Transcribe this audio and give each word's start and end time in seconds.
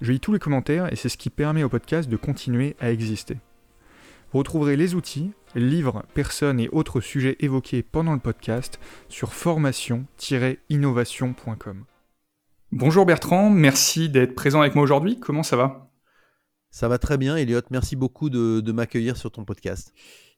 Je 0.00 0.12
lis 0.12 0.20
tous 0.20 0.32
les 0.32 0.38
commentaires 0.38 0.90
et 0.92 0.96
c'est 0.96 1.10
ce 1.10 1.18
qui 1.18 1.28
permet 1.28 1.62
au 1.62 1.68
podcast 1.68 2.08
de 2.08 2.16
continuer 2.16 2.74
à 2.80 2.90
exister. 2.90 3.36
Vous 4.32 4.38
retrouverez 4.38 4.76
les 4.76 4.94
outils, 4.94 5.32
livres, 5.54 6.06
personnes 6.14 6.58
et 6.58 6.70
autres 6.70 7.02
sujets 7.02 7.36
évoqués 7.40 7.82
pendant 7.82 8.14
le 8.14 8.18
podcast 8.18 8.80
sur 9.10 9.34
formation-innovation.com. 9.34 11.84
Bonjour 12.72 13.04
Bertrand, 13.04 13.50
merci 13.50 14.08
d'être 14.08 14.34
présent 14.34 14.62
avec 14.62 14.74
moi 14.74 14.84
aujourd'hui. 14.84 15.20
Comment 15.20 15.42
ça 15.42 15.56
va? 15.56 15.90
Ça 16.70 16.88
va 16.88 16.96
très 16.98 17.18
bien, 17.18 17.36
Elliot. 17.36 17.60
Merci 17.70 17.96
beaucoup 17.96 18.30
de, 18.30 18.60
de 18.60 18.72
m'accueillir 18.72 19.18
sur 19.18 19.30
ton 19.30 19.44
podcast. 19.44 19.92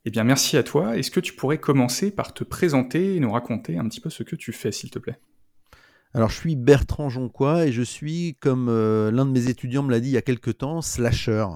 Eh 0.04 0.10
bien, 0.10 0.24
merci 0.24 0.56
à 0.56 0.64
toi. 0.64 0.96
Est-ce 0.96 1.12
que 1.12 1.20
tu 1.20 1.34
pourrais 1.34 1.58
commencer 1.58 2.10
par 2.10 2.34
te 2.34 2.42
présenter 2.42 3.14
et 3.14 3.20
nous 3.20 3.30
raconter 3.30 3.78
un 3.78 3.86
petit 3.86 4.00
peu 4.00 4.10
ce 4.10 4.24
que 4.24 4.34
tu 4.34 4.52
fais, 4.52 4.72
s'il 4.72 4.90
te 4.90 4.98
plaît? 4.98 5.20
Alors, 6.14 6.28
je 6.28 6.36
suis 6.36 6.56
Bertrand 6.56 7.08
Jonquois 7.08 7.66
et 7.66 7.72
je 7.72 7.82
suis, 7.82 8.36
comme 8.40 8.68
euh, 8.68 9.10
l'un 9.10 9.24
de 9.24 9.30
mes 9.30 9.48
étudiants 9.48 9.82
me 9.82 9.90
l'a 9.90 10.00
dit 10.00 10.08
il 10.08 10.12
y 10.12 10.18
a 10.18 10.22
quelques 10.22 10.58
temps, 10.58 10.82
slasher. 10.82 11.46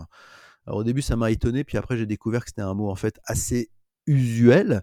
Alors, 0.67 0.79
au 0.81 0.85
début, 0.85 1.03
ça 1.03 1.15
m'a 1.15 1.31
étonné, 1.31 1.63
puis 1.63 1.77
après, 1.77 1.99
j'ai 1.99 2.07
découvert 2.07 2.43
que 2.43 2.51
c'était 2.51 2.63
un 2.63 2.75
mot 2.75 2.91
en 2.91 2.95
fait 2.95 3.21
assez 3.25 3.71
usuel 4.07 4.83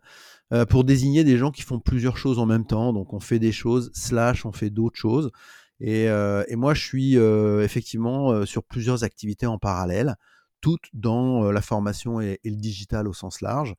euh, 0.51 0.65
pour 0.65 0.83
désigner 0.83 1.23
des 1.23 1.37
gens 1.37 1.49
qui 1.49 1.63
font 1.63 1.79
plusieurs 1.79 2.17
choses 2.17 2.37
en 2.37 2.45
même 2.45 2.67
temps. 2.67 2.93
Donc, 2.93 3.13
on 3.13 3.19
fait 3.19 3.39
des 3.39 3.51
choses, 3.51 3.89
slash, 3.95 4.45
on 4.45 4.51
fait 4.51 4.69
d'autres 4.69 4.99
choses. 4.99 5.31
Et, 5.79 6.07
euh, 6.07 6.43
moi, 6.51 6.75
je 6.75 6.83
suis 6.83 7.15
effectivement 7.15 8.45
sur 8.45 8.63
plusieurs 8.63 9.03
activités 9.03 9.47
en 9.47 9.57
parallèle, 9.57 10.17
toutes 10.61 10.87
dans 10.93 11.51
la 11.51 11.61
formation 11.61 12.21
et, 12.21 12.39
et, 12.43 12.49
le 12.51 12.57
digital 12.57 13.07
au 13.07 13.13
sens 13.13 13.41
large 13.41 13.75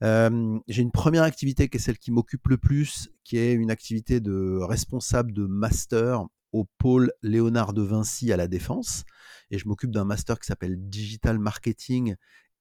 j'ai 0.00 0.82
une 0.82 0.92
première 0.92 1.22
activité 1.22 1.68
qui 1.68 1.78
est 1.78 1.80
celle 1.80 1.98
qui 1.98 2.10
m'occupe 2.10 2.48
le 2.48 2.58
plus, 2.58 3.10
qui 3.24 3.38
est 3.38 3.52
une 3.54 3.70
activité 3.70 4.20
de 4.20 4.58
responsable 4.60 5.32
de 5.32 5.46
master 5.46 6.24
au 6.52 6.66
pôle 6.78 7.12
Léonard 7.22 7.72
de 7.72 7.82
Vinci 7.82 8.32
à 8.32 8.36
la 8.36 8.48
Défense. 8.48 9.04
Et 9.50 9.58
je 9.58 9.68
m'occupe 9.68 9.90
d'un 9.90 10.04
master 10.04 10.38
qui 10.38 10.46
s'appelle 10.46 10.76
Digital 10.88 11.38
Marketing 11.38 12.14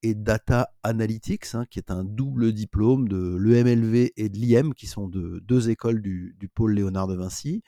et 0.04 0.14
Data 0.14 0.74
Analytics, 0.84 1.56
hein, 1.56 1.66
qui 1.70 1.80
est 1.80 1.92
un 1.92 2.04
double 2.04 2.54
diplôme 2.54 3.08
de 3.08 3.36
l'EMLV 3.40 4.12
et 4.16 4.30
de 4.30 4.38
l'IM, 4.38 4.74
qui 4.74 4.88
sont 4.88 5.08
de 5.08 5.40
deux 5.46 5.70
écoles 5.70 6.02
du 6.02 6.50
pôle 6.54 6.74
Léonard 6.74 7.08
de 7.08 7.16
Vinci. 7.16 7.64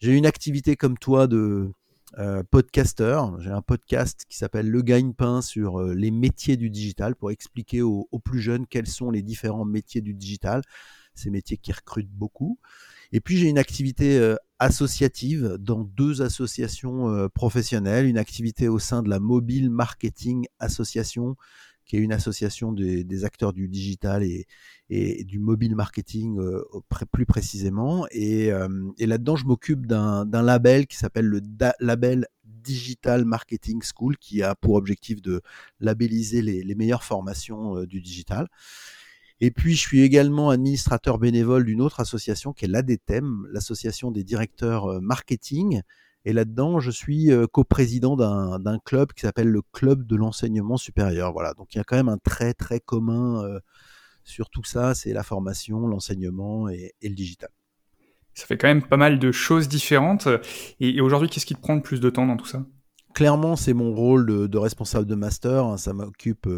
J'ai 0.00 0.12
une 0.12 0.26
activité 0.26 0.76
comme 0.76 0.98
toi 0.98 1.28
de, 1.28 1.70
euh, 2.18 2.42
podcasteur. 2.42 3.40
J'ai 3.40 3.50
un 3.50 3.62
podcast 3.62 4.26
qui 4.28 4.36
s'appelle 4.36 4.68
Le 4.68 4.82
Gagne-Pain 4.82 5.40
sur 5.40 5.80
euh, 5.80 5.94
les 5.94 6.10
métiers 6.10 6.58
du 6.58 6.68
digital 6.68 7.16
pour 7.16 7.30
expliquer 7.30 7.80
aux, 7.80 8.06
plus 8.22 8.40
jeunes 8.40 8.66
quels 8.66 8.86
sont 8.86 9.10
les 9.10 9.22
différents 9.22 9.64
métiers 9.64 10.02
du 10.02 10.12
digital, 10.12 10.60
ces 11.14 11.30
métiers 11.30 11.56
qui 11.56 11.72
recrutent 11.72 12.12
beaucoup. 12.12 12.58
Et 13.12 13.20
puis 13.20 13.38
j'ai 13.38 13.48
une 13.48 13.58
activité 13.58 14.18
euh, 14.18 14.36
associative 14.58 15.56
dans 15.58 15.84
deux 15.84 16.20
associations 16.20 17.28
professionnelles, 17.34 18.06
une 18.06 18.18
activité 18.18 18.68
au 18.68 18.78
sein 18.78 19.02
de 19.02 19.08
la 19.08 19.18
Mobile 19.18 19.70
Marketing 19.70 20.46
Association 20.58 21.36
qui 21.84 21.96
est 21.96 22.00
une 22.00 22.12
association 22.12 22.72
des, 22.72 23.24
acteurs 23.24 23.52
du 23.52 23.68
digital 23.68 24.22
et, 24.22 24.46
du 25.24 25.38
mobile 25.38 25.74
marketing 25.74 26.38
euh, 26.38 26.62
plus 27.10 27.26
précisément. 27.26 28.06
Euh, 28.14 28.90
et, 28.98 29.06
là-dedans, 29.06 29.36
je 29.36 29.46
m'occupe 29.46 29.86
d'un 29.86 30.42
label 30.42 30.86
qui 30.86 30.96
s'appelle 30.96 31.26
le 31.26 31.40
label 31.80 32.26
Digital 32.44 33.24
Marketing 33.24 33.82
School, 33.82 34.16
qui 34.18 34.42
a 34.42 34.54
pour 34.54 34.74
objectif 34.74 35.20
de 35.20 35.40
labelliser 35.80 36.42
les, 36.42 36.74
meilleures 36.74 37.04
formations 37.04 37.78
euh, 37.78 37.86
du 37.86 38.00
digital. 38.00 38.48
Et 39.40 39.50
puis, 39.50 39.74
je 39.74 39.80
suis 39.80 40.02
également 40.02 40.50
administrateur 40.50 41.18
bénévole 41.18 41.64
d'une 41.64 41.80
autre 41.80 41.98
association 41.98 42.52
qui 42.52 42.66
est 42.66 42.68
l'ADTEM, 42.68 43.48
l'association 43.50 44.12
des 44.12 44.22
directeurs 44.22 45.00
marketing, 45.02 45.82
et 46.24 46.32
là-dedans, 46.32 46.80
je 46.80 46.90
suis 46.90 47.30
coprésident 47.52 48.16
d'un 48.16 48.78
club 48.84 49.12
qui 49.12 49.22
s'appelle 49.22 49.48
le 49.48 49.62
Club 49.72 50.06
de 50.06 50.16
l'enseignement 50.16 50.76
supérieur. 50.76 51.32
Voilà, 51.32 51.54
donc 51.54 51.74
il 51.74 51.78
y 51.78 51.80
a 51.80 51.84
quand 51.84 51.96
même 51.96 52.08
un 52.08 52.18
très 52.18 52.54
très 52.54 52.80
commun 52.80 53.42
sur 54.24 54.50
tout 54.50 54.64
ça, 54.64 54.94
c'est 54.94 55.12
la 55.12 55.22
formation, 55.22 55.86
l'enseignement 55.86 56.68
et, 56.68 56.94
le 57.02 57.14
digital. 57.14 57.50
Ça 58.34 58.46
fait 58.46 58.56
quand 58.56 58.68
même 58.68 58.82
pas 58.82 58.96
mal 58.96 59.18
de 59.18 59.32
choses 59.32 59.68
différentes. 59.68 60.28
Et, 60.80 61.00
aujourd'hui, 61.00 61.28
qu'est-ce 61.28 61.46
qui 61.46 61.54
te 61.54 61.60
prend 61.60 61.74
le 61.74 61.82
plus 61.82 62.00
de 62.00 62.08
temps 62.08 62.26
dans 62.26 62.36
tout 62.36 62.46
ça? 62.46 62.64
Clairement, 63.14 63.56
c'est 63.56 63.74
mon 63.74 63.92
rôle 63.92 64.48
de, 64.48 64.58
responsable 64.58 65.06
de 65.06 65.14
master. 65.14 65.66
Hein. 65.66 65.76
ça 65.76 65.92
m'occupe 65.92 66.48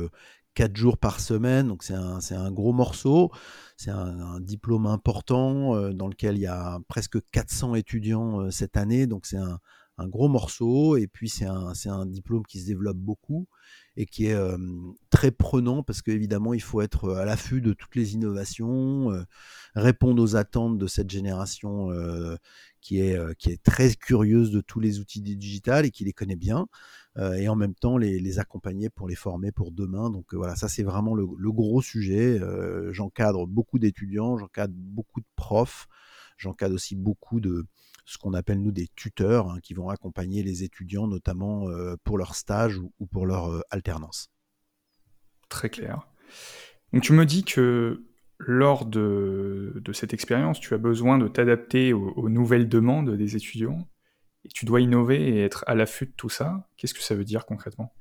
quatre 0.54 0.76
jours 0.76 0.98
par 0.98 1.20
semaine, 1.20 1.68
donc 1.68 1.82
c'est 1.82 1.94
un, 1.94 2.18
un, 2.30 2.50
gros 2.52 2.72
morceau. 2.72 3.30
C'est 3.76 3.90
un, 3.90 4.40
diplôme 4.40 4.86
important 4.86 5.74
euh, 5.74 5.92
dans 5.92 6.08
lequel 6.08 6.36
il 6.36 6.42
y 6.42 6.46
a 6.46 6.78
presque 6.88 7.18
400 7.32 7.74
étudiants 7.74 8.40
euh, 8.40 8.50
cette 8.50 8.76
année, 8.76 9.06
donc 9.06 9.26
c'est 9.26 9.36
un, 9.36 9.58
un, 9.98 10.08
gros 10.08 10.28
morceau. 10.28 10.96
Et 10.96 11.08
puis 11.08 11.28
c'est 11.28 11.46
un, 11.46 11.72
un, 11.86 12.06
diplôme 12.06 12.44
qui 12.46 12.60
se 12.60 12.66
développe 12.66 12.96
beaucoup 12.96 13.48
et 13.96 14.06
qui 14.06 14.26
est 14.26 14.34
euh, 14.34 14.56
très 15.10 15.30
prenant 15.30 15.82
parce 15.82 16.02
qu'évidemment 16.02 16.54
il 16.54 16.62
faut 16.62 16.80
être 16.80 17.14
à 17.14 17.24
l'affût 17.24 17.60
de 17.60 17.72
toutes 17.72 17.94
les 17.96 18.14
innovations, 18.14 19.10
répondre 19.74 20.22
aux 20.22 20.36
attentes 20.36 20.78
de 20.78 20.86
cette 20.86 21.10
génération 21.10 21.90
qui, 22.80 23.00
est, 23.00 23.36
qui 23.36 23.50
est 23.50 23.62
très 23.62 23.94
curieuse 23.94 24.50
de 24.50 24.60
tous 24.60 24.80
les 24.80 24.98
outils 24.98 25.22
du 25.22 25.36
digital 25.36 25.86
et 25.86 25.90
qui 25.90 26.04
les 26.04 26.12
connaît 26.12 26.36
bien. 26.36 26.66
Euh, 27.16 27.34
et 27.34 27.48
en 27.48 27.54
même 27.54 27.74
temps 27.74 27.96
les, 27.96 28.38
accompagner 28.40 28.90
pour 28.90 29.06
les 29.06 29.14
former 29.14 29.52
pour 29.52 29.70
demain. 29.70 30.10
Donc 30.10 30.34
euh, 30.34 30.36
voilà, 30.36 30.56
ça 30.56 30.68
c'est 30.68 30.82
vraiment 30.82 31.14
le, 31.14 31.26
gros 31.52 31.80
sujet. 31.80 32.40
Euh, 32.40 32.92
j'encadre 32.92 33.46
beaucoup 33.46 33.78
d'étudiants, 33.78 34.36
j'encadre 34.36 34.74
beaucoup 34.76 35.20
de 35.20 35.26
profs, 35.36 35.86
j'encadre 36.36 36.74
aussi 36.74 36.96
beaucoup 36.96 37.40
de 37.40 37.66
ce 38.04 38.18
qu'on 38.18 38.34
appelle 38.34 38.60
nous 38.60 38.72
des 38.72 38.88
tuteurs 38.96 39.50
hein, 39.50 39.60
qui 39.62 39.74
vont 39.74 39.88
accompagner 39.88 40.42
les 40.42 40.64
étudiants 40.64 41.06
notamment 41.06 41.68
pour 42.02 42.18
leur 42.18 42.34
stage 42.34 42.78
ou, 42.78 43.06
pour 43.06 43.26
leur 43.26 43.62
alternance. 43.70 44.30
Très 45.48 45.70
clair. 45.70 46.06
Donc 46.92 47.02
tu 47.02 47.12
me 47.12 47.24
dis 47.24 47.44
que 47.44 48.04
lors 48.38 48.84
de, 48.84 49.80
cette 49.92 50.12
expérience, 50.12 50.60
tu 50.60 50.74
as 50.74 50.78
besoin 50.78 51.18
de 51.18 51.28
t'adapter 51.28 51.92
aux, 51.92 52.28
nouvelles 52.28 52.68
demandes 52.68 53.16
des 53.16 53.36
étudiants 53.36 53.88
tu 54.52 54.64
dois 54.64 54.80
innover 54.80 55.28
et 55.28 55.42
être 55.42 55.64
à 55.66 55.74
l'affût 55.74 56.06
de 56.06 56.12
tout 56.16 56.28
ça. 56.28 56.68
Qu'est-ce 56.76 56.94
que 56.94 57.02
ça 57.02 57.14
veut 57.14 57.24
dire 57.24 57.46
concrètement? 57.46 57.94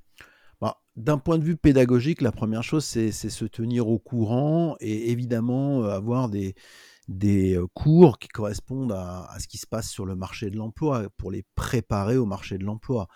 Bah, 0.62 0.82
D'un 0.96 1.18
point 1.18 1.38
de 1.38 1.44
vue 1.44 1.56
pédagogique, 1.56 2.22
la 2.22 2.32
première 2.32 2.64
chose, 2.64 2.86
c'est 2.86 3.12
se 3.12 3.46
tenir 3.46 3.88
au 3.88 4.00
courant 4.00 4.76
et 4.80 5.12
évidemment 5.12 5.84
euh, 5.84 5.90
avoir 5.90 6.30
des, 6.30 6.56
euh, 7.24 7.68
cours 7.74 8.20
qui 8.20 8.28
correspondent 8.28 8.94
à, 8.94 9.30
ce 9.40 9.48
qui 9.48 9.58
se 9.58 9.68
passe 9.68 9.90
sur 9.90 10.06
le 10.06 10.16
marché 10.16 10.50
de 10.50 10.58
l'emploi 10.58 11.08
pour 11.18 11.32
les 11.32 11.44
préparer 11.56 12.18
au 12.18 12.26
marché 12.26 12.58
de 12.58 12.66
l'emploi. 12.66 13.08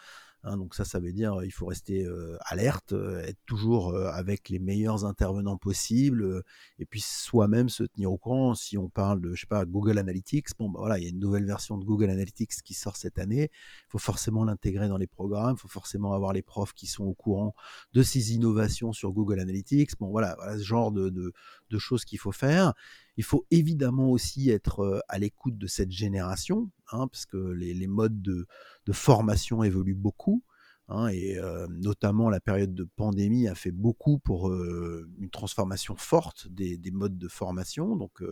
Hein, 0.48 0.58
donc 0.58 0.76
ça, 0.76 0.86
ça 0.86 1.00
veut 1.00 1.12
dire 1.12 1.44
il 1.44 1.52
faut 1.52 1.66
rester 1.66 2.08
alerte, 2.42 2.94
être 2.94 3.40
toujours 3.46 3.96
avec 3.96 4.50
les 4.50 4.60
meilleurs 4.60 5.06
intervenants 5.06 5.58
possibles, 5.58 6.44
et 6.80 6.86
puis 6.86 7.02
soi-même 7.02 7.70
se 7.70 7.84
tenir 7.84 8.12
au 8.12 8.18
courant. 8.18 8.56
Si 8.56 8.78
on 8.78 8.90
parle 8.90 9.22
de, 9.22 9.34
je 9.34 9.42
sais 9.42 9.48
pas, 9.48 9.66
Google 9.66 9.98
Analytics, 9.98 10.48
bon, 10.58 10.70
bah, 10.70 10.80
voilà, 10.80 10.98
il 10.98 11.04
y 11.04 11.08
a 11.08 11.10
une 11.10 11.20
nouvelle 11.20 11.46
version 11.46 11.78
de 11.78 11.84
Google 11.86 12.10
Analytics 12.10 12.62
qui 12.64 12.74
sort 12.74 12.96
cette 12.96 13.20
année. 13.20 13.50
Il 13.52 13.90
faut 13.90 13.98
forcément 13.98 14.46
l'intégrer 14.46 14.88
dans 14.88 14.98
les 14.98 15.08
programmes. 15.08 15.56
Il 15.58 15.60
faut 15.60 15.68
forcément 15.68 16.14
avoir 16.14 16.34
les 16.34 16.42
profs 16.42 16.74
qui 16.74 16.88
sont 16.88 17.04
au 17.04 17.14
courant 17.14 17.54
de 17.94 18.04
ces 18.04 18.34
innovations 18.34 18.94
sur 18.94 19.12
Google 19.12 19.40
Analytics. 19.40 19.98
Bon, 20.00 20.10
voilà, 20.10 20.36
voilà 20.38 20.58
ce 20.58 20.64
genre 20.64 20.92
de, 20.92 21.10
de, 21.10 21.34
de 21.70 21.78
choses 21.78 22.06
qu'il 22.06 22.20
faut 22.20 22.32
faire. 22.32 22.74
Il 23.18 23.24
faut 23.24 23.46
évidemment 23.50 24.12
aussi 24.12 24.52
être 24.52 25.04
à 25.08 25.18
l'écoute 25.18 25.58
de 25.58 25.68
cette 25.68 25.92
génération, 25.92 26.70
hein, 26.92 27.08
parce 27.08 27.26
que 27.26 27.38
les, 27.38 27.88
modes 27.88 28.22
de, 28.22 28.48
formation 28.92 29.64
évoluent 29.64 29.96
beaucoup. 29.96 30.44
Hein, 30.90 31.10
et 31.10 31.38
notamment 31.70 32.30
la 32.30 32.40
période 32.40 32.74
de 32.74 32.86
pandémie 32.86 33.50
a 33.50 33.56
fait 33.56 33.72
beaucoup 33.72 34.20
pour 34.20 34.54
une 34.54 35.30
transformation 35.32 35.98
forte 35.98 36.48
des, 36.48 36.80
modes 36.92 37.18
de 37.18 37.28
formation. 37.28 37.98
Donc, 37.98 38.24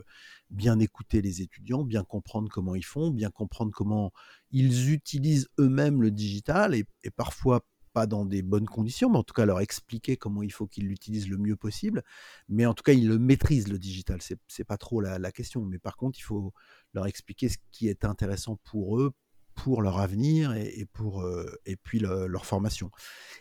bien 0.50 0.80
écouter 0.80 1.22
les 1.22 1.42
étudiants, 1.42 1.84
bien 1.84 2.04
comprendre 2.04 2.50
comment 2.50 2.76
ils 2.76 2.86
font, 2.86 3.12
bien 3.12 3.30
comprendre 3.30 3.72
comment 3.74 4.14
ils 4.52 4.92
utilisent 4.92 5.50
eux-mêmes 5.60 6.02
le 6.02 6.12
digital 6.12 6.76
et, 6.76 6.86
parfois 7.16 7.66
pas 7.92 8.08
dans 8.08 8.26
des 8.26 8.42
bonnes 8.42 8.68
conditions, 8.68 9.10
mais 9.10 9.18
en 9.18 9.24
tout 9.24 9.34
cas 9.34 9.46
leur 9.46 9.62
expliquer 9.62 10.18
comment 10.18 10.44
il 10.44 10.52
faut 10.52 10.68
qu'ils 10.68 10.88
l'utilisent 10.88 11.30
le 11.30 11.38
mieux 11.38 11.56
possible. 11.56 12.04
Mais 12.50 12.66
en 12.66 12.74
tout 12.74 12.84
cas, 12.84 12.92
ils 12.92 13.08
le 13.08 13.18
maîtrisent 13.18 13.70
le 13.70 13.80
digital. 13.80 14.20
C'est 14.48 14.66
pas 14.66 14.78
trop 14.78 15.00
la, 15.02 15.32
question. 15.32 15.62
Mais 15.62 15.80
par 15.80 15.96
contre, 15.96 16.20
il 16.20 16.24
faut 16.24 16.54
leur 16.94 17.08
expliquer 17.08 17.48
ce 17.48 17.58
qui 17.72 17.88
est 17.88 18.04
intéressant 18.04 18.58
pour 18.66 19.00
eux 19.00 19.14
pour 19.56 19.82
leur 19.82 20.00
avenir 20.00 20.54
et, 20.54 20.86
pour 20.94 21.26
et 21.66 21.76
puis 21.76 22.00
leur 22.00 22.46
formation. 22.46 22.92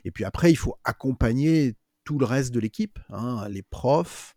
Et 0.04 0.10
puis 0.10 0.24
après, 0.24 0.50
il 0.50 0.56
faut 0.56 0.76
accompagner 0.84 1.74
tout 2.04 2.18
le 2.18 2.24
reste 2.24 2.52
de 2.52 2.60
l'équipe, 2.60 2.98
hein, 3.10 3.46
les 3.48 3.62
profs, 3.62 4.34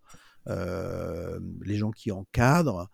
les 0.48 1.78
gens 1.78 1.92
qui 1.92 2.12
encadrent, 2.12 2.90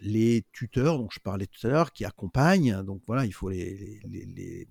les 0.00 0.46
tuteurs 0.52 0.98
dont 0.98 1.08
je 1.10 1.20
parlais 1.20 1.46
tout 1.46 1.66
à 1.66 1.70
l'heure, 1.70 1.92
qui 1.92 2.04
accompagnent. 2.04 2.82
Donc 2.82 3.02
voilà, 3.06 3.24
il 3.24 3.32
faut 3.32 3.48
les, 3.48 4.00
les, 4.04 4.68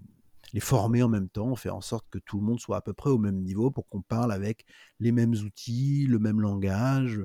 les, 0.54 0.60
former 0.60 1.02
en 1.02 1.10
même 1.10 1.30
temps, 1.30 1.56
faire 1.56 1.76
en 1.76 1.82
sorte 1.82 2.08
que 2.10 2.20
tout 2.20 2.38
le 2.38 2.46
monde 2.46 2.60
soit 2.60 2.78
à 2.78 2.82
peu 2.82 2.94
près 2.94 3.10
au 3.10 3.18
même 3.18 3.42
niveau 3.42 3.72
pour 3.72 3.88
qu'on 3.88 4.02
parle 4.02 4.32
avec 4.32 4.66
les 5.00 5.12
mêmes 5.12 5.34
outils, 5.34 6.06
le 6.08 6.20
même 6.20 6.42
langage, 6.42 7.22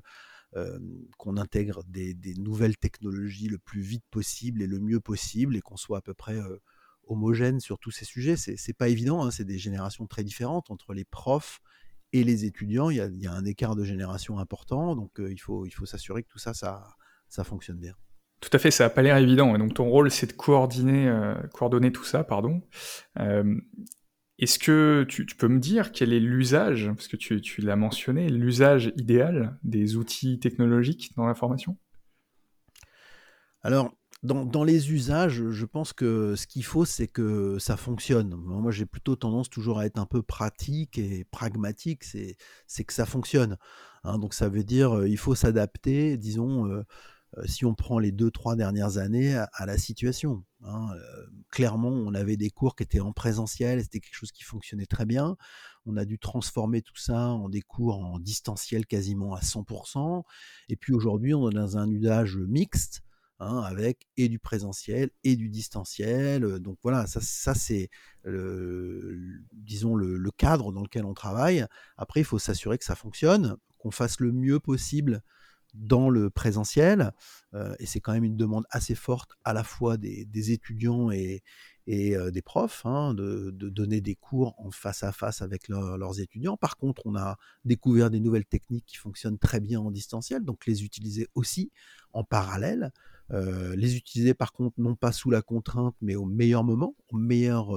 qu'on 1.18 1.36
intègre 1.36 1.82
des, 1.84 2.34
nouvelles 2.38 2.76
technologies 2.76 3.48
le 3.48 3.58
plus 3.58 3.82
vite 3.82 4.04
possible 4.10 4.62
et 4.62 4.66
le 4.66 4.78
mieux 4.78 5.00
possible 5.00 5.56
et 5.56 5.60
qu'on 5.60 5.76
soit 5.76 5.98
à 5.98 6.00
peu 6.00 6.14
près 6.14 6.38
homogène 7.06 7.60
sur 7.60 7.78
tous 7.78 7.90
ces 7.90 8.04
sujets. 8.04 8.36
C'est 8.36 8.76
pas 8.76 8.88
évident, 8.88 9.24
hein, 9.24 9.30
c'est 9.30 9.44
des 9.44 9.58
générations 9.58 10.06
très 10.06 10.24
différentes 10.24 10.70
entre 10.70 10.94
les 10.94 11.04
profs 11.04 11.60
et 12.12 12.24
les 12.24 12.44
étudiants. 12.44 12.90
Il 12.90 12.96
y 12.96 13.26
a, 13.26 13.32
un 13.32 13.44
écart 13.44 13.76
de 13.76 13.84
génération 13.84 14.38
important, 14.38 14.96
donc 14.96 15.10
il 15.18 15.38
faut, 15.38 15.66
s'assurer 15.84 16.22
que 16.22 16.28
tout 16.28 16.38
ça, 16.38 16.54
ça, 16.54 17.44
fonctionne 17.44 17.78
bien. 17.78 17.94
Tout 18.40 18.50
à 18.52 18.58
fait, 18.58 18.70
ça 18.70 18.84
n'a 18.84 18.90
pas 18.90 19.02
l'air 19.02 19.16
évident. 19.16 19.54
Et 19.54 19.58
donc 19.58 19.74
ton 19.74 19.88
rôle, 19.88 20.10
c'est 20.10 20.26
de 20.26 20.32
coordonner, 20.32 21.12
coordonner 21.52 21.92
tout 21.92 22.04
ça, 22.04 22.24
pardon. 22.24 22.62
Est-ce 24.38 24.58
que 24.58 25.06
tu, 25.08 25.24
peux 25.24 25.48
me 25.48 25.58
dire 25.58 25.92
quel 25.92 26.12
est 26.12 26.20
l'usage, 26.20 26.90
parce 26.94 27.08
que 27.08 27.16
tu, 27.16 27.60
l'as 27.62 27.76
mentionné, 27.76 28.28
l'usage 28.28 28.92
idéal 28.96 29.58
des 29.62 29.96
outils 29.96 30.38
technologiques 30.38 31.12
dans 31.16 31.24
la 31.26 31.34
formation 31.34 31.78
Alors, 33.62 33.94
dans, 34.22 34.64
les 34.64 34.92
usages, 34.92 35.50
je 35.50 35.64
pense 35.64 35.94
que 35.94 36.34
ce 36.36 36.46
qu'il 36.46 36.64
faut, 36.64 36.84
c'est 36.84 37.08
que 37.08 37.58
ça 37.58 37.78
fonctionne. 37.78 38.34
Moi, 38.34 38.72
j'ai 38.72 38.84
plutôt 38.84 39.16
tendance 39.16 39.48
toujours 39.48 39.78
à 39.78 39.86
être 39.86 39.98
un 39.98 40.06
peu 40.06 40.22
pratique 40.22 40.98
et 40.98 41.24
pragmatique, 41.24 42.04
c'est 42.04 42.84
que 42.84 42.92
ça 42.92 43.06
fonctionne. 43.06 43.56
Hein. 44.04 44.18
donc 44.18 44.34
ça 44.34 44.48
veut 44.48 44.64
dire 44.64 45.04
il 45.06 45.16
faut 45.16 45.34
s'adapter, 45.34 46.16
disons, 46.18 46.84
si 47.44 47.64
on 47.64 47.74
prend 47.74 47.98
les 47.98 48.12
deux, 48.12 48.30
trois 48.30 48.56
dernières 48.56 48.98
années, 48.98 49.34
à, 49.34 49.66
la 49.66 49.78
situation. 49.78 50.44
Hein. 50.64 50.88
clairement, 51.50 51.90
on 51.90 52.14
avait 52.14 52.36
des 52.36 52.50
cours 52.50 52.76
qui 52.76 52.82
étaient 52.82 53.00
en 53.00 53.12
présentiel, 53.12 53.82
c'était 53.82 54.00
quelque 54.00 54.14
chose 54.14 54.32
qui 54.32 54.42
fonctionnait 54.42 54.86
très 54.86 55.04
bien. 55.04 55.36
On 55.84 55.96
a 55.96 56.04
dû 56.04 56.18
transformer 56.18 56.82
tout 56.82 56.96
ça 56.96 57.28
en 57.28 57.48
des 57.48 57.62
cours 57.62 57.98
en 57.98 58.18
distanciel 58.18 58.86
quasiment 58.86 59.34
à 59.34 59.40
100%. 59.40 60.22
Et 60.68 60.76
puis 60.76 60.92
aujourd'hui, 60.92 61.34
on 61.34 61.50
est 61.50 61.54
dans 61.54 61.76
un 61.76 61.88
usage 61.90 62.36
mixte 62.36 63.02
Hein, 63.38 63.58
avec 63.58 64.08
et 64.16 64.30
du 64.30 64.38
présentiel 64.38 65.10
et 65.22 65.36
du 65.36 65.50
distanciel. 65.50 66.58
Donc 66.58 66.78
voilà, 66.82 67.06
ça, 67.06 67.20
ça 67.20 67.54
c'est, 67.54 67.90
disons, 69.52 69.94
le, 69.94 70.30
cadre 70.38 70.72
dans 70.72 70.82
lequel 70.82 71.04
on 71.04 71.12
travaille. 71.12 71.66
Après, 71.98 72.20
il 72.20 72.24
faut 72.24 72.38
s'assurer 72.38 72.78
que 72.78 72.84
ça 72.84 72.94
fonctionne, 72.94 73.56
qu'on 73.76 73.90
fasse 73.90 74.20
le 74.20 74.32
mieux 74.32 74.58
possible 74.58 75.22
dans 75.76 76.10
le 76.10 76.30
présentiel. 76.30 77.12
et 77.78 77.86
c'est 77.86 78.00
quand 78.00 78.12
même 78.12 78.24
une 78.24 78.36
demande 78.36 78.64
assez 78.70 78.94
forte 78.94 79.32
à 79.44 79.52
la 79.52 79.64
fois 79.64 79.96
des, 79.96 80.52
étudiants 80.52 81.10
et, 81.10 81.42
et 81.86 82.14
des 82.32 82.42
profs, 82.42 82.84
hein, 82.84 83.14
de, 83.14 83.50
donner 83.50 84.00
des 84.00 84.14
cours 84.14 84.54
en 84.58 84.70
face 84.70 85.02
à 85.02 85.12
face 85.12 85.42
avec 85.42 85.68
leurs 85.68 86.20
étudiants. 86.20 86.56
Par 86.56 86.76
contre, 86.76 87.02
on 87.04 87.16
a 87.16 87.36
découvert 87.64 88.10
des 88.10 88.20
nouvelles 88.20 88.44
techniques 88.44 88.86
qui 88.86 88.96
fonctionnent 88.96 89.38
très 89.38 89.60
bien 89.60 89.80
en 89.80 89.90
distanciel, 89.90 90.44
donc 90.44 90.66
les 90.66 90.84
utiliser 90.84 91.28
aussi 91.34 91.70
en 92.12 92.24
parallèle. 92.24 92.92
Euh, 93.32 93.74
les 93.74 93.96
utiliser 93.96 94.34
par 94.34 94.52
contre 94.52 94.80
non 94.80 94.94
pas 94.94 95.10
sous 95.10 95.30
la 95.30 95.42
contrainte, 95.42 95.96
mais 96.00 96.14
au 96.14 96.24
meilleur 96.24 96.62
moment, 96.62 96.94
au 97.08 97.16
meilleur 97.16 97.72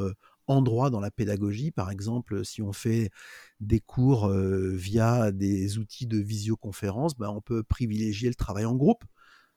euh, 0.49 0.53
endroit 0.53 0.89
dans 0.89 0.99
la 0.99 1.11
pédagogie. 1.11 1.71
Par 1.71 1.91
exemple, 1.91 2.43
si 2.45 2.61
on 2.61 2.73
fait 2.73 3.11
des 3.59 3.79
cours 3.79 4.29
via 4.29 5.31
des 5.31 5.77
outils 5.77 6.07
de 6.07 6.17
visioconférence, 6.17 7.15
ben, 7.17 7.29
on 7.29 7.41
peut 7.41 7.63
privilégier 7.63 8.29
le 8.29 8.35
travail 8.35 8.65
en 8.65 8.75
groupe. 8.75 9.03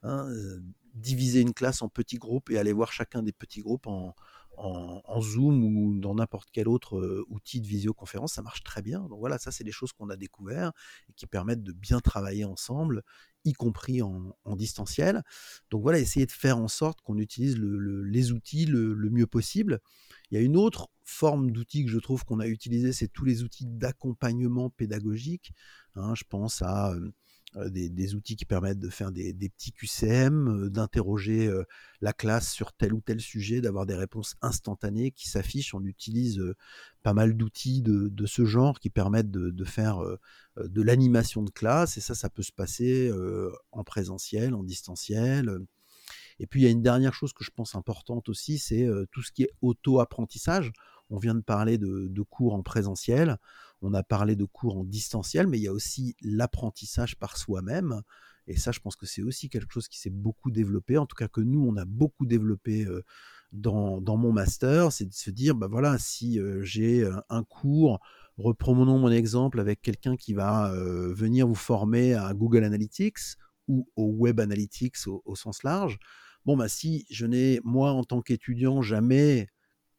Hein, 0.02 0.28
diviser 0.94 1.40
une 1.40 1.54
classe 1.54 1.80
en 1.80 1.88
petits 1.88 2.18
groupes 2.18 2.50
et 2.50 2.58
aller 2.58 2.72
voir 2.72 2.92
chacun 2.92 3.22
des 3.22 3.32
petits 3.32 3.60
groupes 3.60 3.86
en, 3.86 4.14
en, 4.56 5.20
Zoom 5.20 5.64
ou 5.64 5.98
dans 5.98 6.14
n'importe 6.14 6.48
quel 6.52 6.68
autre 6.68 7.24
outil 7.28 7.60
de 7.60 7.66
visioconférence, 7.66 8.34
ça 8.34 8.42
marche 8.42 8.62
très 8.62 8.82
bien. 8.82 9.00
Donc 9.08 9.18
voilà, 9.18 9.38
ça 9.38 9.50
c'est 9.50 9.64
des 9.64 9.72
choses 9.72 9.92
qu'on 9.92 10.10
a 10.10 10.16
découvert 10.16 10.72
et 11.08 11.12
qui 11.14 11.26
permettent 11.26 11.62
de 11.62 11.72
bien 11.72 12.00
travailler 12.00 12.44
ensemble, 12.44 13.02
y 13.44 13.52
compris 13.52 14.02
en, 14.02 14.34
distanciel. 14.56 15.22
Donc 15.70 15.82
voilà, 15.82 15.98
essayer 15.98 16.26
de 16.26 16.32
faire 16.32 16.58
en 16.58 16.68
sorte 16.68 17.00
qu'on 17.00 17.18
utilise 17.18 17.56
les 17.58 18.32
outils 18.32 18.66
le, 18.66 18.94
mieux 19.10 19.26
possible. 19.26 19.80
Il 20.32 20.38
y 20.38 20.38
a 20.38 20.44
une 20.44 20.56
autre 20.56 20.88
forme 21.04 21.50
d'outils 21.50 21.84
que 21.84 21.90
je 21.90 21.98
trouve 21.98 22.24
qu'on 22.24 22.40
a 22.40 22.46
utilisé, 22.46 22.92
c'est 22.92 23.08
tous 23.08 23.26
les 23.26 23.42
outils 23.42 23.66
d'accompagnement 23.66 24.70
pédagogique. 24.70 25.52
Hein. 25.94 26.14
je 26.14 26.24
pense 26.26 26.62
à 26.62 26.94
euh, 27.56 27.68
des, 27.68 28.14
outils 28.14 28.34
qui 28.34 28.46
permettent 28.46 28.78
de 28.78 28.88
faire 28.88 29.12
des, 29.12 29.34
petits 29.34 29.72
QCM, 29.72 30.48
euh, 30.48 30.70
d'interroger 30.70 31.48
euh, 31.48 31.64
la 32.00 32.14
classe 32.14 32.50
sur 32.50 32.72
tel 32.72 32.94
ou 32.94 33.02
tel 33.02 33.20
sujet, 33.20 33.60
d'avoir 33.60 33.84
des 33.84 33.94
réponses 33.94 34.36
instantanées 34.40 35.10
qui 35.10 35.28
s'affichent. 35.28 35.74
On 35.74 35.84
utilise 35.84 36.42
pas 37.02 37.12
mal 37.12 37.36
d'outils 37.36 37.82
de, 37.82 38.26
ce 38.26 38.46
genre 38.46 38.80
qui 38.80 38.88
permettent 38.88 39.30
de, 39.30 39.64
faire 39.64 40.00
de 40.56 40.82
l'animation 40.82 41.42
de 41.42 41.50
classe, 41.50 41.98
et 41.98 42.00
ça, 42.00 42.14
ça 42.14 42.30
peut 42.30 42.42
se 42.42 42.52
passer 42.52 43.12
en 43.72 43.84
présentiel, 43.84 44.54
en 44.54 44.62
distanciel. 44.62 45.58
Et 46.42 46.46
puis 46.46 46.60
il 46.60 46.64
y 46.64 46.66
a 46.66 46.70
une 46.70 46.82
dernière 46.82 47.14
chose 47.14 47.32
que 47.32 47.44
je 47.44 47.50
pense 47.54 47.74
importante 47.76 48.28
aussi, 48.28 48.58
c'est 48.58 48.86
tout 49.12 49.22
ce 49.22 49.30
qui 49.30 49.44
est 49.44 49.50
auto-apprentissage. 49.62 50.72
On 51.08 51.18
vient 51.18 51.36
de 51.36 51.40
parler 51.40 51.78
de 51.78 52.22
cours 52.22 52.54
en 52.54 52.62
présentiel. 52.62 53.38
On 53.80 53.94
a 53.94 54.02
parlé 54.02 54.34
de 54.34 54.44
cours 54.44 54.78
en 54.78 54.84
distanciel, 54.84 55.46
mais 55.46 55.58
il 55.58 55.62
y 55.62 55.68
a 55.68 55.72
aussi 55.72 56.16
l'apprentissage 56.20 57.16
par 57.16 57.36
soi-même. 57.36 58.02
Et 58.48 58.56
ça, 58.56 58.72
je 58.72 58.80
pense 58.80 58.96
que 58.96 59.06
c'est 59.06 59.22
aussi 59.22 59.48
quelque 59.48 59.72
chose 59.72 59.86
qui 59.86 60.00
s'est 60.00 60.10
beaucoup 60.10 60.50
développé, 60.50 60.98
en 60.98 61.06
tout 61.06 61.14
cas 61.16 61.28
que 61.28 61.40
nous, 61.40 61.64
on 61.64 61.76
a 61.76 61.84
beaucoup 61.84 62.26
développé 62.26 62.86
dans, 63.52 64.00
mon 64.16 64.32
master, 64.32 64.90
c'est 64.90 65.04
de 65.04 65.14
se 65.14 65.30
dire, 65.30 65.54
bah 65.54 65.68
voilà, 65.70 65.96
si 65.98 66.40
j'ai 66.62 67.08
un 67.28 67.44
cours, 67.44 68.00
reprenons 68.36 68.98
mon 68.98 69.10
exemple 69.10 69.60
avec 69.60 69.80
quelqu'un 69.80 70.16
qui 70.16 70.34
va 70.34 70.72
venir 70.74 71.46
vous 71.46 71.54
former 71.54 72.14
à 72.14 72.34
Google 72.34 72.64
Analytics 72.64 73.36
ou 73.68 73.88
au 73.96 74.06
Web 74.06 74.40
Analytics 74.40 75.06
au, 75.06 75.36
sens 75.36 75.62
large, 75.62 75.98
bon, 76.44 76.56
bah 76.56 76.68
si 76.68 77.06
je 77.10 77.26
n'ai, 77.26 77.60
moi, 77.64 77.92
en 77.92 78.04
tant 78.04 78.22
qu'étudiant, 78.22 78.82
jamais 78.82 79.48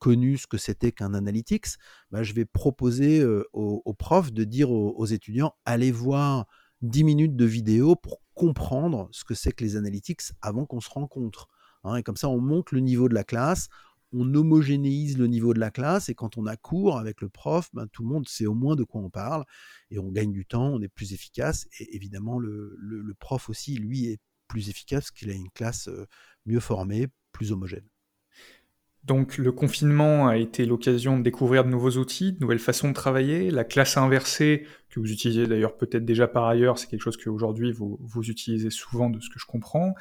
connu 0.03 0.37
ce 0.37 0.47
que 0.47 0.57
c'était 0.57 0.91
qu'un 0.91 1.13
analytics, 1.13 1.67
bah, 2.11 2.23
je 2.23 2.33
vais 2.33 2.43
proposer 2.43 3.25
aux, 3.53 3.93
profs 3.93 4.33
de 4.33 4.43
dire 4.43 4.69
aux, 4.69 5.05
étudiants, 5.05 5.53
allez 5.63 5.91
voir 5.91 6.45
10 6.81 7.05
minutes 7.05 7.37
de 7.37 7.45
vidéo 7.45 7.95
pour 7.95 8.19
comprendre 8.33 9.07
ce 9.13 9.23
que 9.23 9.33
c'est 9.33 9.53
que 9.53 9.63
les 9.63 9.77
analytics 9.77 10.21
avant 10.41 10.65
qu'on 10.65 10.81
se 10.81 10.89
rencontre. 10.89 11.47
Hein. 11.85 11.95
et 11.95 12.03
comme 12.03 12.17
ça, 12.17 12.27
on 12.27 12.41
monte 12.41 12.71
le 12.71 12.81
niveau 12.81 13.07
de 13.07 13.13
la 13.13 13.23
classe, 13.23 13.69
on 14.11 14.33
homogénéise 14.35 15.17
le 15.17 15.27
niveau 15.27 15.53
de 15.53 15.59
la 15.61 15.71
classe, 15.71 16.09
et 16.09 16.15
quand 16.15 16.37
on 16.37 16.47
a 16.47 16.57
cours 16.57 16.99
avec 16.99 17.21
le 17.21 17.29
prof, 17.29 17.69
bah, 17.71 17.85
tout 17.91 18.03
le 18.03 18.09
monde 18.09 18.27
sait 18.27 18.45
au 18.45 18.53
moins 18.53 18.75
de 18.75 18.83
quoi 18.83 18.99
on 18.99 19.09
parle, 19.09 19.45
et 19.89 19.99
on 19.99 20.11
gagne 20.11 20.33
du 20.33 20.45
temps, 20.45 20.67
on 20.67 20.81
est 20.81 20.89
plus 20.89 21.13
efficace, 21.13 21.65
et 21.79 21.95
évidemment, 21.95 22.39
le, 22.39 22.75
le 22.77 23.13
prof 23.13 23.49
aussi, 23.49 23.75
lui, 23.75 24.07
est 24.07 24.19
efficace 24.69 25.11
qu'il 25.11 25.29
a 25.29 25.33
une 25.33 25.49
classe 25.51 25.89
mieux 26.45 26.59
formée, 26.59 27.07
plus 27.31 27.51
homogène. 27.51 27.87
Donc 29.03 29.37
le 29.37 29.51
confinement 29.51 30.29
a 30.29 30.37
été 30.37 30.65
l'occasion 30.65 31.17
de 31.17 31.23
découvrir 31.23 31.65
de 31.65 31.69
nouveaux 31.69 31.97
outils, 31.97 32.31
de 32.31 32.39
nouvelles 32.39 32.59
façons 32.59 32.87
de 32.87 32.93
travailler. 32.93 33.51
La 33.51 33.65
classe 33.65 33.97
inversée, 33.97 34.65
que 34.89 34.99
vous 35.01 35.11
utilisez 35.11 35.45
d'ailleurs 35.45 35.75
peut-être 35.75 36.05
déjà 36.05 36.25
par 36.25 36.45
ailleurs, 36.45 36.77
c'est 36.77 36.87
quelque 36.87 37.01
chose 37.01 37.17
qu'aujourd'hui 37.17 37.73
vous, 37.73 37.99
vous 37.99 38.29
utilisez 38.29 38.69
souvent 38.69 39.09
de 39.09 39.19
ce 39.19 39.29
que 39.29 39.39
je 39.39 39.45
comprends. 39.45 39.93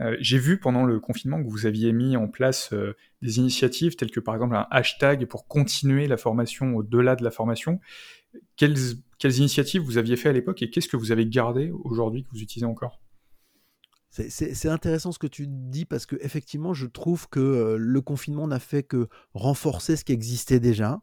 Euh, 0.00 0.16
j'ai 0.20 0.38
vu 0.38 0.58
pendant 0.58 0.84
le 0.84 1.00
confinement 1.00 1.42
que 1.42 1.48
vous 1.50 1.66
aviez 1.66 1.92
mis 1.92 2.16
en 2.16 2.28
place 2.28 2.70
euh, 2.72 2.96
des 3.20 3.38
initiatives 3.38 3.94
telles 3.94 4.10
que 4.10 4.20
par 4.20 4.34
exemple 4.34 4.56
un 4.56 4.66
hashtag 4.70 5.26
pour 5.26 5.46
continuer 5.48 6.06
la 6.06 6.16
formation 6.16 6.76
au-delà 6.76 7.14
de 7.14 7.24
la 7.24 7.30
formation. 7.30 7.78
Quelles, 8.56 8.76
quelles 9.18 9.36
initiatives 9.36 9.82
vous 9.82 9.98
aviez 9.98 10.16
fait 10.16 10.30
à 10.30 10.32
l'époque 10.32 10.62
et 10.62 10.70
qu'est-ce 10.70 10.88
que 10.88 10.96
vous 10.96 11.12
avez 11.12 11.26
gardé 11.26 11.70
aujourd'hui 11.84 12.24
que 12.24 12.30
vous 12.30 12.40
utilisez 12.40 12.66
encore? 12.66 13.00
C'est 14.28 14.68
intéressant 14.68 15.12
ce 15.12 15.18
que 15.18 15.26
tu 15.26 15.46
dis 15.46 15.84
parce 15.84 16.06
que 16.06 16.16
effectivement, 16.20 16.74
je 16.74 16.86
trouve 16.86 17.28
que 17.28 17.76
le 17.78 18.00
confinement 18.00 18.46
n'a 18.46 18.58
fait 18.58 18.82
que 18.82 19.08
renforcer 19.34 19.96
ce 19.96 20.04
qui 20.04 20.12
existait 20.12 20.60
déjà, 20.60 21.00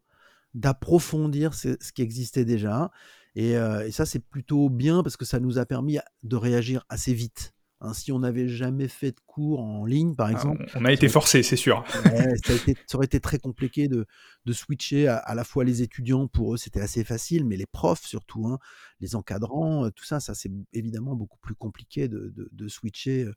d'approfondir 0.54 1.54
ce, 1.54 1.76
qui 1.94 2.02
existait 2.02 2.46
déjà. 2.46 2.92
Et, 3.36 3.56
ça, 3.92 4.06
c'est 4.06 4.20
plutôt 4.20 4.70
bien 4.70 5.04
parce 5.04 5.18
que 5.18 5.26
ça 5.26 5.40
nous 5.40 5.58
a 5.58 5.66
permis 5.66 6.00
de 6.24 6.36
réagir 6.36 6.86
assez 6.90 7.14
vite. 7.14 7.53
Hein. 7.84 7.94
si 7.94 8.12
on 8.12 8.20
n'avait 8.20 8.48
jamais 8.48 8.88
fait 8.88 9.12
de 9.12 9.20
cours 9.28 9.60
en 9.60 9.86
ligne, 9.86 10.16
par 10.16 10.28
ah, 10.28 10.32
exemple. 10.32 10.66
on 10.76 10.86
a 10.86 10.92
été 10.92 11.10
forcé, 11.10 11.44
c'est 11.44 11.56
sûr. 11.56 11.84
ça, 12.88 12.96
aurait 12.96 13.06
été 13.06 13.20
très 13.20 13.38
compliqué 13.38 13.88
de, 13.88 14.06
switcher 14.52 15.08
à, 15.08 15.36
la 15.36 15.44
fois 15.44 15.64
les 15.64 15.82
étudiants, 15.82 16.28
pour 16.28 16.54
eux 16.54 16.58
c'était 16.58 16.82
assez 16.82 17.04
facile, 17.04 17.46
mais 17.46 17.58
les 17.58 17.66
profs 17.66 18.06
surtout, 18.06 18.48
hein, 18.48 18.58
les 19.00 19.16
encadrants, 19.16 19.90
tout 19.92 20.06
ça, 20.06 20.20
ça 20.20 20.34
c'est 20.34 20.52
évidemment 20.72 21.16
beaucoup 21.16 21.38
plus 21.40 21.56
compliqué 21.56 22.08
de, 22.08 22.68
switcher 22.68 23.30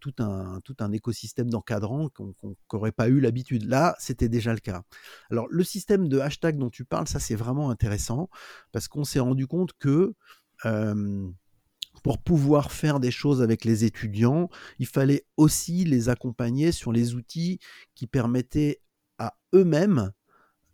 tout, 0.00 0.14
un, 0.18 0.60
tout 0.62 0.76
un 0.80 0.92
écosystème 0.92 1.48
d'encadrants 1.48 2.08
qu'on 2.10 2.34
n'aurait 2.72 2.92
pas 2.92 3.08
eu 3.08 3.20
l'habitude. 3.20 3.64
Là, 3.64 3.96
c'était 3.98 4.28
déjà 4.28 4.52
le 4.52 4.60
cas. 4.60 4.82
Alors 5.30 5.46
le 5.50 5.64
système 5.64 6.08
de 6.08 6.18
hashtag 6.18 6.58
dont 6.58 6.70
tu 6.70 6.84
parles, 6.84 7.08
ça 7.08 7.20
c'est 7.20 7.34
vraiment 7.34 7.70
intéressant 7.70 8.28
parce 8.72 8.88
qu'on 8.88 9.04
s'est 9.04 9.20
rendu 9.20 9.46
compte 9.46 9.72
que 9.78 10.14
pour 12.02 12.18
pouvoir 12.18 12.72
faire 12.72 13.00
des 13.00 13.10
choses 13.10 13.42
avec 13.42 13.64
les 13.64 13.84
étudiants, 13.84 14.48
il 14.78 14.86
fallait 14.86 15.24
aussi 15.36 15.84
les 15.84 16.08
accompagner 16.08 16.72
sur 16.72 16.92
les 16.92 17.14
outils 17.14 17.58
qui 17.94 18.06
permettaient 18.06 18.80
à 19.18 19.34
eux-mêmes 19.54 20.12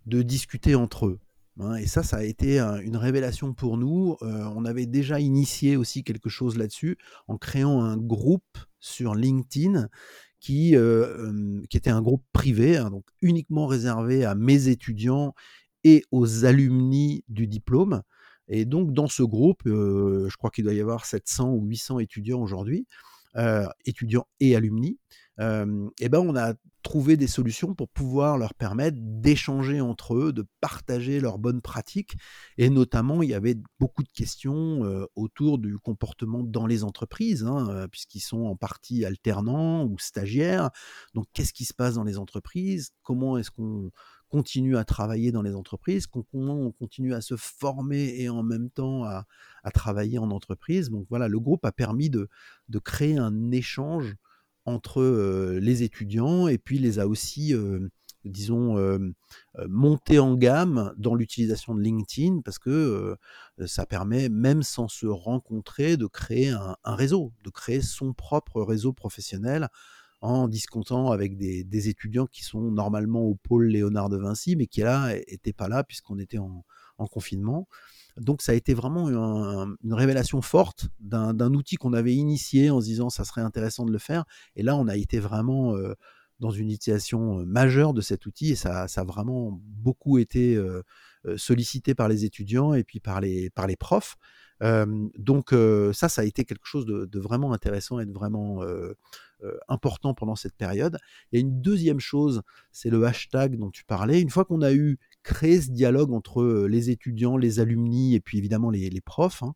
de 0.07 0.23
discuter 0.23 0.75
entre 0.75 1.07
eux. 1.07 1.21
Hein. 1.61 1.75
Et 1.75 1.87
ça, 1.87 2.03
ça 2.03 2.19
a 2.19 2.23
été 2.23 2.61
une 2.61 2.97
révélation 2.97 3.53
pour 3.53 3.77
nous. 3.77 4.17
on 4.21 4.65
avait 4.65 4.87
déjà 4.87 5.21
initié 5.21 5.77
aussi 5.77 6.05
quelque 6.05 6.31
chose 6.31 6.57
là-dessus 6.57 6.97
en 7.27 7.37
créant 7.37 7.83
un 7.83 7.97
groupe 7.97 8.59
sur 8.81 9.15
LinkedIn 9.15 9.89
qui, 10.41 10.77
qui 11.69 11.77
était 11.77 11.91
un 11.91 12.01
groupe 12.01 12.25
privé, 12.33 12.77
hein, 12.77 12.91
donc 12.91 13.05
uniquement 13.21 13.67
réservé 13.67 14.25
à 14.25 14.35
mes 14.35 14.69
étudiants 14.69 15.35
et 15.85 16.05
aux 16.11 16.45
alumni 16.45 17.25
du 17.29 17.47
diplôme. 17.47 18.03
Et 18.49 18.65
donc, 18.65 18.93
dans 18.93 19.09
ce 19.09 19.23
groupe, 19.23 19.63
je 19.65 20.37
crois 20.37 20.51
qu'il 20.51 20.65
doit 20.65 20.75
y 20.75 20.81
avoir 20.81 21.05
700 21.05 21.53
ou 21.53 21.65
800 21.67 21.99
étudiants 22.01 22.41
aujourd'hui, 22.41 22.87
étudiants 23.85 24.27
et 24.41 24.57
alumni, 24.57 24.99
et 25.39 26.09
ben 26.09 26.19
on 26.19 26.35
a 26.35 26.55
trouvé 26.83 27.17
des 27.19 27.27
solutions 27.27 27.75
pour 27.75 27.89
pouvoir 27.91 28.39
leur 28.39 28.55
permettre 28.55 28.97
d'échanger 28.99 29.81
entre 29.81 30.15
eux, 30.15 30.33
de 30.33 30.47
partager 30.61 31.21
leurs 31.21 31.39
bonnes 31.39 31.61
pratiques. 31.61 32.17
Et 32.57 32.71
notamment, 32.71 33.23
il 33.23 33.29
y 33.29 33.35
avait 33.35 33.57
beaucoup 33.79 34.03
de 34.03 34.09
questions 34.09 35.07
autour 35.15 35.59
du 35.59 35.79
comportement 35.79 36.43
dans 36.43 36.67
les 36.67 36.85
entreprises, 36.85 37.45
hein, 37.45 37.87
puisqu'ils 37.91 38.21
sont 38.21 38.45
en 38.45 38.57
partie 38.57 39.05
alternants 39.05 39.85
ou 39.85 39.99
stagiaires. 39.99 40.71
Donc, 41.15 41.27
qu'est-ce 41.35 41.53
qui 41.53 41.67
se 41.67 41.75
passe 41.75 41.97
dans 41.97 42.05
les 42.05 42.17
entreprises? 42.17 42.91
Comment 43.03 43.37
est-ce 43.37 43.51
qu'on 43.51 43.91
continue 44.29 44.77
à 44.77 44.85
travailler 44.85 45.33
dans 45.33 45.43
les 45.43 45.55
entreprises, 45.55 46.07
comment 46.07 46.55
on 46.55 46.73
continue 46.73 47.15
à 47.15 47.21
se 47.21 47.37
former 47.37 48.21
et 48.21 48.29
en 48.29 48.43
même 48.43 48.71
temps 48.71 49.05
à, 49.05 49.25
travailler 49.75 50.19
en 50.19 50.31
entreprise. 50.31 50.89
Donc 50.89 51.07
voilà, 51.11 51.29
le 51.29 51.39
groupe 51.39 51.65
a 51.67 51.73
permis 51.73 52.09
de, 52.09 52.29
créer 52.85 53.19
un 53.19 53.51
échange 53.51 54.17
entre 54.65 55.03
les 55.61 55.83
étudiants 55.83 56.49
et 56.49 56.57
puis 56.59 56.79
les 56.79 56.99
a 56.99 57.07
aussi, 57.07 57.55
disons, 58.25 58.99
monté 59.69 60.19
en 60.19 60.35
gamme 60.37 60.95
dans 60.97 61.15
l'utilisation 61.15 61.75
de 61.75 61.83
LinkedIn 61.83 62.41
parce 62.43 62.59
que 62.59 63.17
ça 63.67 63.85
permet, 63.85 64.31
même 64.31 64.63
sans 64.63 64.89
se 64.89 65.07
rencontrer, 65.07 65.99
de 65.99 66.07
créer 66.07 66.49
un, 66.51 66.77
réseau, 66.85 67.33
de 67.45 67.51
créer 67.51 67.83
son 67.83 68.15
propre 68.15 68.63
réseau 68.63 68.93
professionnel 68.93 69.69
en 70.21 70.49
discontant 70.49 71.11
avec 71.11 71.37
des, 71.37 71.89
étudiants 71.89 72.27
qui 72.27 72.43
sont 72.43 72.61
normalement 72.61 73.23
au 73.23 73.35
pôle 73.37 73.67
Léonard 73.67 74.09
de 74.09 74.17
Vinci, 74.17 74.57
mais 74.57 74.67
qui 74.67 74.81
là 74.81 75.15
n'étaient 75.15 75.53
pas 75.53 75.69
là 75.69 75.85
puisqu'on 75.85 76.19
était 76.19 76.39
en, 76.39 76.65
confinement. 77.13 77.69
Donc 78.17 78.43
ça 78.43 78.51
a 78.51 78.55
été 78.57 78.75
vraiment 78.75 79.09
une 79.09 79.95
révélation 79.95 80.43
forte 80.43 80.89
d'un 80.99 81.55
outil 81.55 81.77
qu'on 81.77 81.93
avait 81.93 82.15
initié 82.15 82.71
en 82.71 82.81
se 82.81 82.87
disant 82.87 83.09
ça 83.09 83.25
serait 83.25 83.43
intéressant 83.43 83.85
de 83.85 83.93
le 83.93 83.99
faire. 83.99 84.25
Et 84.57 84.65
là, 84.65 84.75
on 84.75 84.89
a 84.89 84.97
été 84.97 85.21
vraiment 85.21 85.77
euh, 85.77 85.95
dans 86.41 86.51
une 86.51 86.73
utilisation 86.73 87.39
euh, 87.39 87.45
majeure 87.45 87.95
de 87.95 88.01
cet 88.01 88.27
outil 88.27 88.51
et 88.51 88.57
ça, 88.57 88.87
a 88.93 89.05
vraiment 89.05 89.61
beaucoup 89.63 90.19
été 90.19 90.57
euh, 90.57 90.83
sollicité 91.37 91.95
par 91.95 92.09
les 92.09 92.25
étudiants 92.25 92.75
et 92.75 92.83
puis 92.83 92.99
par 92.99 93.21
les 93.21 93.51
profs. 93.79 94.17
Donc 94.61 95.55
ça, 95.93 96.09
ça 96.09 96.23
a 96.23 96.25
été 96.25 96.45
quelque 96.45 96.67
chose 96.67 96.87
de, 96.87 97.19
vraiment 97.19 97.53
intéressant 97.53 98.01
et 98.01 98.07
de 98.07 98.13
vraiment 98.13 98.63
important 99.69 100.15
pendant 100.15 100.37
cette 100.37 100.57
période. 100.57 100.99
Il 101.31 101.37
y 101.37 101.39
a 101.39 101.41
une 101.41 101.61
deuxième 101.61 102.01
chose, 102.01 102.43
c'est 102.73 102.91
le 102.91 103.05
hashtag 103.05 103.57
dont 103.57 103.71
tu 103.71 103.85
parlais. 103.85 104.21
Une 104.21 104.31
fois 104.31 104.45
qu'on 104.45 104.63
a 104.63 104.73
eu 104.73 104.99
créé 105.23 105.61
ce 105.61 105.71
dialogue 105.71 106.13
entre 106.13 106.67
les 106.69 106.91
étudiants, 106.91 107.37
les 107.37 107.61
alumni 107.61 108.15
et 108.15 108.21
puis 108.21 108.39
évidemment 108.39 108.71
les, 108.71 109.01
profs, 109.01 109.43
hein, 109.43 109.55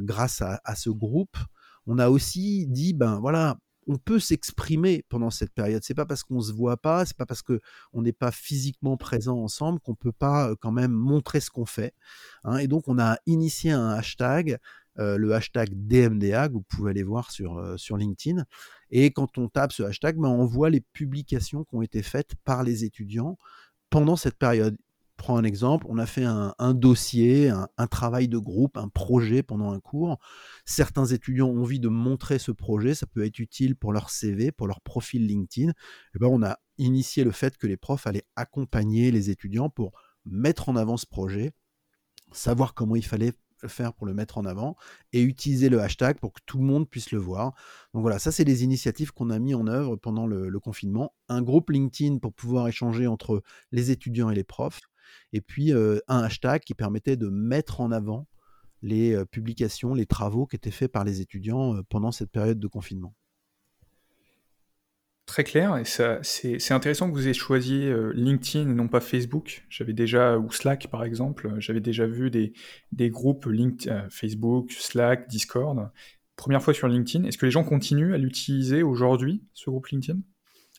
grâce 0.00 0.42
à, 0.42 0.74
ce 0.74 0.90
groupe, 0.90 1.36
on 1.86 1.98
a 1.98 2.10
aussi 2.10 2.66
dit, 2.66 2.92
ben 2.92 3.18
voilà, 3.20 3.58
on 3.88 3.96
peut 3.96 4.20
s'exprimer 4.20 5.04
pendant 5.08 5.30
cette 5.30 5.52
période. 5.52 5.82
C'est 5.82 5.94
pas 5.94 6.06
parce 6.06 6.22
qu'on 6.22 6.40
se 6.40 6.52
voit 6.52 6.76
pas, 6.76 7.04
c'est 7.04 7.16
pas 7.16 7.26
parce 7.26 7.42
que 7.42 7.60
on 7.92 8.02
n'est 8.02 8.12
pas 8.12 8.30
physiquement 8.30 8.96
présent 8.96 9.38
ensemble 9.42 9.80
qu'on 9.80 9.94
peut 9.94 10.12
pas 10.12 10.54
quand 10.60 10.72
même 10.72 10.92
montrer 10.92 11.40
ce 11.40 11.50
qu'on 11.50 11.66
fait. 11.66 11.94
Hein. 12.44 12.58
Et 12.58 12.68
donc 12.68 12.84
on 12.86 12.98
a 12.98 13.18
initié 13.26 13.72
un 13.72 13.88
hashtag, 13.90 14.58
le 14.96 15.32
hashtag 15.32 15.70
DMDA 15.74 16.48
que 16.48 16.54
vous 16.54 16.62
pouvez 16.62 16.90
aller 16.90 17.04
voir 17.04 17.30
sur 17.30 17.78
sur 17.78 17.96
LinkedIn, 17.96 18.44
et 18.90 19.10
quand 19.12 19.38
on 19.38 19.48
tape 19.48 19.72
ce 19.72 19.82
hashtag, 19.84 20.16
ben, 20.16 20.28
on 20.28 20.44
voit 20.44 20.70
les 20.70 20.80
publications 20.80 21.64
qui 21.64 21.74
ont 21.76 21.82
été 21.82 22.02
faites 22.02 22.34
par 22.44 22.62
les 22.64 22.84
étudiants 22.84 23.38
pendant 23.90 24.16
cette 24.16 24.36
période. 24.36 24.76
Prends 25.18 25.36
un 25.36 25.42
exemple, 25.44 25.84
on 25.88 25.98
a 25.98 26.06
fait 26.06 26.24
un, 26.24 26.74
dossier, 26.74 27.50
un, 27.50 27.86
travail 27.88 28.28
de 28.28 28.38
groupe, 28.38 28.78
un 28.78 28.88
projet 28.88 29.42
pendant 29.42 29.72
un 29.72 29.80
cours. 29.80 30.18
Certains 30.64 31.06
étudiants 31.06 31.48
ont 31.48 31.62
envie 31.62 31.80
de 31.80 31.88
montrer 31.88 32.38
ce 32.38 32.52
projet, 32.52 32.94
ça 32.94 33.06
peut 33.06 33.24
être 33.24 33.40
utile 33.40 33.74
pour 33.74 33.92
leur 33.92 34.10
CV, 34.10 34.52
pour 34.52 34.68
leur 34.68 34.80
profil 34.80 35.26
LinkedIn. 35.26 35.70
Et 36.14 36.18
ben 36.18 36.28
on 36.28 36.42
a 36.44 36.58
initié 36.78 37.24
le 37.24 37.32
fait 37.32 37.58
que 37.58 37.66
les 37.66 37.76
profs 37.76 38.06
allaient 38.06 38.26
accompagner 38.36 39.10
les 39.10 39.28
étudiants 39.28 39.68
pour 39.68 39.90
mettre 40.24 40.68
en 40.68 40.76
avant 40.76 40.96
ce 40.96 41.06
projet, 41.06 41.50
savoir 42.30 42.72
comment 42.72 42.94
il 42.94 43.04
fallait 43.04 43.32
faire 43.66 43.92
pour 43.92 44.06
le 44.06 44.14
mettre 44.14 44.38
en 44.38 44.44
avant 44.44 44.76
et 45.12 45.20
utiliser 45.20 45.68
le 45.68 45.80
hashtag 45.80 46.18
pour 46.20 46.32
que 46.32 46.40
tout 46.46 46.58
le 46.58 46.64
monde 46.64 46.88
puisse 46.88 47.10
le 47.10 47.18
voir. 47.18 47.54
Donc 47.92 48.02
voilà, 48.02 48.20
ça 48.20 48.30
c'est 48.30 48.44
des 48.44 48.62
initiatives 48.62 49.12
qu'on 49.12 49.30
a 49.30 49.38
mis 49.40 49.54
en 49.54 49.66
œuvre 49.66 49.96
pendant 49.96 50.26
le, 50.26 50.60
confinement. 50.60 51.14
Un 51.28 51.42
groupe 51.42 51.70
LinkedIn 51.70 52.18
pour 52.18 52.32
pouvoir 52.32 52.68
échanger 52.68 53.06
entre 53.06 53.42
les 53.72 53.90
étudiants 53.90 54.30
et 54.30 54.34
les 54.34 54.44
profs. 54.44 54.80
Et 55.32 55.40
puis 55.40 55.72
euh, 55.72 55.98
un 56.08 56.22
hashtag 56.22 56.62
qui 56.62 56.74
permettait 56.74 57.16
de 57.16 57.28
mettre 57.28 57.80
en 57.80 57.90
avant 57.90 58.26
les 58.82 59.14
euh, 59.14 59.24
publications, 59.24 59.94
les 59.94 60.06
travaux 60.06 60.46
qui 60.46 60.56
étaient 60.56 60.70
faits 60.70 60.92
par 60.92 61.04
les 61.04 61.20
étudiants 61.20 61.76
euh, 61.76 61.82
pendant 61.88 62.12
cette 62.12 62.30
période 62.30 62.58
de 62.58 62.66
confinement. 62.66 63.14
Très 65.26 65.44
clair, 65.44 65.76
et 65.76 65.84
c'est 65.84 66.72
intéressant 66.72 67.10
que 67.10 67.14
vous 67.14 67.26
ayez 67.26 67.34
choisi 67.34 67.90
LinkedIn 68.14 68.70
et 68.70 68.74
non 68.74 68.88
pas 68.88 69.00
Facebook. 69.00 69.66
J'avais 69.68 69.92
déjà, 69.92 70.38
ou 70.38 70.50
Slack 70.50 70.88
par 70.88 71.04
exemple, 71.04 71.54
j'avais 71.58 71.82
déjà 71.82 72.06
vu 72.06 72.30
des, 72.30 73.10
groupes 73.10 73.44
LinkedIn, 73.44 74.08
Facebook, 74.08 74.72
Slack, 74.72 75.28
Discord. 75.28 75.90
Première 76.36 76.62
fois 76.62 76.72
sur 76.72 76.88
LinkedIn. 76.88 77.26
Est-ce 77.26 77.36
que 77.36 77.44
les 77.44 77.52
gens 77.52 77.62
continuent 77.62 78.14
à 78.14 78.16
l'utiliser 78.16 78.82
aujourd'hui, 78.82 79.44
ce 79.52 79.68
groupe 79.68 79.88
LinkedIn? 79.88 80.20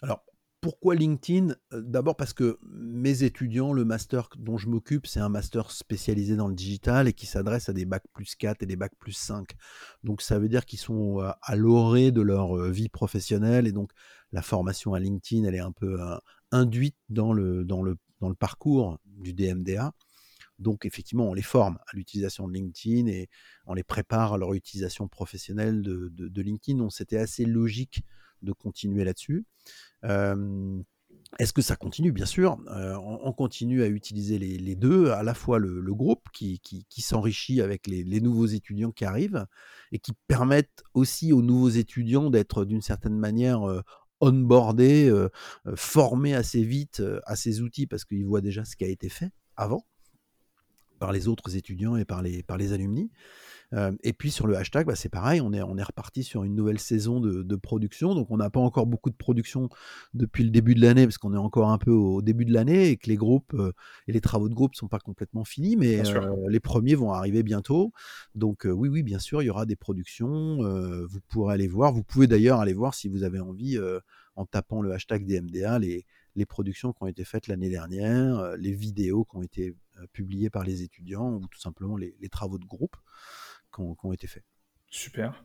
Alors, 0.02 0.24
pourquoi 0.62 0.96
LinkedIn? 0.96 1.56
Euh, 1.74 1.82
D'abord 1.82 2.16
parce 2.16 2.34
que 2.34 2.60
mes 2.64 3.24
étudiants, 3.24 3.74
le 3.74 3.86
master 3.86 4.30
dont 4.38 4.58
je 4.58 4.68
m'occupe, 4.68 5.08
c'est 5.08 5.20
un 5.20 5.30
master 5.30 5.72
spécialisé 5.72 6.36
dans 6.36 6.48
le 6.48 6.56
digital 6.56 7.08
et 7.08 7.14
qui 7.14 7.26
s'adresse 7.26 7.70
à 7.70 7.74
des 7.74 7.86
bacs 7.86 8.08
plus 8.14 8.36
4 8.36 8.64
et 8.64 8.66
des 8.66 8.76
bacs 8.76 8.96
plus 9.00 9.14
5. 9.14 9.50
Donc 10.04 10.22
ça 10.22 10.40
veut 10.40 10.50
dire 10.50 10.66
qu'ils 10.66 10.80
sont 10.80 11.20
à 11.20 11.56
l'orée 11.56 12.12
de 12.12 12.22
leur 12.22 12.58
vie 12.70 12.90
professionnelle 12.90 13.68
et 13.68 13.72
donc 13.72 13.92
la 14.32 14.42
formation 14.42 14.94
à 14.94 15.00
LinkedIn, 15.00 15.48
elle 15.48 15.56
est 15.56 15.60
un 15.60 15.72
peu 15.72 16.02
euh, 16.02 16.18
induite 16.52 16.98
dans 17.10 17.34
le, 17.34 17.66
parcours 18.38 19.00
du 19.06 19.34
DMDA. 19.34 19.94
Donc 20.60 20.86
effectivement, 20.86 21.30
on 21.30 21.34
les 21.34 21.42
forme 21.42 21.80
à 21.88 21.96
l'utilisation 21.96 22.48
de 22.48 22.54
LinkedIn 22.54 23.08
et 23.08 23.30
on 23.66 23.74
les 23.74 23.84
prépare 23.84 24.34
à 24.34 24.38
leur 24.38 24.54
utilisation 24.54 25.08
professionnelle 25.08 25.82
de, 25.82 26.42
LinkedIn. 26.42 26.78
Donc 26.78 26.92
c'était 26.92 27.18
assez 27.18 27.46
logique 27.46 28.04
de 28.42 28.52
continuer 28.52 29.04
là-dessus. 29.04 29.46
Est-ce 30.04 31.54
que 31.54 31.62
ça 31.62 31.76
continue? 31.76 32.12
Bien 32.12 32.26
sûr, 32.26 32.58
on, 32.68 33.32
continue 33.34 33.84
à 33.84 33.88
utiliser 33.88 34.40
les, 34.40 34.76
deux, 34.76 35.12
à 35.12 35.24
la 35.24 35.34
fois 35.34 35.60
le, 35.60 35.94
groupe 35.94 36.24
qui, 36.34 36.60
s'enrichit 36.98 37.62
avec 37.62 37.88
les, 37.88 38.22
nouveaux 38.22 38.48
étudiants 38.48 38.92
qui 38.92 39.06
arrivent 39.06 39.46
et 39.92 40.00
qui 40.00 40.14
permettent 40.28 40.84
aussi 40.94 41.32
aux 41.34 41.42
nouveaux 41.42 41.70
étudiants 41.70 42.30
d'être 42.30 42.66
d'une 42.66 42.82
certaine 42.82 43.18
manière 43.18 43.70
euh, 43.70 43.82
onboarder, 44.22 45.10
euh, 45.10 45.30
former 45.76 46.34
assez 46.34 46.64
vite 46.64 47.02
à 47.26 47.36
ces 47.36 47.62
outils 47.62 47.88
parce 47.88 48.06
qu'ils 48.06 48.26
voient 48.26 48.42
déjà 48.42 48.66
ce 48.66 48.76
qui 48.76 48.84
a 48.84 48.90
été 48.90 49.10
fait 49.10 49.32
avant 49.56 49.86
par 51.00 51.12
les 51.12 51.28
autres 51.28 51.56
étudiants 51.56 51.96
et 51.96 52.06
par 52.06 52.22
les, 52.22 52.44
par 52.44 52.58
les 52.58 52.74
alumni. 52.74 53.12
et 54.04 54.14
puis 54.14 54.32
sur 54.32 54.48
le 54.48 54.58
hashtag, 54.58 54.88
bah, 54.88 54.96
c'est 54.96 55.10
pareil, 55.10 55.42
on 55.42 55.54
est, 55.54 55.62
on 55.62 55.78
est 55.78 55.84
reparti 55.84 56.24
sur 56.24 56.44
une 56.44 56.56
nouvelle 56.56 56.80
saison 56.80 57.20
de, 57.20 57.56
production. 57.56 58.16
Donc 58.16 58.32
on 58.32 58.38
n'a 58.38 58.50
pas 58.50 58.60
encore 58.60 58.88
beaucoup 58.88 59.10
de 59.10 59.16
production 59.16 59.70
depuis 60.14 60.44
le 60.44 60.50
début 60.50 60.76
de 60.76 60.82
l'année, 60.82 61.06
parce 61.06 61.18
qu'on 61.18 61.34
est 61.34 61.38
encore 61.38 61.70
un 61.70 61.78
peu 61.78 61.92
au 61.92 62.22
début 62.22 62.46
de 62.46 62.54
l'année 62.54 62.90
et 62.90 62.98
que 62.98 63.08
les 63.10 63.16
groupes 63.16 63.56
et 64.08 64.12
les 64.12 64.22
travaux 64.22 64.50
de 64.50 64.56
groupe 64.56 64.74
ne 64.74 64.78
sont 64.78 64.88
pas 64.88 65.00
complètement 65.00 65.44
finis, 65.44 65.76
mais 65.76 66.02
les 66.48 66.60
premiers 66.60 66.96
vont 66.96 67.12
arriver 67.12 67.44
bientôt. 67.44 67.94
Donc 68.36 68.66
oui, 68.66 68.90
oui, 68.90 69.04
bien 69.04 69.20
sûr, 69.20 69.42
il 69.42 69.46
y 69.46 69.50
aura 69.50 69.66
des 69.66 69.76
productions. 69.76 70.58
vous 71.08 71.20
pourrez 71.30 71.54
aller 71.54 71.68
voir. 71.68 71.94
Vous 71.94 72.04
pouvez 72.04 72.28
d'ailleurs 72.28 72.60
aller 72.60 72.74
voir 72.74 72.94
si 72.94 73.08
vous 73.08 73.24
avez 73.24 73.40
envie, 73.40 73.80
en 74.36 74.46
tapant 74.46 74.82
le 74.82 74.94
hashtag 74.94 75.26
DMDA, 75.26 75.80
les, 75.80 76.06
les 76.36 76.46
productions 76.46 76.94
qui 76.94 77.04
ont 77.04 77.08
été 77.08 77.24
faites 77.24 77.48
l'année 77.48 77.70
dernière, 77.70 78.56
les 78.58 78.72
vidéos 78.72 79.26
qui 79.26 79.38
ont 79.38 79.44
été 79.44 79.76
publiées 80.14 80.50
par 80.50 80.64
les 80.64 80.84
étudiants 80.84 81.34
ou 81.34 81.48
tout 81.48 81.60
simplement 81.60 81.98
les 81.98 82.30
travaux 82.30 82.58
de 82.58 82.66
groupe 82.66 82.96
qui 83.74 83.82
ont, 83.82 84.14
été 84.14 84.28
faits. 84.28 84.44
Super. 84.90 85.44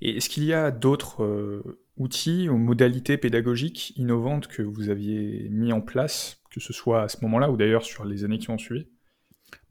Et 0.00 0.16
est-ce 0.16 0.28
qu'il 0.28 0.44
y 0.44 0.52
a 0.52 0.70
d'autres 0.70 1.24
euh, 1.24 1.80
outils 1.96 2.48
ou 2.48 2.58
modalités 2.58 3.16
pédagogiques 3.16 3.92
innovantes 3.96 4.48
que 4.48 4.62
vous 4.62 4.90
aviez 4.90 5.48
mis 5.50 5.72
en 5.72 5.80
place, 5.80 6.40
que 6.50 6.60
ce 6.60 6.72
soit 6.72 7.02
à 7.02 7.08
ce 7.08 7.18
moment-là 7.22 7.50
ou 7.50 7.56
d'ailleurs 7.56 7.84
sur 7.84 8.04
les 8.04 8.24
années 8.24 8.38
qui 8.38 8.50
ont 8.50 8.58
suivi? 8.58 8.86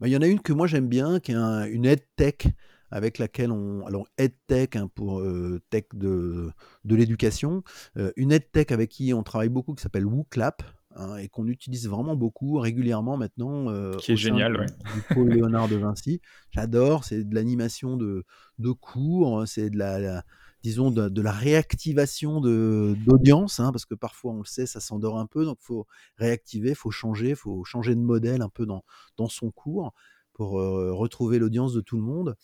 Bah, 0.00 0.08
Il 0.08 0.12
y 0.12 0.16
en 0.16 0.22
a 0.22 0.26
une 0.26 0.40
que 0.40 0.52
moi 0.52 0.66
j'aime 0.66 0.88
bien, 0.88 1.20
qui 1.20 1.32
est 1.32 1.36
une 1.36 1.86
aide 1.86 2.04
tech 2.16 2.46
avec 2.90 3.18
laquelle 3.18 3.50
on. 3.50 3.86
Alors, 3.86 4.06
EdTech 4.18 4.76
hein, 4.76 4.88
pour 4.94 5.20
euh, 5.20 5.60
tech 5.70 5.84
de, 5.94 6.50
de 6.84 6.94
l'éducation. 6.94 7.64
Euh, 7.96 8.12
une 8.16 8.32
EdTech 8.32 8.70
avec 8.70 8.90
qui 8.90 9.14
on 9.14 9.22
travaille 9.22 9.48
beaucoup 9.48 9.74
qui 9.74 9.82
s'appelle 9.82 10.04
WooClap. 10.04 10.62
Hein, 10.94 11.16
et 11.16 11.28
qu'on 11.28 11.46
utilise 11.46 11.88
vraiment 11.88 12.16
beaucoup 12.16 12.58
régulièrement 12.58 13.16
maintenant. 13.16 13.70
Euh, 13.70 13.92
qui 13.96 14.12
est 14.12 14.16
génial, 14.16 14.58
ouais. 14.58 14.66
Du 14.66 15.14
pôle 15.14 15.30
Léonard 15.30 15.68
de 15.68 15.76
Vinci. 15.76 16.20
J'adore, 16.50 17.04
c'est 17.04 17.24
de 17.24 17.34
l'animation 17.34 17.96
de, 17.96 18.24
de 18.58 18.70
cours, 18.72 19.46
c'est 19.46 19.70
de 19.70 19.78
la, 19.78 20.22
disons, 20.62 20.90
de, 20.90 21.22
la 21.22 21.32
réactivation 21.32 22.40
d'audience, 22.40 23.58
hein, 23.58 23.72
parce 23.72 23.86
que 23.86 23.94
parfois, 23.94 24.32
on 24.32 24.38
le 24.38 24.44
sait, 24.44 24.66
ça 24.66 24.80
s'endort 24.80 25.18
un 25.18 25.26
peu, 25.26 25.44
donc 25.44 25.58
il 25.62 25.64
faut 25.64 25.86
réactiver, 26.16 26.70
il 26.70 26.76
faut 26.76 26.90
changer, 26.90 27.30
il 27.30 27.36
faut 27.36 27.64
changer 27.64 27.94
de 27.94 28.00
modèle 28.00 28.42
un 28.42 28.50
peu 28.50 28.66
dans, 28.66 28.84
dans 29.16 29.28
son 29.28 29.50
cours 29.50 29.94
pour 30.34 30.60
euh, 30.60 30.92
retrouver 30.92 31.38
l'audience 31.38 31.72
de 31.72 31.80
tout 31.80 31.96
le 31.96 32.02
monde. 32.02 32.36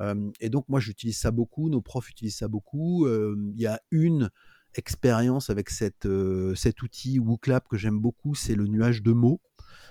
Euh, 0.00 0.30
et 0.40 0.48
donc, 0.48 0.68
moi, 0.68 0.80
j'utilise 0.80 1.18
ça 1.18 1.30
beaucoup, 1.30 1.68
nos 1.68 1.82
profs 1.82 2.10
utilisent 2.10 2.38
ça 2.38 2.48
beaucoup. 2.48 3.06
Il 3.08 3.60
y 3.60 3.66
a 3.66 3.80
une 3.92 4.30
expérience 4.78 5.50
avec 5.50 5.70
euh, 6.04 6.54
cet 6.54 6.82
outil 6.82 7.18
WooClap 7.18 7.68
que 7.68 7.76
j'aime 7.76 7.98
beaucoup, 7.98 8.34
c'est 8.34 8.54
le 8.54 8.66
nuage 8.66 9.02
de 9.02 9.12
mots. 9.12 9.40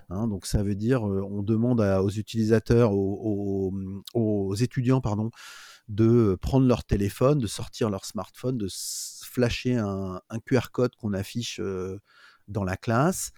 Hein. 0.09 0.27
donc 0.27 0.45
ça 0.45 0.61
veut 0.61 0.75
dire, 0.75 1.07
euh, 1.07 1.25
on 1.29 1.41
demande 1.41 1.79
aux 1.79 2.09
utilisateurs, 2.09 2.91
aux, 2.93 4.55
étudiants, 4.55 5.01
pardon, 5.01 5.31
de 5.88 6.38
prendre 6.41 6.67
leur 6.67 6.83
téléphone, 6.83 7.39
de 7.39 7.47
sortir 7.47 7.89
leur 7.89 8.05
smartphone, 8.05 8.57
de 8.57 8.67
flasher 9.23 9.77
un, 9.77 10.19
QR 10.45 10.71
code 10.71 10.95
qu'on 10.95 11.13
affiche 11.13 11.59
euh, 11.61 12.00
dans 12.47 12.63
la 12.63 12.77
classe, 12.77 13.31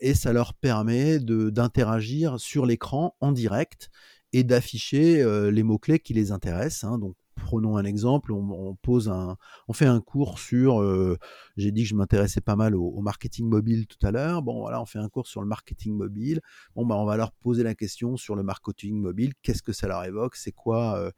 et 0.00 0.14
ça 0.14 0.32
leur 0.32 0.54
permet 0.54 1.20
d'interagir 1.20 2.40
sur 2.40 2.64
l'écran 2.64 3.14
en 3.20 3.30
direct 3.30 3.90
et 4.32 4.42
d'afficher 4.42 5.22
les 5.52 5.62
mots-clés 5.62 6.00
qui 6.00 6.14
les 6.14 6.32
intéressent. 6.32 6.84
Hein. 6.84 6.98
donc 6.98 7.14
prenons 7.40 7.76
un 7.76 7.84
exemple, 7.84 8.32
on, 8.32 8.74
pose 8.76 9.08
un, 9.08 9.36
fait 9.72 9.86
un 9.86 10.00
cours 10.00 10.38
sur, 10.38 10.80
euh, 10.80 11.16
j'ai 11.56 11.72
dit 11.72 11.82
que 11.82 11.88
je 11.88 11.94
m'intéressais 11.94 12.40
pas 12.40 12.56
mal 12.56 12.74
au, 12.74 13.00
marketing 13.00 13.48
mobile 13.48 13.86
tout 13.86 14.04
à 14.06 14.10
l'heure. 14.10 14.42
Bon, 14.42 14.60
voilà, 14.60 14.80
on 14.80 14.86
fait 14.86 14.98
un 14.98 15.08
cours 15.08 15.26
sur 15.26 15.40
le 15.40 15.46
marketing 15.46 15.94
mobile. 15.96 16.40
Bon, 16.74 16.86
bah, 16.86 16.96
on 16.96 17.04
va 17.04 17.16
leur 17.16 17.32
poser 17.32 17.62
la 17.62 17.74
question 17.74 18.16
sur 18.16 18.36
le 18.36 18.42
marketing 18.42 19.00
mobile. 19.00 19.32
Qu'est-ce 19.42 19.62
que 19.62 19.72
ça 19.72 19.88
leur 19.88 20.04
évoque? 20.04 20.36
C'est 20.36 20.52
quoi 20.52 20.98
euh, 20.98 21.10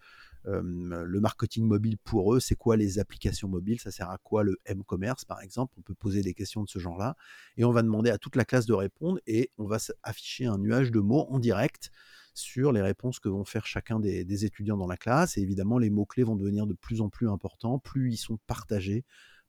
euh, 0.47 0.63
le 0.63 1.21
marketing 1.21 1.67
mobile 1.67 1.99
pour 1.99 2.35
eux? 2.35 2.41
C'est 2.41 2.57
quoi 2.57 2.77
les 2.77 2.99
applications 2.99 3.49
mobiles? 3.49 3.81
Ça 3.81 3.91
sert 3.91 4.11
à 4.11 4.19
quoi 4.19 4.43
le 4.43 4.59
m-commerce, 4.65 5.25
par 5.25 5.41
exemple? 5.41 5.75
On 5.79 5.83
peut 5.83 5.95
poser 5.95 6.23
des 6.23 6.35
questions 6.35 6.63
de 6.63 6.69
ce 6.69 6.79
genre-là 6.79 7.17
et 7.57 7.65
on 7.65 7.73
va 7.73 7.83
demander 7.83 8.11
à 8.11 8.19
toute 8.19 8.37
la 8.37 8.45
classe 8.45 8.67
de 8.67 8.75
répondre 8.75 9.21
et 9.27 9.51
on 9.59 9.67
va 9.67 9.79
afficher 10.03 10.47
un 10.47 10.59
nuage 10.59 10.91
de 10.91 11.01
mots 11.01 11.27
en 11.31 11.39
direct 11.39 11.91
sur 12.35 12.73
les 12.73 12.83
réponses 12.83 13.19
que 13.19 13.29
vont 13.29 13.45
faire 13.45 13.67
chacun 13.67 14.01
des, 14.01 14.45
étudiants 14.45 14.77
dans 14.77 14.87
la 14.87 14.97
classe. 14.97 15.37
Et 15.37 15.41
évidemment, 15.43 15.79
les 15.79 15.91
mots-clés 15.91 16.25
vont 16.25 16.37
devenir 16.37 16.67
de 16.67 16.75
plus 16.75 17.01
en 17.01 17.09
plus 17.09 17.29
importants, 17.29 17.79
plus 17.79 18.13
ils 18.13 18.17
sont 18.17 18.39
partagés 18.47 19.05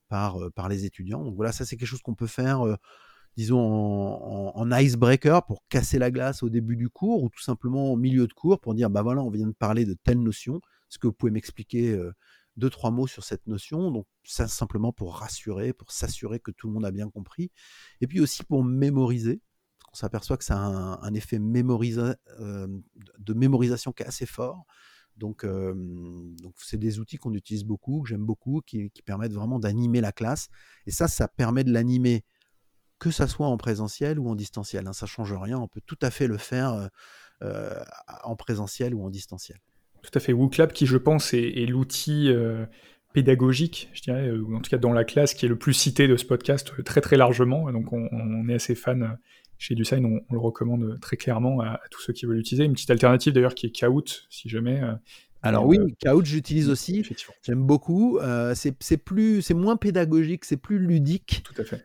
par, 0.09 0.41
euh, 0.41 0.51
les 0.69 0.85
étudiants. 0.85 1.23
Donc 1.23 1.35
voilà, 1.35 1.51
ça 1.51 1.65
c'est 1.65 1.77
quelque 1.77 1.87
chose 1.87 2.01
qu'on 2.01 2.15
peut 2.15 2.27
faire, 2.27 2.65
euh, 2.65 2.75
disons, 3.37 3.59
en, 3.59 4.71
icebreaker 4.71 5.45
pour 5.45 5.63
casser 5.69 5.99
la 5.99 6.11
glace 6.11 6.43
au 6.43 6.49
début 6.49 6.75
du 6.75 6.89
cours 6.89 7.23
ou 7.23 7.29
tout 7.29 7.41
simplement 7.41 7.91
au 7.91 7.95
milieu 7.97 8.27
de 8.27 8.33
cours 8.33 8.59
pour 8.59 8.75
dire, 8.75 8.89
bah 8.89 9.01
voilà, 9.01 9.21
on 9.23 9.29
vient 9.29 9.47
de 9.47 9.53
parler 9.53 9.85
de 9.85 9.95
telle 10.03 10.21
notion. 10.21 10.57
Est-ce 10.89 10.99
que 10.99 11.07
vous 11.07 11.13
pouvez 11.13 11.31
m'expliquer 11.31 11.91
euh, 11.91 12.13
deux, 12.57 12.69
trois 12.69 12.91
mots 12.91 13.07
sur 13.07 13.23
cette 13.23 13.47
notion? 13.47 13.91
Donc 13.91 14.05
ça 14.23 14.47
simplement 14.47 14.93
pour 14.93 15.15
rassurer, 15.15 15.73
pour 15.73 15.91
s'assurer 15.91 16.39
que 16.39 16.51
tout 16.51 16.67
le 16.67 16.73
monde 16.73 16.85
a 16.85 16.91
bien 16.91 17.09
compris. 17.09 17.51
Et 18.01 18.07
puis 18.07 18.19
aussi 18.19 18.43
pour 18.43 18.63
mémoriser 18.63 19.41
on 19.93 19.97
s'aperçoit 19.97 20.37
que 20.37 20.43
ça 20.43 20.57
a 20.57 20.99
un, 21.01 21.13
effet 21.13 21.37
euh, 21.39 22.67
de 23.19 23.33
mémorisation 23.33 23.91
qui 23.91 24.03
est 24.03 24.07
assez 24.07 24.25
fort. 24.25 24.65
Donc, 25.17 25.43
euh, 25.43 25.73
donc 26.41 26.55
c'est 26.57 26.79
des 26.79 26.99
outils 26.99 27.17
qu'on 27.17 27.33
utilise 27.35 27.63
beaucoup, 27.63 28.01
que 28.01 28.09
j'aime 28.09 28.25
beaucoup, 28.25 28.61
qui, 28.65 28.89
permettent 29.05 29.33
vraiment 29.33 29.59
d'animer 29.59 30.01
la 30.01 30.11
classe. 30.11 30.49
Et 30.87 30.91
ça, 30.91 31.07
ça 31.07 31.27
permet 31.27 31.63
de 31.63 31.71
l'animer 31.71 32.25
que 32.97 33.11
ça 33.11 33.27
soit 33.27 33.45
en 33.45 33.57
présentiel 33.57 34.17
ou 34.17 34.27
en 34.29 34.35
distanciel. 34.35 34.87
Hein, 34.87 34.93
ça 34.93 35.05
change 35.05 35.33
rien. 35.33 35.59
On 35.59 35.67
peut 35.67 35.81
tout 35.85 35.99
à 36.01 36.09
fait 36.09 36.25
le 36.25 36.37
faire 36.37 36.89
euh, 37.43 37.79
en 38.23 38.35
présentiel 38.35 38.95
ou 38.95 39.05
en 39.05 39.11
distanciel. 39.11 39.59
Tout 40.01 40.11
à 40.15 40.19
fait. 40.19 40.33
WooClap, 40.33 40.73
qui 40.73 40.87
je 40.87 40.97
pense 40.97 41.35
est, 41.35 41.67
l'outil 41.67 42.31
pédagogique, 43.13 43.91
je 43.93 44.01
dirais, 44.01 44.31
ou 44.31 44.55
en 44.55 44.61
tout 44.61 44.71
cas 44.71 44.79
dans 44.79 44.91
la 44.91 45.03
classe, 45.03 45.35
qui 45.35 45.45
est 45.45 45.49
le 45.49 45.57
plus 45.57 45.73
cité 45.73 46.07
de 46.07 46.17
ce 46.17 46.25
podcast 46.25 46.83
très 46.83 46.99
très 46.99 47.15
largement. 47.15 47.71
Donc 47.71 47.93
on, 47.93 48.09
on 48.11 48.49
est 48.49 48.55
assez 48.55 48.73
fan 48.73 49.17
chez 49.63 49.75
DuSign, 49.75 50.05
on, 50.05 50.19
on, 50.29 50.33
le 50.33 50.39
recommande 50.39 50.99
très 50.99 51.15
clairement 51.15 51.61
à, 51.61 51.79
tous 51.89 52.01
ceux 52.01 52.11
qui 52.11 52.25
veulent 52.25 52.35
l'utiliser. 52.35 52.65
Une 52.65 52.73
petite 52.73 52.91
alternative 52.91 53.31
d'ailleurs 53.31 53.55
qui 53.55 53.67
est 53.67 53.69
Kahoot, 53.69 54.25
si 54.29 54.49
jamais. 54.49 54.81
Euh, 54.81 54.93
alors 55.41 55.65
oui, 55.65 55.77
euh, 55.79 55.87
Kahoot 56.01 56.25
j'utilise 56.25 56.69
aussi. 56.69 57.01
J'aime 57.41 57.63
beaucoup. 57.63 58.17
Euh, 58.19 58.53
c'est 58.55 58.97
plus, 58.97 59.41
c'est 59.41 59.53
moins 59.53 59.77
pédagogique, 59.77 60.43
c'est 60.43 60.57
plus 60.57 60.79
ludique. 60.79 61.43
Tout 61.45 61.61
à 61.61 61.63
fait. 61.63 61.81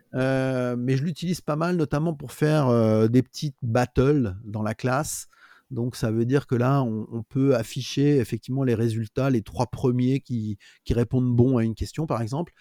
mais 0.76 0.96
je 0.96 1.04
l'utilise 1.04 1.40
pas 1.40 1.54
mal, 1.54 1.76
notamment 1.76 2.14
pour 2.14 2.32
faire 2.32 3.08
des 3.08 3.22
petites 3.22 3.56
battles 3.62 4.34
dans 4.44 4.62
la 4.62 4.74
classe. 4.74 5.28
Donc 5.70 5.96
ça 5.96 6.10
veut 6.10 6.24
dire 6.24 6.46
que 6.46 6.54
là, 6.54 6.82
on, 6.82 7.22
peut 7.22 7.54
afficher 7.54 8.16
effectivement 8.16 8.64
les 8.64 8.74
résultats, 8.74 9.28
les 9.28 9.42
trois 9.42 9.66
premiers 9.66 10.20
qui, 10.20 10.58
répondent 10.90 11.34
bon 11.34 11.58
à 11.58 11.64
une 11.64 11.74
question, 11.74 12.06
par 12.06 12.22
exemple. 12.22 12.52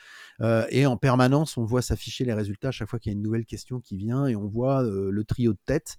Euh, 0.42 0.66
et 0.70 0.86
en 0.86 0.98
permanence, 0.98 1.58
on 1.58 1.64
voit 1.64 1.82
s'afficher 1.82 2.26
les 2.26 2.34
résultats 2.34 2.70
à 2.70 2.72
chaque 2.72 2.90
fois 2.90 3.00
qu'il 3.00 3.12
y 3.12 3.16
a 3.16 3.18
une 3.18 3.24
nouvelle 3.24 3.46
question 3.46 3.80
qui 3.80 3.96
vient 3.96 4.28
et 4.28 4.36
on 4.36 4.48
voit 4.48 4.84
euh, 4.84 5.10
le 5.10 5.24
trio 5.24 5.54
de 5.54 5.60
tête 5.66 5.98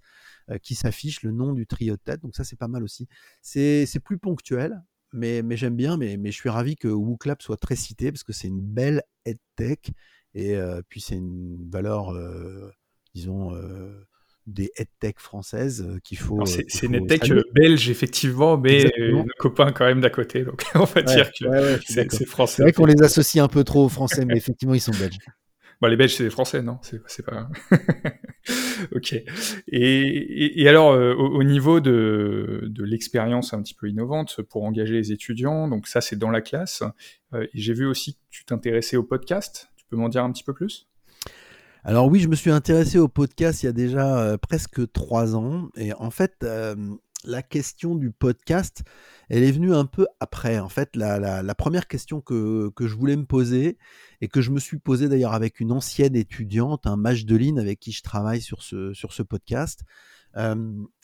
euh, 0.51 0.59
qui 0.59 0.75
s'affiche, 0.75 1.23
le 1.23 1.31
nom 1.31 1.53
du 1.53 1.65
trio 1.65 1.95
de 1.95 2.01
tête. 2.01 2.21
Donc 2.21 2.35
ça, 2.35 2.43
c'est 2.43 2.57
pas 2.57 2.67
mal 2.67 2.83
aussi. 2.83 3.07
C'est 3.41 3.87
plus 4.03 4.19
ponctuel, 4.19 4.83
mais, 5.11 5.43
j'aime 5.57 5.75
bien, 5.75 5.97
mais, 5.97 6.17
mais, 6.17 6.31
je 6.31 6.37
suis 6.37 6.49
ravi 6.49 6.75
que 6.75 6.87
WooClap 6.87 7.41
soit 7.41 7.57
très 7.57 7.75
cité 7.75 8.11
parce 8.11 8.23
que 8.23 8.33
c'est 8.33 8.47
une 8.47 8.61
belle 8.61 9.01
EdTech 9.25 9.91
et 10.35 10.55
puis 10.89 11.01
c'est 11.01 11.15
une 11.15 11.67
valeur, 11.71 12.13
disons, 13.15 13.51
des 14.49 14.71
EdTech 14.75 15.19
françaises 15.19 15.85
euh, 15.87 15.99
qu'il 16.03 16.17
faut. 16.17 16.45
C'est 16.45 16.63
euh, 16.83 16.87
une 16.87 16.95
EdTech 16.95 17.31
euh, 17.31 17.43
belge, 17.53 17.89
effectivement, 17.89 18.57
mais 18.57 18.91
nos 18.97 19.25
copains 19.37 19.71
quand 19.71 19.85
même 19.85 20.01
d'à 20.01 20.09
côté. 20.09 20.43
Donc 20.43 20.63
on 20.75 20.83
va 20.83 21.01
dire 21.01 21.31
que 21.31 21.79
c'est 21.85 22.25
français. 22.25 22.57
C'est 22.57 22.63
vrai 22.63 22.73
qu'on 22.73 22.85
les 22.85 23.01
associe 23.01 23.43
un 23.43 23.47
peu 23.47 23.63
trop 23.63 23.85
aux 23.85 23.89
français, 23.89 24.25
mais 24.25 24.35
effectivement, 24.35 24.73
ils 24.73 24.81
sont 24.81 24.91
belges. 24.91 25.17
Bon, 25.81 25.87
les 25.87 25.95
Belges, 25.95 26.15
c'est 26.15 26.25
des 26.25 26.29
Français, 26.29 26.61
non? 26.61 26.77
C'est 26.81 27.25
pas. 27.25 27.47
ok. 28.93 29.13
Et, 29.13 30.61
et, 30.61 30.67
alors, 30.67 30.89
au, 30.89 31.41
niveau 31.45 31.79
de, 31.79 32.63
de 32.65 32.83
l'expérience 32.83 33.53
un 33.53 33.61
petit 33.61 33.75
peu 33.75 33.87
innovante 33.87 34.41
pour 34.41 34.65
engager 34.65 34.95
les 34.95 35.13
étudiants, 35.13 35.69
donc 35.69 35.87
ça, 35.87 36.01
c'est 36.01 36.17
dans 36.17 36.31
la 36.31 36.41
classe. 36.41 36.83
et 37.33 37.47
j'ai 37.53 37.71
vu 37.71 37.85
aussi 37.85 38.15
que 38.15 38.19
tu 38.29 38.43
t'intéressais 38.43 38.97
au 38.97 39.03
podcast. 39.03 39.69
Tu 39.77 39.85
peux 39.89 39.95
m'en 39.95 40.09
dire 40.09 40.25
un 40.25 40.33
petit 40.33 40.43
peu 40.43 40.53
plus? 40.53 40.88
Alors 41.83 42.07
oui, 42.07 42.19
je 42.19 42.27
me 42.27 42.35
suis 42.35 42.51
intéressé 42.51 42.97
au 42.97 43.07
podcast 43.07 43.63
il 43.63 43.67
y 43.67 43.69
a 43.69 43.73
déjà 43.73 44.19
euh, 44.19 44.37
presque 44.37 44.91
trois 44.91 45.35
ans. 45.35 45.69
Et 45.75 45.93
en 45.93 46.11
fait, 46.11 46.45
la 47.23 47.41
question 47.41 47.95
du 47.95 48.11
podcast, 48.11 48.83
elle 49.29 49.43
est 49.43 49.51
venue 49.51 49.73
un 49.73 49.85
peu 49.85 50.07
après. 50.19 50.59
En 50.59 50.69
fait, 50.69 50.95
la, 50.95 51.55
première 51.55 51.87
question 51.87 52.21
que, 52.21 52.71
je 52.79 52.95
voulais 52.95 53.15
me 53.15 53.25
poser, 53.25 53.77
et 54.21 54.27
que 54.27 54.41
je 54.41 54.51
me 54.51 54.59
suis 54.59 54.79
posée 54.79 55.09
d'ailleurs 55.09 55.33
avec 55.33 55.59
une 55.59 55.71
ancienne 55.71 56.15
étudiante, 56.15 56.87
un 56.87 56.97
match 56.97 57.25
avec 57.57 57.79
qui 57.79 57.91
je 57.91 58.03
travaille 58.03 58.41
sur 58.41 58.63
ce 58.63 59.23
podcast, 59.23 59.83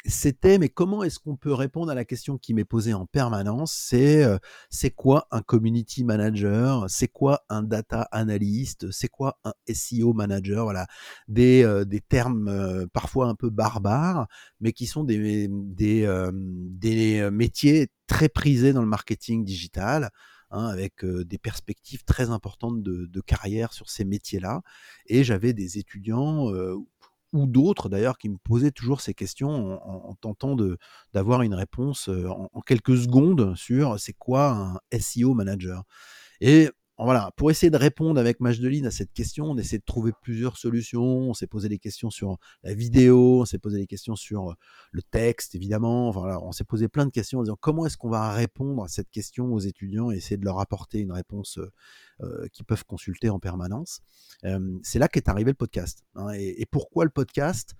c'était 0.06 0.60
mais 0.60 0.70
comment 0.70 1.04
est-ce 1.04 1.20
qu'on 1.20 1.36
peut 1.36 1.54
répondre 1.54 1.92
à 1.92 1.96
la 1.96 2.06
question 2.06 2.38
qui 2.38 2.54
m'est 2.54 2.66
posée 2.66 2.94
en 2.94 3.06
permanence 3.06 3.74
C'est 3.74 4.24
c'est 4.70 4.92
quoi 4.92 5.28
un 5.32 5.42
community 5.42 6.04
manager 6.04 6.86
C'est 6.90 7.08
quoi 7.08 7.44
un 7.50 7.64
data 7.64 8.04
analyst 8.12 8.92
C'est 8.92 9.08
quoi 9.08 9.40
un 9.44 9.54
SEO 9.74 10.14
manager 10.14 10.66
Voilà, 10.66 10.86
des, 11.28 11.84
des 11.88 12.02
termes 12.02 12.88
parfois 12.94 13.28
un 13.28 13.36
peu 13.36 13.50
barbares, 13.50 14.28
mais 14.60 14.74
qui 14.74 14.86
sont 14.86 15.04
des, 15.04 15.48
des, 15.50 16.30
des 16.32 17.30
métiers 17.32 17.88
très 18.08 18.30
prisés 18.30 18.74
dans 18.74 18.82
le 18.82 18.88
marketing 18.88 19.44
digital. 19.44 20.12
Hein, 20.52 20.68
avec 20.68 21.04
des 21.04 21.40
perspectives 21.40 22.04
très 22.06 22.30
importantes 22.30 22.84
de, 22.84 23.08
de 23.08 23.22
carrière 23.22 23.74
sur 23.74 23.90
ces 23.90 24.06
métiers-là. 24.06 24.62
Et 25.08 25.24
j'avais 25.24 25.54
des 25.54 25.80
étudiants 25.80 26.50
ou 27.36 27.48
d'autres 27.48 27.90
d'ailleurs 27.90 28.18
qui 28.18 28.30
me 28.30 28.38
posaient 28.38 28.72
toujours 28.72 29.02
ces 29.02 29.14
questions 29.14 29.80
en, 29.84 30.14
tentant 30.16 30.56
d'avoir 31.14 31.42
une 31.42 31.54
réponse 31.54 32.08
en, 32.08 32.50
en, 32.52 32.62
quelques 32.62 32.98
secondes 32.98 33.56
sur 33.56 34.00
c'est 34.00 34.14
quoi 34.14 34.80
un 34.92 35.00
SEO 35.00 35.34
manager? 35.34 35.84
Et 36.42 36.70
voilà, 36.98 37.32
pour 37.36 37.52
essayer 37.52 37.70
de 37.70 37.78
répondre 37.78 38.18
avec 38.20 38.40
Majdeline 38.40 38.86
à 38.86 38.92
cette 38.92 39.12
question, 39.12 39.46
on 39.48 39.58
essaie 39.58 39.80
de 39.80 39.84
trouver 39.84 40.14
plusieurs 40.22 40.58
solutions. 40.58 41.04
On 41.04 41.34
s'est 41.34 41.48
posé 41.48 41.68
des 41.68 41.78
questions 41.78 42.10
sur 42.10 42.38
la 42.64 42.74
vidéo, 42.74 43.42
on 43.42 43.46
s'est 43.46 43.58
posé 43.58 43.80
des 43.80 43.88
questions 43.88 44.16
sur 44.16 44.56
le 44.92 45.02
texte, 45.02 45.56
évidemment. 45.56 46.10
Voilà, 46.12 46.42
on 46.42 46.54
s'est 46.54 46.64
posé 46.64 46.88
plein 46.88 47.06
de 47.06 47.12
questions 47.12 47.40
en 47.40 47.44
disant 47.44 47.58
comment 47.60 47.86
est-ce 47.86 47.98
qu'on 47.98 48.10
va 48.10 48.32
répondre 48.32 48.84
à 48.84 48.88
cette 48.88 49.10
question 49.10 49.54
aux 49.54 49.60
étudiants 49.60 50.10
et 50.10 50.16
essayer 50.16 50.38
de 50.38 50.46
leur 50.46 50.60
apporter 50.60 51.00
une 51.00 51.12
réponse 51.12 51.60
euh, 52.22 52.48
qu'ils 52.54 52.66
peuvent 52.66 52.86
consulter 52.86 53.30
en 53.30 53.40
permanence. 53.40 54.00
c'est 54.84 55.00
là 55.00 55.10
qu'est 55.10 55.28
arrivé 55.28 55.52
le 55.52 55.56
podcast. 55.56 56.04
Hein. 56.16 56.30
et, 56.34 56.66
pourquoi 56.72 57.04
le 57.04 57.10
podcast? 57.10 57.76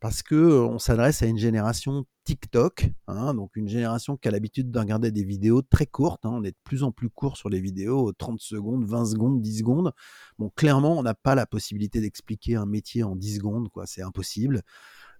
Parce 0.00 0.22
que 0.22 0.34
on 0.34 0.78
s'adresse 0.78 1.22
à 1.22 1.26
une 1.26 1.36
génération 1.36 2.06
TikTok, 2.24 2.90
hein, 3.06 3.34
donc 3.34 3.54
une 3.56 3.68
génération 3.68 4.16
qui 4.16 4.28
a 4.28 4.30
l'habitude 4.30 4.70
de 4.70 4.78
regarder 4.78 5.10
des 5.10 5.24
vidéos 5.24 5.60
très 5.60 5.84
courtes. 5.86 6.24
Hein, 6.24 6.30
on 6.32 6.42
est 6.42 6.52
de 6.52 6.56
plus 6.64 6.82
en 6.82 6.90
plus 6.90 7.10
court 7.10 7.36
sur 7.36 7.50
les 7.50 7.60
vidéos, 7.60 8.12
30 8.12 8.40
secondes, 8.40 8.84
20 8.84 9.04
secondes, 9.04 9.42
10 9.42 9.58
secondes. 9.58 9.92
Bon, 10.38 10.50
clairement, 10.56 10.98
on 10.98 11.02
n'a 11.02 11.14
pas 11.14 11.34
la 11.34 11.44
possibilité 11.44 12.00
d'expliquer 12.00 12.56
un 12.56 12.66
métier 12.66 13.02
en 13.02 13.14
10 13.14 13.36
secondes, 13.36 13.68
quoi. 13.68 13.86
C'est 13.86 14.02
impossible. 14.02 14.62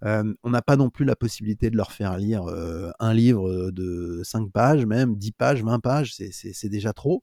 on 0.02 0.50
n'a 0.50 0.62
pas 0.62 0.76
non 0.76 0.88
plus 0.88 1.04
la 1.04 1.16
possibilité 1.16 1.70
de 1.70 1.76
leur 1.76 1.92
faire 1.92 2.16
lire 2.16 2.44
un 2.98 3.14
livre 3.14 3.70
de 3.70 4.22
5 4.24 4.50
pages, 4.50 4.86
même 4.86 5.16
10 5.16 5.32
pages, 5.32 5.62
20 5.62 5.80
pages, 5.80 6.14
c'est 6.14 6.68
déjà 6.68 6.92
trop. 6.94 7.22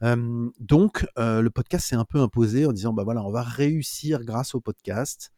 donc, 0.00 1.06
le 1.16 1.48
podcast 1.48 1.88
s'est 1.88 1.96
un 1.96 2.04
peu 2.04 2.20
imposé 2.20 2.66
en 2.66 2.72
disant, 2.72 2.92
bah 2.92 3.02
voilà, 3.04 3.24
on 3.24 3.32
va 3.32 3.42
réussir 3.42 4.24
grâce 4.24 4.54
au 4.54 4.60
podcast 4.60 5.32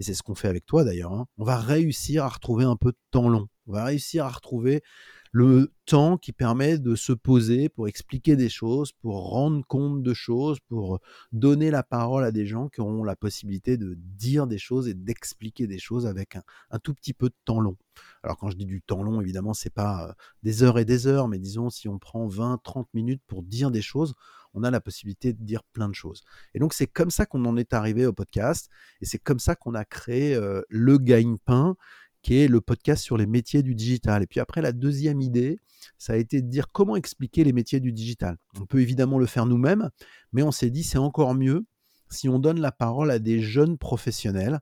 et 0.00 0.02
c'est 0.02 0.14
ce 0.14 0.22
qu'on 0.22 0.34
fait 0.34 0.48
avec 0.48 0.64
toi 0.64 0.82
d'ailleurs, 0.82 1.12
hein. 1.12 1.26
on 1.36 1.44
va 1.44 1.58
réussir 1.58 2.24
à 2.24 2.28
retrouver 2.28 2.64
un 2.64 2.76
peu 2.76 2.92
de 2.92 2.98
temps 3.10 3.28
long. 3.28 3.48
On 3.66 3.72
va 3.72 3.84
réussir 3.84 4.24
à 4.24 4.30
retrouver 4.30 4.82
le 5.30 5.74
temps 5.84 6.16
qui 6.16 6.32
permet 6.32 6.78
de 6.78 6.94
se 6.94 7.12
poser 7.12 7.68
pour 7.68 7.86
expliquer 7.86 8.34
des 8.34 8.48
choses, 8.48 8.92
pour 8.92 9.28
rendre 9.28 9.62
compte 9.66 10.02
de 10.02 10.14
choses, 10.14 10.58
pour 10.68 11.00
donner 11.32 11.70
la 11.70 11.82
parole 11.82 12.24
à 12.24 12.32
des 12.32 12.46
gens 12.46 12.68
qui 12.68 12.80
auront 12.80 13.04
la 13.04 13.14
possibilité 13.14 13.76
de 13.76 13.94
dire 13.98 14.46
des 14.46 14.56
choses 14.56 14.88
et 14.88 14.94
d'expliquer 14.94 15.66
des 15.66 15.78
choses 15.78 16.06
avec 16.06 16.36
un, 16.70 16.78
tout 16.78 16.94
petit 16.94 17.12
peu 17.12 17.28
de 17.28 17.36
temps 17.44 17.60
long. 17.60 17.76
Alors 18.22 18.36
quand 18.36 18.50
je 18.50 18.56
dis 18.56 18.66
du 18.66 18.82
temps 18.82 19.02
long, 19.02 19.20
évidemment, 19.20 19.54
c'est 19.54 19.72
pas 19.72 20.14
des 20.42 20.62
heures 20.62 20.78
et 20.78 20.84
des 20.84 21.06
heures, 21.06 21.28
mais 21.28 21.38
disons 21.38 21.70
si 21.70 21.88
on 21.88 21.98
prend 21.98 22.26
20, 22.26 22.60
30 22.62 22.88
minutes 22.94 23.22
pour 23.26 23.42
dire 23.42 23.70
des 23.70 23.82
choses, 23.82 24.14
on 24.52 24.62
a 24.64 24.70
la 24.70 24.80
possibilité 24.80 25.32
de 25.32 25.42
dire 25.42 25.62
plein 25.72 25.88
de 25.88 25.94
choses. 25.94 26.22
Et 26.54 26.58
donc 26.58 26.74
c'est 26.74 26.86
comme 26.86 27.10
ça 27.10 27.26
qu'on 27.26 27.44
en 27.44 27.56
est 27.56 27.72
arrivé 27.72 28.06
au 28.06 28.12
podcast, 28.12 28.68
et 29.00 29.06
c'est 29.06 29.18
comme 29.18 29.38
ça 29.38 29.54
qu'on 29.54 29.74
a 29.74 29.84
créé 29.84 30.38
le 30.68 30.98
gagne-pain, 30.98 31.76
qui 32.22 32.36
est 32.36 32.48
le 32.48 32.60
podcast 32.60 33.02
sur 33.02 33.16
les 33.16 33.26
métiers 33.26 33.62
du 33.62 33.74
digital. 33.74 34.22
Et 34.22 34.26
puis 34.26 34.40
après, 34.40 34.60
la 34.60 34.72
deuxième 34.72 35.22
idée, 35.22 35.58
ça 35.96 36.12
a 36.12 36.16
été 36.16 36.42
de 36.42 36.48
dire 36.48 36.70
comment 36.70 36.96
expliquer 36.96 37.44
les 37.44 37.54
métiers 37.54 37.80
du 37.80 37.92
digital. 37.92 38.36
On 38.60 38.66
peut 38.66 38.80
évidemment 38.80 39.18
le 39.18 39.24
faire 39.24 39.46
nous-mêmes, 39.46 39.88
mais 40.32 40.42
on 40.42 40.50
s'est 40.50 40.68
dit 40.68 40.84
c'est 40.84 40.98
encore 40.98 41.34
mieux 41.34 41.64
si 42.10 42.28
on 42.28 42.38
donne 42.38 42.60
la 42.60 42.72
parole 42.72 43.10
à 43.10 43.20
des 43.20 43.40
jeunes 43.40 43.78
professionnels, 43.78 44.58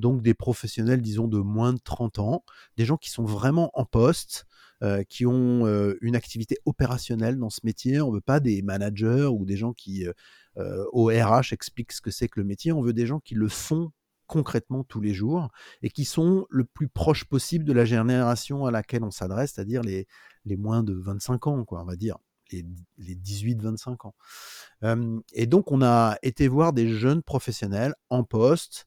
donc 0.00 0.22
des 0.22 0.34
professionnels, 0.34 1.02
disons, 1.02 1.28
de 1.28 1.38
moins 1.38 1.72
de 1.72 1.78
30 1.78 2.18
ans, 2.18 2.44
des 2.76 2.84
gens 2.84 2.96
qui 2.96 3.10
sont 3.10 3.24
vraiment 3.24 3.70
en 3.74 3.84
poste, 3.84 4.46
euh, 4.82 5.04
qui 5.04 5.26
ont 5.26 5.66
euh, 5.66 5.98
une 6.00 6.16
activité 6.16 6.56
opérationnelle 6.64 7.38
dans 7.38 7.50
ce 7.50 7.60
métier. 7.64 8.00
On 8.00 8.08
ne 8.08 8.14
veut 8.14 8.22
pas 8.22 8.40
des 8.40 8.62
managers 8.62 9.28
ou 9.30 9.44
des 9.44 9.56
gens 9.56 9.74
qui, 9.74 10.06
euh, 10.56 10.84
au 10.92 11.06
RH, 11.08 11.52
expliquent 11.52 11.92
ce 11.92 12.00
que 12.00 12.10
c'est 12.10 12.28
que 12.28 12.40
le 12.40 12.46
métier. 12.46 12.72
On 12.72 12.80
veut 12.80 12.94
des 12.94 13.06
gens 13.06 13.20
qui 13.20 13.34
le 13.34 13.48
font 13.48 13.92
concrètement 14.26 14.84
tous 14.84 15.00
les 15.00 15.12
jours 15.12 15.50
et 15.82 15.90
qui 15.90 16.04
sont 16.04 16.46
le 16.48 16.64
plus 16.64 16.88
proche 16.88 17.24
possible 17.24 17.64
de 17.64 17.72
la 17.72 17.84
génération 17.84 18.64
à 18.64 18.70
laquelle 18.70 19.04
on 19.04 19.10
s'adresse, 19.10 19.52
c'est-à-dire 19.54 19.82
les, 19.82 20.06
les 20.46 20.56
moins 20.56 20.82
de 20.82 20.94
25 20.94 21.46
ans, 21.48 21.64
quoi, 21.64 21.82
on 21.82 21.84
va 21.84 21.96
dire 21.96 22.16
les, 22.52 23.14
18-25 23.16 24.06
ans. 24.06 24.14
et 25.32 25.46
donc, 25.46 25.72
on 25.72 25.82
a 25.82 26.16
été 26.22 26.48
voir 26.48 26.72
des 26.72 26.88
jeunes 26.88 27.22
professionnels 27.22 27.94
en 28.08 28.24
poste 28.24 28.86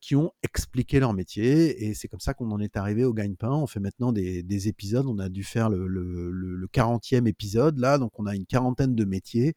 qui 0.00 0.16
ont 0.16 0.32
expliqué 0.42 1.00
leur 1.00 1.14
métier. 1.14 1.84
Et 1.84 1.94
c'est 1.94 2.08
comme 2.08 2.20
ça 2.20 2.34
qu'on 2.34 2.50
en 2.50 2.60
est 2.60 2.76
arrivé 2.76 3.04
au 3.04 3.12
gagne-pain. 3.12 3.50
On 3.50 3.66
fait 3.66 3.80
maintenant 3.80 4.12
des, 4.12 4.68
épisodes. 4.68 5.06
On 5.06 5.18
a 5.18 5.28
dû 5.28 5.44
faire 5.44 5.70
le, 5.70 5.86
le, 5.86 6.66
40e 6.72 7.26
épisode 7.26 7.78
là. 7.78 7.98
Donc, 7.98 8.12
on 8.18 8.26
a 8.26 8.34
une 8.34 8.46
quarantaine 8.46 8.94
de 8.94 9.04
métiers 9.04 9.54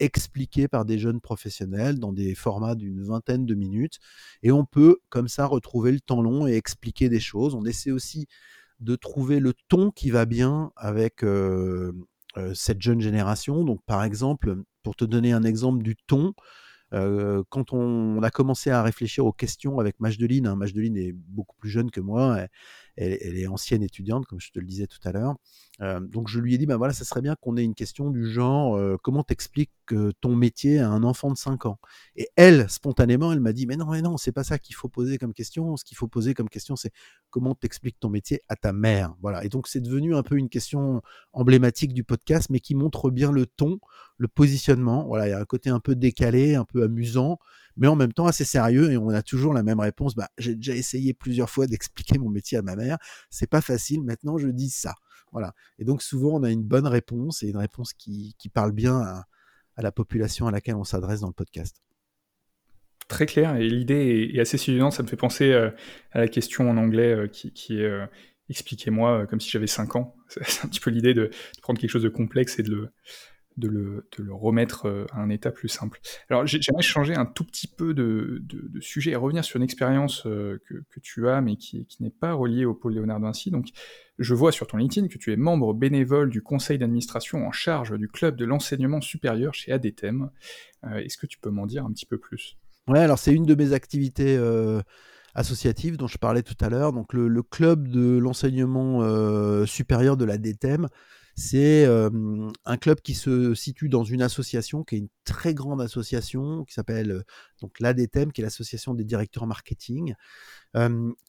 expliqués 0.00 0.66
par 0.66 0.84
des 0.84 0.98
jeunes 0.98 1.20
professionnels 1.20 1.98
dans 2.00 2.12
des 2.12 2.34
formats 2.34 2.74
d'une 2.74 3.04
vingtaine 3.04 3.46
de 3.46 3.54
minutes. 3.54 3.98
Et 4.42 4.50
on 4.50 4.64
peut 4.64 4.98
comme 5.10 5.28
ça 5.28 5.46
retrouver 5.46 5.92
le 5.92 6.00
temps 6.00 6.22
long 6.22 6.46
et 6.46 6.54
expliquer 6.54 7.08
des 7.08 7.20
choses. 7.20 7.54
On 7.54 7.64
essaie 7.64 7.90
aussi 7.90 8.26
de 8.80 8.96
trouver 8.96 9.40
le 9.40 9.52
ton 9.68 9.90
qui 9.90 10.10
va 10.10 10.24
bien 10.24 10.72
avec, 10.76 11.22
cette 12.54 12.80
jeune 12.80 13.00
génération. 13.00 13.64
Donc, 13.64 13.80
par 13.86 14.04
exemple, 14.04 14.56
pour 14.82 14.96
te 14.96 15.04
donner 15.04 15.32
un 15.32 15.42
exemple 15.42 15.82
du 15.82 15.96
ton, 15.96 16.32
quand 16.92 17.72
on, 17.72 18.22
a 18.22 18.30
commencé 18.30 18.70
à 18.70 18.82
réfléchir 18.82 19.26
aux 19.26 19.32
questions 19.32 19.78
avec 19.78 20.00
Majdeline, 20.00 20.46
hein, 20.46 20.56
Majdeline 20.56 20.96
est 20.96 21.12
beaucoup 21.12 21.56
plus 21.56 21.70
jeune 21.70 21.90
que 21.90 22.00
moi, 22.00 22.46
est 23.00 23.46
ancienne 23.46 23.82
étudiante, 23.82 24.26
comme 24.26 24.40
je 24.40 24.50
te 24.50 24.58
le 24.58 24.66
disais 24.66 24.86
tout 24.86 24.98
à 25.04 25.12
l'heure. 25.12 25.36
Euh, 25.80 26.00
donc 26.00 26.28
je 26.28 26.38
lui 26.38 26.54
ai 26.54 26.58
dit, 26.58 26.66
ben 26.66 26.76
voilà, 26.76 26.92
ça 26.92 27.04
serait 27.04 27.22
bien 27.22 27.34
qu'on 27.40 27.56
ait 27.56 27.64
une 27.64 27.74
question 27.74 28.10
du 28.10 28.30
genre, 28.30 28.76
euh, 28.76 28.96
comment 29.02 29.22
t'expliques 29.22 29.70
ton 30.20 30.36
métier 30.36 30.78
à 30.78 30.88
un 30.88 31.02
enfant 31.02 31.32
de 31.32 31.36
5 31.36 31.66
ans? 31.66 31.78
Et 32.14 32.28
elle, 32.36 32.68
spontanément, 32.68 33.32
elle 33.32 33.40
m'a 33.40 33.52
dit, 33.52 33.66
mais 33.66 33.76
non, 33.76 33.90
mais 33.90 34.02
non, 34.02 34.16
c'est 34.16 34.32
pas 34.32 34.44
ça 34.44 34.58
qu'il 34.58 34.74
faut 34.74 34.88
poser 34.88 35.18
comme 35.18 35.32
question. 35.32 35.76
Ce 35.76 35.84
qu'il 35.84 35.96
faut 35.96 36.06
poser 36.06 36.34
comme 36.34 36.48
question, 36.48 36.76
c'est 36.76 36.92
comment 37.30 37.54
t'expliques 37.54 37.98
ton 37.98 38.10
métier 38.10 38.40
à 38.48 38.56
ta 38.56 38.72
mère? 38.72 39.14
Voilà. 39.20 39.44
Et 39.44 39.48
donc 39.48 39.66
c'est 39.66 39.80
devenu 39.80 40.14
un 40.14 40.22
peu 40.22 40.36
une 40.36 40.48
question 40.48 41.02
emblématique 41.32 41.94
du 41.94 42.04
podcast, 42.04 42.48
mais 42.50 42.60
qui 42.60 42.74
montre 42.74 43.10
bien 43.10 43.32
le 43.32 43.46
ton, 43.46 43.80
le 44.18 44.28
positionnement. 44.28 45.06
Voilà, 45.06 45.28
il 45.28 45.30
y 45.30 45.34
a 45.34 45.40
un 45.40 45.44
côté 45.44 45.70
un 45.70 45.80
peu 45.80 45.94
décalé, 45.94 46.54
un 46.54 46.64
peu 46.64 46.82
amusant 46.82 47.38
mais 47.80 47.88
en 47.88 47.96
même 47.96 48.12
temps 48.12 48.26
assez 48.26 48.44
sérieux 48.44 48.92
et 48.92 48.96
on 48.96 49.08
a 49.08 49.22
toujours 49.22 49.54
la 49.54 49.64
même 49.64 49.80
réponse. 49.80 50.14
Bah, 50.14 50.28
j'ai 50.38 50.54
déjà 50.54 50.74
essayé 50.74 51.14
plusieurs 51.14 51.50
fois 51.50 51.66
d'expliquer 51.66 52.18
mon 52.18 52.28
métier 52.28 52.58
à 52.58 52.62
ma 52.62 52.76
mère, 52.76 52.98
c'est 53.30 53.48
pas 53.48 53.62
facile. 53.62 54.04
Maintenant, 54.04 54.38
je 54.38 54.48
dis 54.48 54.70
ça. 54.70 54.94
Voilà. 55.32 55.54
Et 55.78 55.84
donc 55.84 56.02
souvent, 56.02 56.38
on 56.38 56.42
a 56.42 56.50
une 56.50 56.62
bonne 56.62 56.86
réponse 56.86 57.42
et 57.42 57.48
une 57.48 57.56
réponse 57.56 57.94
qui, 57.94 58.36
parle 58.52 58.72
bien 58.72 59.00
à, 59.00 59.26
la 59.78 59.92
population 59.92 60.46
à 60.46 60.50
laquelle 60.50 60.74
on 60.74 60.84
s'adresse 60.84 61.20
dans 61.20 61.28
le 61.28 61.32
podcast. 61.32 61.80
Très 63.08 63.26
clair 63.26 63.56
et 63.56 63.66
l'idée 63.66 64.30
est, 64.34 64.40
assez 64.40 64.58
suffisante. 64.58 64.92
Ça 64.92 65.02
me 65.02 65.08
fait 65.08 65.16
penser 65.16 65.50
euh, 65.50 65.70
à 66.12 66.18
la 66.18 66.28
question 66.28 66.68
en 66.68 66.76
anglais 66.76 67.12
euh, 67.12 67.28
qui, 67.28 67.50
qui, 67.52 67.80
est 67.80 67.84
euh, 67.84 68.06
expliquez-moi 68.50 69.26
comme 69.26 69.40
si 69.40 69.48
j'avais 69.48 69.66
5 69.66 69.96
ans. 69.96 70.14
C'est 70.28 70.66
un 70.66 70.68
petit 70.68 70.80
peu 70.80 70.90
l'idée 70.90 71.14
de, 71.14 71.22
de, 71.22 71.60
prendre 71.62 71.80
quelque 71.80 71.90
chose 71.90 72.02
de 72.02 72.10
complexe 72.10 72.58
et 72.58 72.62
de 72.62 72.70
le, 72.70 72.90
de 73.56 73.68
le, 73.68 74.32
remettre 74.32 74.86
euh, 74.86 75.06
à 75.12 75.20
un 75.20 75.28
état 75.28 75.50
plus 75.50 75.68
simple. 75.68 76.00
Alors 76.28 76.46
j'aimerais 76.46 76.82
changer 76.82 77.14
un 77.14 77.26
tout 77.26 77.44
petit 77.44 77.66
peu 77.66 77.94
de, 77.94 78.42
sujet 78.80 79.12
et 79.12 79.16
revenir 79.16 79.44
sur 79.44 79.56
une 79.56 79.62
expérience 79.62 80.26
euh, 80.26 80.60
que, 80.66 81.00
tu 81.00 81.28
as, 81.28 81.40
mais 81.40 81.56
qui, 81.56 81.86
n'est 82.00 82.10
pas 82.10 82.32
reliée 82.32 82.64
au 82.64 82.74
pôle 82.74 82.94
Léonard 82.94 83.20
Vinci. 83.20 83.50
Donc 83.50 83.68
je 84.18 84.34
vois 84.34 84.52
sur 84.52 84.66
ton 84.66 84.76
LinkedIn 84.76 85.08
que 85.08 85.18
tu 85.18 85.32
es 85.32 85.36
membre 85.36 85.74
bénévole 85.74 86.30
du 86.30 86.42
conseil 86.42 86.78
d'administration 86.78 87.46
en 87.46 87.52
charge 87.52 87.96
du 87.98 88.08
club 88.08 88.36
de 88.36 88.44
l'enseignement 88.44 89.00
supérieur 89.00 89.54
chez 89.54 89.72
ADTEM. 89.72 90.30
Euh, 90.84 90.96
est-ce 90.96 91.18
que 91.18 91.26
tu 91.26 91.38
peux 91.38 91.50
m'en 91.50 91.66
dire 91.66 91.84
un 91.84 91.92
petit 91.92 92.06
peu 92.06 92.18
plus? 92.18 92.56
Ouais, 92.88 93.00
alors 93.00 93.18
c'est 93.18 93.32
une 93.32 93.46
de 93.46 93.54
mes 93.54 93.72
activités 93.72 94.38
associatives 95.34 95.96
dont 95.96 96.08
je 96.08 96.18
parlais 96.18 96.42
tout 96.42 96.56
à 96.60 96.70
l'heure. 96.70 96.92
Donc 96.92 97.12
le, 97.12 97.42
club 97.42 97.88
de 97.88 98.18
l'enseignement 98.18 99.66
supérieur 99.66 100.16
de 100.16 100.24
l'ADTEM, 100.24 100.88
C'est 101.42 101.86
un 101.86 102.76
club 102.76 103.00
qui 103.00 103.14
se 103.14 103.54
situe 103.54 103.88
dans 103.88 104.04
une 104.04 104.20
association 104.20 104.84
qui 104.84 104.96
est 104.96 104.98
une 104.98 105.08
très 105.24 105.54
grande 105.54 105.80
association 105.80 106.66
qui 106.66 106.74
s'appelle 106.74 107.24
donc 107.62 107.80
l'ADTEM, 107.80 108.30
qui 108.30 108.42
est 108.42 108.44
l'association 108.44 108.92
des 108.92 109.04
directeurs 109.04 109.46
marketing, 109.46 110.14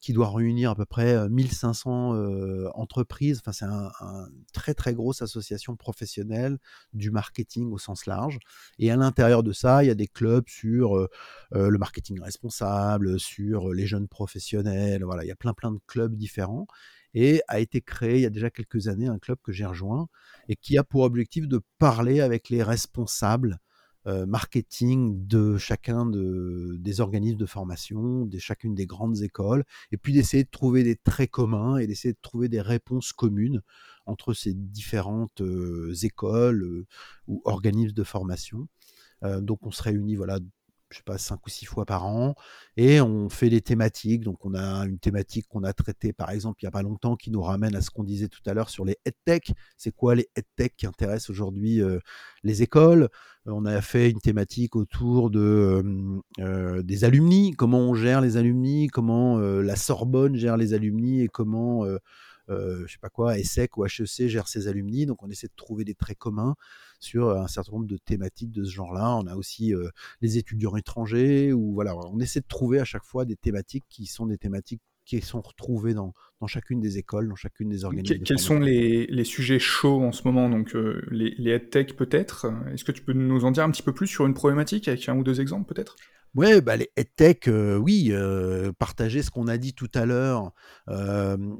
qui 0.01 0.11
doit 0.11 0.29
réunir 0.29 0.71
à 0.71 0.75
peu 0.75 0.83
près 0.85 1.29
1500 1.29 2.71
entreprises. 2.75 3.39
Enfin, 3.39 3.53
c'est 3.53 3.63
une 3.63 3.89
un 4.01 4.27
très 4.51 4.73
très 4.73 4.93
grosse 4.93 5.21
association 5.21 5.77
professionnelle 5.77 6.57
du 6.91 7.09
marketing 7.09 7.71
au 7.71 7.77
sens 7.77 8.05
large. 8.05 8.37
Et 8.79 8.91
à 8.91 8.97
l'intérieur 8.97 9.43
de 9.43 9.53
ça, 9.53 9.81
il 9.81 9.87
y 9.87 9.91
a 9.91 9.95
des 9.95 10.07
clubs 10.07 10.43
sur 10.49 11.07
le 11.51 11.77
marketing 11.77 12.19
responsable, 12.19 13.17
sur 13.17 13.69
les 13.73 13.87
jeunes 13.87 14.09
professionnels. 14.09 15.05
Voilà, 15.05 15.23
il 15.23 15.27
y 15.29 15.31
a 15.31 15.37
plein 15.37 15.53
plein 15.53 15.71
de 15.71 15.79
clubs 15.87 16.15
différents 16.17 16.67
et 17.13 17.41
a 17.47 17.59
été 17.59 17.81
créé 17.81 18.17
il 18.17 18.21
y 18.21 18.25
a 18.25 18.29
déjà 18.29 18.49
quelques 18.49 18.87
années 18.87 19.07
un 19.07 19.19
club 19.19 19.37
que 19.43 19.51
j'ai 19.51 19.65
rejoint 19.65 20.07
et 20.47 20.55
qui 20.55 20.77
a 20.77 20.83
pour 20.83 21.01
objectif 21.01 21.47
de 21.47 21.61
parler 21.77 22.21
avec 22.21 22.49
les 22.49 22.63
responsables 22.63 23.59
marketing 24.05 25.27
de 25.27 25.57
chacun 25.57 26.07
des 26.07 27.01
organismes 27.01 27.37
de 27.37 27.45
formation, 27.45 28.25
de 28.25 28.39
chacune 28.39 28.73
des 28.73 28.87
grandes 28.87 29.21
écoles, 29.21 29.63
et 29.91 29.97
puis 29.97 30.11
d'essayer 30.13 30.43
de 30.43 30.49
trouver 30.49 30.83
des 30.83 30.95
traits 30.95 31.29
communs 31.29 31.77
et 31.77 31.85
d'essayer 31.85 32.13
de 32.13 32.19
trouver 32.21 32.49
des 32.49 32.61
réponses 32.61 33.13
communes 33.13 33.61
entre 34.07 34.33
ces 34.33 34.53
différentes 34.55 35.41
écoles 36.01 36.85
ou 37.27 37.41
organismes 37.45 37.93
de 37.93 38.03
formation. 38.03 38.67
donc 39.23 39.59
on 39.67 39.71
se 39.71 39.83
réunit 39.83 40.15
voilà 40.15 40.39
je 40.91 40.97
sais 40.97 41.03
pas, 41.03 41.17
cinq 41.17 41.45
ou 41.45 41.49
six 41.49 41.65
fois 41.65 41.85
par 41.85 42.05
an, 42.05 42.35
et 42.77 43.01
on 43.01 43.29
fait 43.29 43.49
des 43.49 43.61
thématiques. 43.61 44.21
Donc, 44.21 44.45
on 44.45 44.53
a 44.53 44.85
une 44.85 44.99
thématique 44.99 45.47
qu'on 45.49 45.63
a 45.63 45.73
traitée, 45.73 46.13
par 46.13 46.29
exemple, 46.31 46.59
il 46.61 46.65
n'y 46.65 46.69
a 46.69 46.71
pas 46.71 46.83
longtemps, 46.83 47.15
qui 47.15 47.31
nous 47.31 47.41
ramène 47.41 47.75
à 47.75 47.81
ce 47.81 47.89
qu'on 47.89 48.03
disait 48.03 48.27
tout 48.27 48.41
à 48.45 48.53
l'heure 48.53 48.69
sur 48.69 48.85
les 48.85 48.97
EdTech. 49.05 49.53
C'est 49.77 49.91
quoi 49.91 50.15
les 50.15 50.29
EdTech 50.35 50.75
qui 50.75 50.85
intéressent 50.85 51.29
aujourd'hui 51.29 51.81
euh, 51.81 51.99
les 52.43 52.61
écoles? 52.61 53.09
On 53.45 53.65
a 53.65 53.81
fait 53.81 54.11
une 54.11 54.19
thématique 54.19 54.75
autour 54.75 55.31
euh, 55.33 56.83
des 56.83 57.03
alumni, 57.03 57.53
comment 57.53 57.79
on 57.79 57.95
gère 57.95 58.21
les 58.21 58.37
alumni, 58.37 58.87
comment 58.87 59.39
euh, 59.39 59.63
la 59.63 59.75
Sorbonne 59.75 60.35
gère 60.35 60.57
les 60.57 60.75
alumni 60.75 61.21
et 61.21 61.27
comment 61.27 61.83
euh, 61.85 61.97
je 62.85 62.91
sais 62.91 62.99
pas 62.99 63.09
quoi, 63.09 63.39
ESSEC 63.39 63.77
ou 63.77 63.85
HEC 63.85 64.27
gère 64.27 64.47
ses 64.47 64.67
alumni? 64.67 65.07
Donc 65.07 65.23
on 65.23 65.29
essaie 65.29 65.47
de 65.47 65.55
trouver 65.55 65.85
des 65.85 65.95
traits 65.95 66.19
communs 66.19 66.55
sur 67.01 67.31
un 67.31 67.47
certain 67.47 67.73
nombre 67.73 67.87
de 67.87 67.97
thématiques 67.97 68.51
de 68.51 68.63
ce 68.63 68.71
genre-là. 68.71 69.17
On 69.17 69.27
a 69.27 69.35
aussi 69.35 69.73
euh, 69.73 69.89
les 70.21 70.37
étudiants 70.37 70.75
étrangers, 70.77 71.51
ou 71.51 71.73
voilà, 71.73 71.95
on 71.97 72.19
essaie 72.19 72.39
de 72.39 72.47
trouver 72.47 72.79
à 72.79 72.85
chaque 72.85 73.03
fois 73.03 73.25
des 73.25 73.35
thématiques 73.35 73.83
qui 73.89 74.05
sont 74.05 74.27
des 74.27 74.37
thématiques 74.37 74.81
qui 75.03 75.19
sont 75.19 75.41
retrouvées 75.41 75.95
dans, 75.95 76.13
dans 76.39 76.47
chacune 76.47 76.79
des 76.79 76.99
écoles, 76.99 77.27
dans 77.27 77.35
chacune 77.35 77.69
des 77.69 77.85
organisations. 77.85 78.23
quels 78.23 78.39
sont 78.39 78.59
les, 78.59 79.07
les, 79.07 79.23
sujets 79.23 79.57
chauds 79.57 80.03
en 80.03 80.11
ce 80.11 80.21
moment? 80.25 80.47
Donc 80.47 80.75
euh, 80.75 81.01
les, 81.09 81.33
les 81.39 81.51
EdTech 81.51 81.97
peut-être 81.97 82.53
Est-ce 82.71 82.85
que 82.85 82.91
tu 82.91 83.01
peux 83.01 83.13
nous 83.13 83.43
en 83.43 83.51
dire 83.51 83.63
un 83.63 83.71
petit 83.71 83.81
peu 83.81 83.93
plus 83.93 84.07
sur 84.07 84.27
une 84.27 84.35
problématique 84.35 84.87
avec 84.87 85.09
un 85.09 85.17
ou 85.17 85.23
deux 85.23 85.41
exemples 85.41 85.73
peut-être? 85.73 85.95
Ouais, 86.35 86.61
bah 86.61 86.77
les 86.77 86.89
EdTech, 86.95 87.49
oui, 87.81 88.13
partager 88.77 89.21
ce 89.21 89.31
qu'on 89.31 89.47
a 89.47 89.57
dit 89.57 89.73
tout 89.73 89.91
à 89.93 90.05
l'heure, 90.05 90.53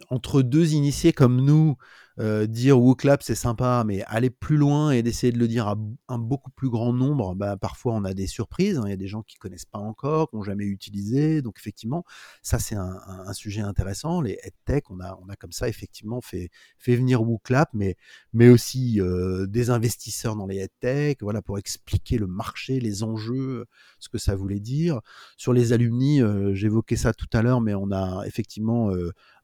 entre 0.10 0.44
deux 0.44 0.74
initiés 0.74 1.12
comme 1.12 1.42
nous, 1.42 1.76
euh, 2.20 2.46
dire 2.46 2.80
WooClap 2.80 3.24
c'est 3.24 3.36
sympa, 3.36 3.84
mais 3.86 4.04
aller 4.04 4.30
plus 4.30 4.58
loin 4.58 4.92
et 4.92 5.02
d'essayer 5.04 5.32
de 5.32 5.38
le 5.38 5.48
dire 5.48 5.68
à 5.68 5.78
un 6.08 6.18
beaucoup 6.18 6.52
plus 6.52 6.70
grand 6.70 6.94
nombre, 6.94 7.36
bah, 7.36 7.58
parfois 7.58 7.94
on 7.94 8.04
a 8.04 8.14
des 8.14 8.28
surprises. 8.28 8.78
Hein. 8.78 8.84
Il 8.86 8.90
y 8.90 8.94
a 8.94 8.98
des 8.98 9.08
gens 9.08 9.22
qui 9.24 9.38
connaissent 9.38 9.66
pas 9.66 9.80
encore, 9.80 10.30
qui 10.30 10.36
n'ont 10.36 10.44
jamais 10.44 10.66
utilisé. 10.66 11.42
Donc 11.42 11.58
effectivement, 11.60 12.04
ça 12.42 12.60
c'est 12.60 12.76
un, 12.76 12.92
sujet 13.34 13.62
intéressant. 13.62 14.20
Les 14.22 14.38
EdTech, 14.44 14.92
on 14.92 15.00
a, 15.00 15.18
on 15.24 15.30
a 15.30 15.36
comme 15.36 15.54
ça 15.54 15.70
effectivement 15.70 16.20
fait, 16.22 16.50
fait 16.78 16.96
venir 16.96 17.22
WooClap, 17.22 17.70
mais, 17.74 17.96
mais 18.34 18.50
aussi 18.50 19.00
euh, 19.00 19.48
des 19.48 19.70
investisseurs 19.70 20.36
dans 20.36 20.48
les 20.48 20.60
EdTech, 20.60 21.22
voilà, 21.22 21.42
pour 21.42 21.58
expliquer 21.58 22.18
le 22.18 22.28
marché, 22.28 22.80
les 22.80 23.04
enjeux, 23.04 23.66
ce 24.00 24.10
que 24.10 24.18
ça 24.18 24.36
voulait 24.36 24.60
dire. 24.60 25.00
Sur 25.38 25.54
les 25.54 25.72
alumni, 25.72 26.22
euh, 26.22 26.54
j'évoquais 26.54 26.98
ça 26.98 27.14
tout 27.14 27.30
à 27.32 27.42
l'heure, 27.42 27.62
mais 27.62 27.74
on 27.74 27.92
a 27.92 28.24
effectivement 28.28 28.92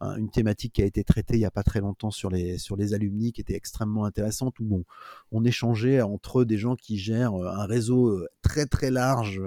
une 0.01 0.29
thématique 0.29 0.73
qui 0.73 0.81
a 0.83 0.85
été 0.85 1.03
traitée 1.03 1.35
il 1.35 1.39
n'y 1.39 1.45
a 1.45 1.51
pas 1.51 1.63
très 1.63 1.79
longtemps 1.79 2.11
sur 2.11 2.29
les, 2.29 2.57
sur 2.57 2.75
les 2.75 2.93
alumni 2.93 3.31
qui 3.31 3.41
était 3.41 3.55
extrêmement 3.55 4.05
intéressante 4.05 4.59
où 4.59 4.85
on 5.31 5.43
échangeait 5.43 6.01
entre 6.01 6.43
des 6.43 6.57
gens 6.57 6.75
qui 6.75 6.97
gèrent 6.97 7.33
euh, 7.35 7.47
un 7.47 7.65
réseau 7.65 8.09
euh, 8.09 8.27
très 8.41 8.65
très 8.65 8.91
large 8.91 9.41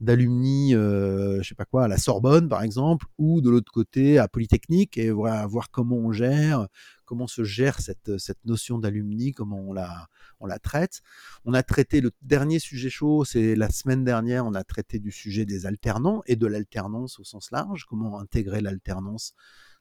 d'alumni, 0.00 0.74
euh, 0.74 1.42
je 1.42 1.48
sais 1.48 1.54
pas 1.54 1.64
quoi, 1.64 1.84
à 1.84 1.88
la 1.88 1.96
Sorbonne 1.96 2.48
par 2.48 2.62
exemple, 2.62 3.06
ou 3.18 3.40
de 3.40 3.50
l'autre 3.50 3.72
côté 3.72 4.18
à 4.18 4.28
Polytechnique 4.28 4.98
et 4.98 5.10
voir, 5.10 5.48
voir 5.48 5.70
comment 5.70 5.96
on 5.96 6.12
gère, 6.12 6.68
comment 7.04 7.26
se 7.26 7.44
gère 7.44 7.80
cette, 7.80 8.18
cette 8.18 8.44
notion 8.44 8.78
d'alumni, 8.78 9.32
comment 9.32 9.60
on 9.60 9.72
la, 9.72 10.08
on 10.40 10.46
la 10.46 10.58
traite. 10.58 11.00
On 11.44 11.54
a 11.54 11.62
traité 11.62 12.00
le 12.00 12.12
dernier 12.22 12.58
sujet 12.58 12.90
chaud, 12.90 13.24
c'est 13.24 13.54
la 13.56 13.70
semaine 13.70 14.04
dernière, 14.04 14.44
on 14.46 14.54
a 14.54 14.64
traité 14.64 14.98
du 14.98 15.10
sujet 15.10 15.44
des 15.44 15.66
alternants 15.66 16.22
et 16.26 16.36
de 16.36 16.46
l'alternance 16.46 17.18
au 17.18 17.24
sens 17.24 17.50
large, 17.50 17.86
comment 17.86 18.18
intégrer 18.18 18.60
l'alternance 18.60 19.34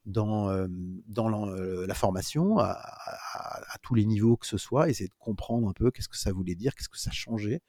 dans, 0.06 0.68
dans 1.08 1.30
la, 1.30 1.94
formation 1.94 2.60
à, 2.60 3.78
tous 3.82 3.96
les 3.96 4.06
niveaux 4.06 4.38
que 4.38 4.48
ce 4.48 4.58
soit, 4.58 4.90
essayer 4.90 5.08
de 5.08 5.16
comprendre 5.20 5.68
un 5.68 5.74
peu 5.74 5.92
qu'est-ce 5.92 6.10
que 6.10 6.18
ça 6.18 6.32
voulait 6.32 6.56
dire, 6.56 6.76
qu'est-ce 6.76 6.90
que 6.90 7.00
ça 7.00 7.12
changeait. 7.12 7.62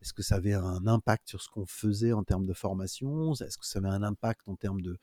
Est-ce 0.00 0.12
que 0.12 0.22
ça 0.22 0.36
avait 0.36 0.54
un 0.54 0.86
impact 0.86 1.28
sur 1.28 1.42
ce 1.42 1.48
qu'on 1.48 1.66
faisait 1.66 2.12
en 2.12 2.22
termes 2.22 2.46
de 2.46 2.52
formation? 2.52 3.32
Est-ce 3.34 3.58
que 3.58 3.66
ça 3.66 3.80
avait 3.80 3.88
un 3.88 4.02
impact 4.02 4.42
en 4.46 4.54
termes 4.54 4.80
de 4.80 4.96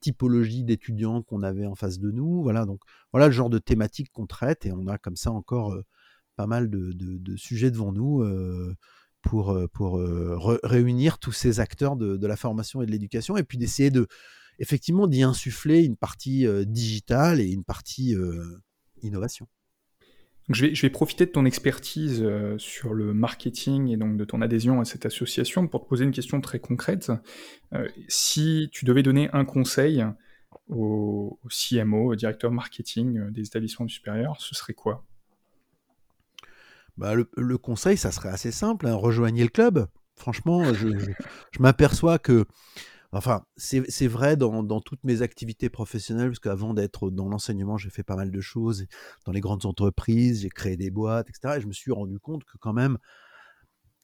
typologie 0.00 0.64
d'étudiants 0.64 1.22
qu'on 1.22 1.42
avait 1.42 1.66
en 1.66 1.74
face 1.74 1.98
de 1.98 2.10
nous? 2.10 2.42
Voilà, 2.42 2.66
donc 2.66 2.80
voilà 3.12 3.26
le 3.26 3.32
genre 3.32 3.48
de 3.48 3.58
thématique 3.58 4.10
qu'on 4.12 4.26
traite 4.26 4.66
et 4.66 4.72
on 4.72 4.86
a 4.86 4.98
comme 4.98 5.16
ça 5.16 5.30
encore 5.30 5.78
pas 6.36 6.46
mal 6.46 6.68
de, 6.68 7.36
sujets 7.36 7.70
devant 7.70 7.92
nous 7.92 8.22
pour, 9.22 9.58
pour 9.72 9.98
réunir 10.62 11.18
tous 11.18 11.32
ces 11.32 11.60
acteurs 11.60 11.96
de, 11.96 12.18
de, 12.18 12.26
la 12.26 12.36
formation 12.36 12.82
et 12.82 12.86
de 12.86 12.90
l'éducation 12.90 13.38
et 13.38 13.44
puis 13.44 13.56
d'essayer 13.56 13.90
de, 13.90 14.06
effectivement 14.58 15.06
d'y 15.06 15.22
insuffler 15.22 15.84
une 15.84 15.96
partie 15.96 16.46
digitale 16.66 17.40
et 17.40 17.50
une 17.50 17.64
partie 17.64 18.14
innovation. 19.02 19.46
je, 20.48 20.66
vais, 20.66 20.74
je 20.74 20.82
vais, 20.82 20.90
profiter 20.90 21.26
de 21.26 21.30
ton 21.30 21.44
expertise 21.44 22.26
sur 22.58 22.94
le 22.94 23.14
marketing 23.14 23.88
et 23.88 23.96
donc 23.96 24.16
de 24.16 24.24
ton 24.24 24.40
adhésion 24.40 24.80
à 24.80 24.84
cette 24.84 25.06
association 25.06 25.68
pour 25.68 25.82
te 25.82 25.88
poser 25.88 26.04
une 26.04 26.12
question 26.12 26.40
très 26.40 26.58
concrète. 26.58 27.12
si 28.08 28.68
tu 28.72 28.84
devais 28.84 29.02
donner 29.02 29.28
un 29.32 29.44
conseil 29.44 30.04
au, 30.68 31.38
CMO, 31.48 32.12
au 32.12 32.14
directeur 32.14 32.50
marketing 32.50 33.30
des 33.30 33.46
établissements 33.46 33.86
du 33.86 33.94
supérieur, 33.94 34.40
ce 34.40 34.54
serait 34.54 34.74
quoi? 34.74 35.04
Bah, 36.96 37.14
le, 37.14 37.58
conseil, 37.58 37.96
ça 37.96 38.12
serait 38.12 38.28
assez 38.28 38.52
simple. 38.52 38.86
Hein. 38.86 38.94
rejoignez 38.94 39.42
le 39.42 39.48
club. 39.48 39.86
Franchement, 40.16 40.72
je, 40.74 40.88
je 41.50 41.58
m'aperçois 41.58 42.18
que 42.18 42.46
Enfin, 43.16 43.44
c'est 43.56 44.06
vrai 44.08 44.36
dans, 44.36 44.80
toutes 44.80 45.04
mes 45.04 45.22
activités 45.22 45.70
professionnelles, 45.70 46.28
parce 46.28 46.40
qu'avant 46.40 46.74
d'être 46.74 47.10
dans 47.10 47.28
l'enseignement, 47.28 47.76
j'ai 47.76 47.90
fait 47.90 48.02
pas 48.02 48.16
mal 48.16 48.30
de 48.30 48.40
choses. 48.40 48.86
Dans 49.24 49.32
les 49.32 49.40
grandes 49.40 49.66
entreprises, 49.66 50.42
j'ai 50.42 50.48
créé 50.48 50.76
des 50.76 50.90
boîtes, 50.90 51.28
etc. 51.28 51.58
Et 51.58 51.60
je 51.60 51.68
me 51.68 51.72
suis 51.72 51.92
rendu 51.92 52.18
compte 52.18 52.44
que 52.44 52.58
quand 52.58 52.72
même, 52.72 52.98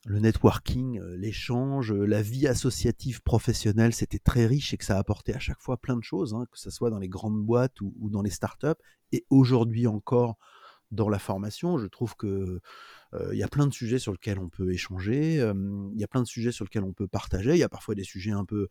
le 0.06 0.20
networking, 0.20 0.98
euh, 0.98 1.16
l'échange, 1.16 1.92
euh, 1.92 2.06
la 2.06 2.22
vie 2.22 2.46
associative 2.46 3.20
professionnelle, 3.22 3.92
c'était 3.92 4.18
très 4.18 4.46
riche 4.46 4.72
et 4.72 4.78
que 4.78 4.84
ça 4.84 4.96
apportait 4.96 5.34
à 5.34 5.38
chaque 5.38 5.60
fois 5.60 5.76
plein 5.76 5.96
de 5.96 6.02
choses, 6.02 6.32
hein, 6.32 6.46
que 6.50 6.58
ce 6.58 6.70
soit 6.70 6.88
dans 6.88 6.98
les 6.98 7.08
grandes 7.08 7.42
boîtes 7.42 7.80
ou, 7.82 7.94
ou 7.98 8.08
dans 8.08 8.22
les 8.22 8.30
startups. 8.30 8.80
Et 9.12 9.26
aujourd'hui 9.28 9.86
encore, 9.86 10.38
dans 10.90 11.08
la 11.08 11.18
formation, 11.18 11.78
je 11.78 11.86
trouve 11.86 12.16
que 12.16 12.60
il 13.32 13.38
y 13.38 13.42
a 13.42 13.48
plein 13.48 13.66
de 13.66 13.72
sujets 13.72 13.98
sur 13.98 14.12
lesquels 14.12 14.38
on 14.38 14.48
peut 14.48 14.72
échanger, 14.72 15.36
il 15.36 16.00
y 16.00 16.04
a 16.04 16.08
plein 16.08 16.22
de 16.22 16.26
sujets 16.26 16.52
sur 16.52 16.64
lesquels 16.64 16.84
on 16.84 16.92
peut 16.92 17.08
partager, 17.08 17.50
il 17.52 17.58
y 17.58 17.64
a 17.64 17.68
parfois 17.68 17.94
des 17.94 18.04
sujets 18.04 18.30
un 18.30 18.44
peu, 18.44 18.68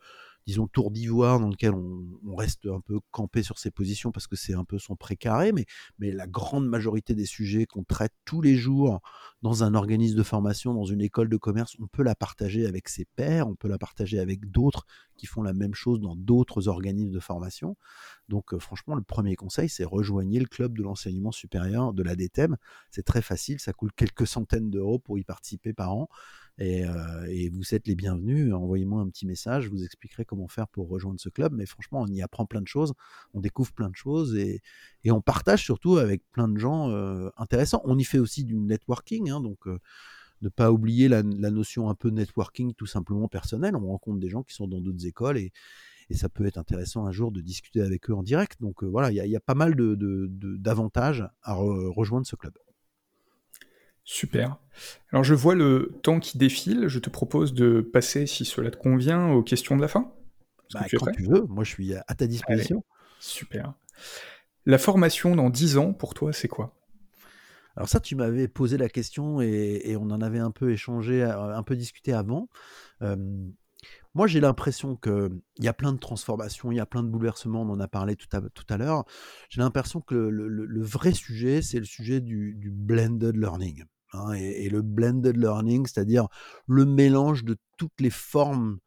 disons, 0.48 0.68
tour 0.68 0.92
d'ivoire 0.92 1.40
dans 1.40 1.50
lesquels 1.50 1.74
on, 1.74 2.36
reste 2.36 2.68
un 2.68 2.80
peu 2.80 3.00
campé 3.12 3.44
sur 3.44 3.60
ses 3.60 3.70
positions 3.70 4.12
parce 4.14 4.28
que 4.28 4.38
c'est 4.38 4.54
un 4.54 4.64
peu 4.64 4.80
son 4.80 4.96
précaré, 4.96 5.52
mais, 5.52 5.66
la 6.00 6.26
grande 6.26 6.68
majorité 6.68 7.14
des 7.14 7.26
sujets 7.26 7.66
qu'on 7.66 7.84
traite 7.84 8.14
tous 8.24 8.42
les 8.42 8.56
jours 8.56 9.02
dans 9.42 9.64
un 9.64 9.74
organisme 9.74 10.18
de 10.18 10.24
formation, 10.24 10.74
dans 10.74 10.86
une 10.86 11.02
école 11.02 11.28
de 11.28 11.38
commerce, 11.38 11.76
on 11.80 11.88
peut 11.88 12.04
la 12.04 12.16
partager 12.16 12.66
avec 12.66 12.88
ses 12.88 13.06
pairs, 13.16 13.48
on 13.48 13.56
peut 13.56 13.68
la 13.68 13.78
partager 13.78 14.20
avec 14.20 14.50
d'autres 14.50 14.86
qui 15.18 15.26
font 15.26 15.44
la 15.44 15.54
même 15.54 15.76
chose 15.76 16.00
dans 16.00 16.16
d'autres 16.16 16.70
organismes 16.70 17.12
de 17.12 17.20
formation. 17.20 17.76
Donc 18.30 18.58
franchement, 18.58 18.96
le 18.96 19.02
premier 19.02 19.36
conseil, 19.36 19.68
c'est 19.68 19.84
rejoigner 19.84 20.40
le 20.40 20.46
club 20.46 20.78
de 20.78 20.84
l'enseignement 20.84 21.32
supérieur 21.32 21.94
de 21.94 22.04
la 22.04 22.16
DTEM. 22.16 22.56
C'est 22.90 23.04
très 23.04 23.22
facile, 23.22 23.60
ça 23.60 23.74
coûte 23.74 23.92
quelques 23.96 24.28
centaines 24.30 24.70
d'euros 24.70 25.00
pour 25.00 25.18
y 25.18 25.24
participer 25.24 25.74
par 25.74 25.94
an. 25.94 26.10
Et, 26.60 27.50
vous 27.50 27.74
êtes 27.74 27.88
les 27.88 27.96
bienvenus. 27.96 28.54
Envoyez-moi 28.54 29.02
un 29.02 29.10
petit 29.10 29.26
message, 29.26 29.66
je 29.66 29.70
vous 29.70 29.84
expliquerai 29.84 30.26
comment 30.26 30.48
faire 30.48 30.68
pour 30.68 30.90
rejoindre 30.90 31.20
ce 31.20 31.30
club. 31.30 31.54
Mais 31.54 31.66
franchement, 31.66 32.02
on 32.02 32.08
y 32.08 32.22
apprend 32.22 32.46
plein 32.46 32.62
de 32.62 32.68
choses, 32.68 32.94
on 33.34 33.40
découvre 33.40 33.72
plein 33.72 33.90
de 33.90 33.96
choses 33.96 34.36
et, 34.36 34.62
on 35.10 35.22
partage 35.22 35.64
surtout 35.64 35.98
avec 35.98 36.22
plein 36.32 36.48
de 36.48 36.58
gens 36.58 36.90
intéressants. 37.38 37.82
On 37.86 37.98
y 37.98 38.04
fait 38.04 38.20
aussi 38.20 38.44
du 38.44 38.56
networking, 38.56 39.30
hein, 39.30 39.42
donc 39.42 39.68
ne 40.42 40.50
pas 40.50 40.72
oublier 40.72 41.08
la, 41.08 41.24
notion 41.24 41.90
un 41.90 41.96
peu 41.96 42.12
de 42.12 42.16
networking 42.16 42.74
tout 42.74 42.86
simplement 42.86 43.28
personnel. 43.28 43.76
On 43.76 43.88
rencontre 43.88 44.20
des 44.20 44.30
gens 44.30 44.44
qui 44.44 44.54
sont 44.54 44.68
dans 44.68 44.82
d'autres 44.82 45.06
écoles 45.06 45.38
et, 45.38 45.52
ça 46.12 46.28
peut 46.28 46.48
être 46.48 46.58
intéressant 46.58 47.06
un 47.06 47.12
jour 47.12 47.32
de 47.32 47.40
discuter 47.40 47.84
avec 47.84 48.10
eux 48.10 48.16
en 48.16 48.24
direct. 48.24 48.60
Donc 48.60 48.84
voilà, 48.84 49.12
il 49.12 49.16
y, 49.16 49.36
a 49.36 49.40
pas 49.40 49.54
mal 49.54 49.76
d'avantages 49.76 51.20
de, 51.20 51.28
à 51.44 51.54
rejoindre 51.54 52.26
ce 52.26 52.36
club. 52.36 52.58
Super. 54.12 54.58
Alors 55.12 55.24
je 55.24 55.36
vois 55.36 55.54
le 55.54 55.92
temps 56.02 56.20
qui 56.20 56.40
défile, 56.40 56.88
je 56.88 56.98
te 56.98 57.12
propose 57.12 57.54
de 57.54 57.82
passer, 57.82 58.26
si 58.26 58.44
cela 58.44 58.72
te 58.72 58.76
convient, 58.76 59.30
aux 59.30 59.44
questions 59.44 59.76
de 59.76 59.82
la 59.82 59.88
fin. 59.88 60.12
Bah, 60.74 60.84
tu 60.90 60.98
quand 60.98 61.12
tu 61.12 61.22
veux, 61.22 61.44
moi 61.44 61.64
je 61.64 61.70
suis 61.70 61.94
à 61.94 62.16
ta 62.16 62.26
disposition. 62.26 62.84
super. 63.20 63.76
La 64.66 64.80
formation 64.80 65.36
dans 65.36 65.52
10 65.52 65.78
ans, 65.78 65.94
pour 65.94 66.16
toi, 66.16 66.34
c'est 66.34 66.48
quoi? 66.48 66.76
Alors 67.76 67.88
ça, 67.88 68.00
tu 68.00 68.16
m'avais 68.16 68.48
posé 68.48 68.78
la 68.78 68.90
question 68.90 69.42
et, 69.42 69.96
on 69.96 70.10
en 70.10 70.22
avait 70.22 70.40
un 70.40 70.50
peu 70.50 70.72
échangé, 70.72 71.22
euh, 71.22 71.56
un 71.56 71.62
peu 71.62 71.76
discuté 71.76 72.12
avant. 72.12 72.50
moi, 74.16 74.26
j'ai 74.26 74.40
l'impression 74.40 74.96
qu'il 74.96 75.40
y 75.60 75.68
a 75.68 75.74
plein 75.74 75.94
de 75.94 76.00
transformations, 76.00 76.72
il 76.72 76.78
y 76.78 76.82
a 76.82 76.88
plein 76.88 77.04
de 77.04 77.10
bouleversements, 77.10 77.62
on 77.62 77.70
en 77.70 77.80
a 77.80 77.88
parlé 77.88 78.16
tout 78.16 78.36
à, 78.36 78.42
tout 78.42 78.66
à 78.70 78.78
l'heure. 78.78 79.06
J'ai 79.50 79.62
l'impression 79.62 80.02
que 80.02 80.16
le, 80.16 80.82
vrai 80.82 81.14
sujet, 81.14 81.62
c'est 81.62 81.78
le 81.78 81.86
sujet 81.86 82.22
du, 82.22 82.72
blended 82.74 83.38
learning. 83.38 83.86
Hein, 84.14 84.34
et, 84.34 84.70
le 84.70 84.82
blended 84.82 85.38
learning, 85.38 85.86
c'est-à-dire 85.86 86.28
le 86.68 86.86
mélange 86.86 87.44
de 87.44 87.58
toutes 87.78 88.00
les 88.00 88.10
formes 88.10 88.80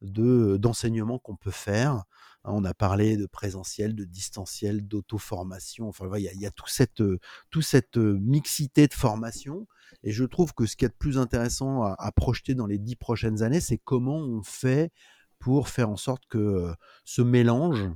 de 0.00 0.56
d'enseignement 0.56 1.18
qu'on 1.18 1.36
peut 1.36 1.50
faire. 1.50 2.04
Hein, 2.44 2.52
on 2.54 2.64
a 2.64 2.72
parlé 2.72 3.18
de 3.18 3.26
présentiel, 3.26 3.94
de 3.94 4.04
distanciel, 4.04 4.86
d'auto-formation. 4.86 5.88
Enfin, 5.88 6.06
il 6.16 6.40
y, 6.40 6.46
a, 6.46 6.50
tout 6.50 6.68
cette, 6.68 7.02
tout 7.50 7.62
cette 7.62 7.98
mixité 7.98 8.86
de 8.86 8.94
formation. 8.94 9.66
Et 10.02 10.12
je 10.12 10.24
trouve 10.24 10.54
que 10.54 10.64
ce 10.64 10.76
qui 10.76 10.86
est 10.86 10.88
le 10.88 10.94
plus 10.98 11.18
intéressant 11.18 11.82
à, 11.82 12.12
projeter 12.12 12.54
dans 12.54 12.66
les 12.66 12.78
dix 12.78 12.96
prochaines 12.96 13.42
années, 13.42 13.60
c'est 13.60 13.78
comment 13.78 14.16
on 14.16 14.42
fait 14.42 14.90
pour 15.38 15.68
faire 15.68 15.90
en 15.90 15.96
sorte 15.96 16.22
que 16.30 16.72
ce 17.04 17.20
mélange, 17.20 17.90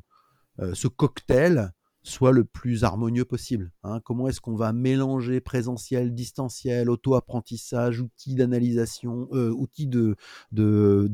ce 0.75 0.89
cocktail, 0.89 1.73
soit 2.05 2.33
le 2.33 2.45
plus 2.45 2.85
harmonieux 2.85 3.25
possible. 3.25 3.73
Hein. 3.83 4.01
Comment 4.05 4.29
est-ce 4.29 4.41
qu'on 4.41 4.55
va 4.55 4.75
mélanger 4.75 5.41
présentiel, 5.41 6.15
distanciel, 6.15 6.91
auto-apprentissage, 6.91 8.01
outils 8.01 8.35
d'analysation, 8.35 9.27
euh, 9.33 9.51
outils 9.51 9.87
de, 9.87 10.15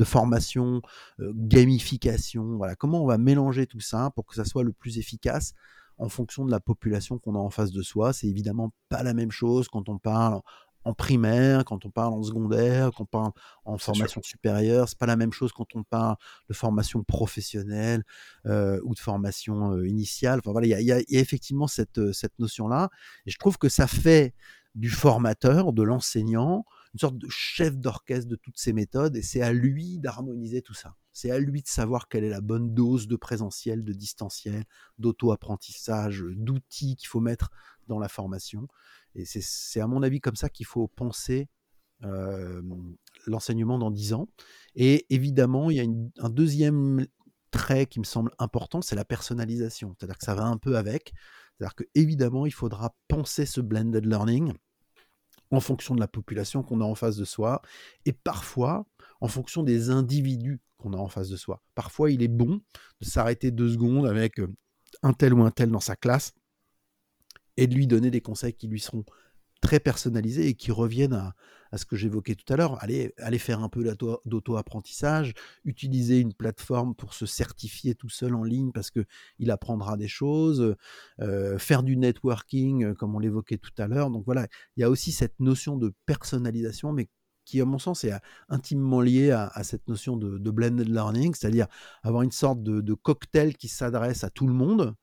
formation, 0.05 0.83
euh, 1.21 1.33
gamification. 1.35 2.57
Voilà. 2.57 2.75
Comment 2.75 3.05
on 3.05 3.07
va 3.07 3.19
mélanger 3.19 3.67
tout 3.67 3.81
ça 3.81 4.11
pour 4.17 4.27
que 4.27 4.35
ça 4.35 4.45
soit 4.45 4.65
le 4.65 4.73
plus 4.73 4.99
efficace 4.99 5.55
en 5.97 6.09
fonction 6.09 6.45
de 6.45 6.51
la 6.51 6.61
population 6.61 7.19
qu'on 7.19 7.37
a 7.37 7.39
en 7.39 7.51
face 7.51 7.71
de 7.71 7.83
soi? 7.83 8.13
C'est 8.13 8.27
évidemment 8.27 8.73
pas 8.89 9.05
la 9.05 9.15
même 9.15 9.31
chose 9.31 9.69
quand 9.69 9.89
on 9.89 9.99
parle 9.99 10.41
en 10.85 10.95
primaire, 10.95 11.65
quand 11.65 11.85
on 11.85 11.91
parle 11.91 12.15
en 12.15 12.23
secondaire, 12.23 12.91
quand 12.97 13.05
on 13.05 13.07
parle 13.07 13.33
en 13.65 13.79
formation 13.79 14.23
supérieure, 14.23 14.89
c'est 14.89 14.99
pas 14.99 15.07
la 15.07 15.17
même 15.17 15.33
chose 15.33 15.53
quand 15.53 15.75
on 15.75 15.83
parle 15.83 16.17
de 16.49 16.55
formation 16.55 17.03
professionnelle 17.03 18.03
euh, 18.47 18.81
ou 18.85 18.95
de 18.95 18.99
formation 18.99 19.73
euh, 19.73 19.87
initiale. 19.87 20.39
Enfin 20.39 20.53
voilà, 20.53 20.67
il 20.67 20.87
y, 20.87 20.93
a, 20.93 21.01
effectivement 21.11 21.67
cette, 21.67 22.13
cette 22.13 22.39
notion-là, 22.39 22.91
et 23.27 23.31
je 23.31 23.39
trouve 23.39 23.59
que 23.59 23.69
ça 23.69 23.87
fait 23.87 24.35
du 24.75 24.89
formateur, 24.89 25.73
de 25.73 25.83
l'enseignant, 25.83 26.65
une 26.95 26.99
sorte 26.99 27.19
de 27.19 27.29
chef 27.29 27.79
d'orchestre 27.79 28.29
de 28.29 28.37
toutes 28.37 28.59
ces 28.59 28.73
méthodes, 28.73 29.17
et 29.17 29.23
c'est 29.23 29.43
à 29.43 29.53
lui 29.53 29.99
d'harmoniser 29.99 30.61
tout 30.63 30.75
ça. 30.75 30.97
C'est 31.13 31.31
à 31.31 31.39
lui 31.39 31.63
de 31.63 31.69
savoir 31.69 32.09
quelle 32.09 32.25
est 32.25 32.31
la 32.31 32.41
bonne 32.41 32.75
dose 32.75 33.07
de 33.07 33.17
présentiel, 33.17 33.85
de 33.85 33.93
distanciel, 33.93 34.65
d'auto-apprentissage, 34.99 36.25
d'outils 36.37 36.97
qu'il 36.97 37.09
faut 37.09 37.21
mettre 37.21 37.51
dans 37.87 37.99
la 37.99 38.09
formation. 38.09 38.67
Et 39.15 39.25
c'est 39.25 39.81
à 39.81 39.87
mon 39.87 40.03
avis 40.03 40.21
comme 40.21 40.37
ça 40.37 40.49
qu'il 40.49 40.67
faut 40.67 40.89
penser 40.89 41.49
l'enseignement 43.27 43.79
dans 43.79 43.91
10 43.91 44.15
ans. 44.15 44.29
Et 44.75 45.07
évidemment, 45.15 45.71
il 45.71 45.77
y 45.77 45.81
a 45.81 46.25
un 46.25 46.31
deuxième 46.31 47.07
trait 47.51 47.87
qui 47.87 47.99
me 47.99 48.05
semble 48.05 48.33
important, 48.39 48.81
c'est 48.81 48.97
la 48.97 49.05
personnalisation. 49.05 49.95
C'est-à-dire 49.99 50.17
que 50.17 50.25
ça 50.25 50.35
va 50.35 50.45
un 50.45 50.57
peu 50.57 50.77
avec. 50.77 51.13
C'est-à-dire 51.59 51.75
qu'évidemment, 51.75 52.47
il 52.47 52.53
faudra 52.53 52.95
penser 53.09 53.45
ce 53.45 53.61
blended 53.61 54.07
learning 54.07 54.55
en 55.51 55.61
fonction 55.61 55.95
de 55.95 56.01
la 56.01 56.09
population 56.09 56.63
qu'on 56.63 56.81
a 56.81 56.85
en 56.85 56.95
face 56.95 57.17
de 57.17 57.25
soi 57.25 57.63
et 58.05 58.13
parfois 58.13 58.87
en 59.21 59.29
fonction 59.29 59.63
des 59.63 59.91
individus 59.91 60.61
qu'on 60.79 60.93
a 60.93 60.97
en 60.97 61.09
face 61.09 61.29
de 61.29 61.37
soi. 61.37 61.63
Parfois, 61.75 62.11
il 62.11 62.23
est 62.23 62.29
bon 62.29 62.61
de 63.01 63.07
s'arrêter 63.07 63.51
deux 63.51 63.71
secondes 63.71 64.07
avec 64.07 64.41
un 65.03 65.13
tel 65.13 65.35
ou 65.35 65.43
un 65.43 65.51
tel 65.51 65.71
dans 65.71 65.81
sa 65.81 65.97
classe 65.97 66.33
et 67.57 67.67
de 67.67 67.75
lui 67.75 67.87
donner 67.87 68.11
des 68.11 68.21
conseils 68.21 68.55
qui 68.55 68.69
lui 68.69 68.81
seront 68.81 69.05
très 69.61 69.81
personnalisés 69.81 70.49
et 70.49 70.55
qui 70.55 70.71
reviennent 70.73 71.13
à, 71.13 71.35
ce 71.77 71.85
que 71.85 71.95
j'évoquais 71.95 72.35
tout 72.35 72.53
à 72.53 72.57
l'heure. 72.57 72.83
Aller 72.83 73.39
faire 73.39 73.61
un 73.61 73.69
peu 73.69 73.85
d'auto-apprentissage, 74.25 75.35
utiliser 75.65 76.19
une 76.19 76.35
plateforme 76.35 76.95
pour 76.95 77.15
se 77.15 77.27
certifier 77.27 77.95
tout 77.95 78.09
seul 78.09 78.35
en 78.35 78.43
ligne 78.43 78.73
parce 78.73 78.91
qu'il 78.91 79.51
apprendra 79.51 79.97
des 79.97 80.09
choses, 80.09 80.75
euh, 81.21 81.59
faire 81.59 81.85
du 81.85 81.97
networking 81.97 82.85
euh, 82.85 82.95
comme 82.95 83.15
on 83.15 83.21
l'évoquait 83.21 83.59
tout 83.59 83.71
à 83.79 83.87
l'heure. 83.87 84.11
Donc 84.11 84.25
voilà, 84.25 84.49
il 84.77 84.81
y 84.81 84.85
a 84.85 84.91
aussi 84.91 85.13
cette 85.13 85.39
notion 85.39 85.77
de 85.77 85.95
personnalisation, 86.07 86.93
mais 86.93 87.09
qui, 87.45 87.61
à 87.61 87.65
mon 87.65 87.79
sens, 87.79 88.05
est 88.05 88.13
intimement 88.49 89.01
liée 89.01 89.31
à, 89.31 89.63
cette 89.63 89.89
notion 89.89 90.17
de, 90.17 90.51
blended 90.51 90.89
learning, 90.89 91.35
c'est-à-dire 91.35 91.67
avoir 92.03 92.23
une 92.23 92.31
sorte 92.31 92.63
de 92.63 92.95
cocktail 92.95 93.57
qui 93.57 93.67
s'adresse 93.67 94.23
à 94.25 94.31
tout 94.31 94.47
le 94.47 94.53
monde, 94.53 94.95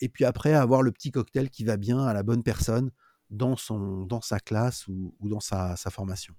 et 0.00 0.08
puis 0.08 0.24
après, 0.24 0.52
avoir 0.52 0.82
le 0.82 0.90
petit 0.90 1.12
cocktail 1.12 1.48
qui 1.48 1.62
va 1.62 1.76
bien 1.76 2.00
à 2.00 2.12
la 2.12 2.24
bonne 2.24 2.42
personne 2.42 2.90
dans, 3.30 3.56
son, 3.56 4.04
dans 4.04 4.20
sa 4.20 4.40
classe 4.40 4.86
ou, 4.88 5.14
dans 5.22 5.40
sa, 5.40 5.76
formation. 5.76 6.34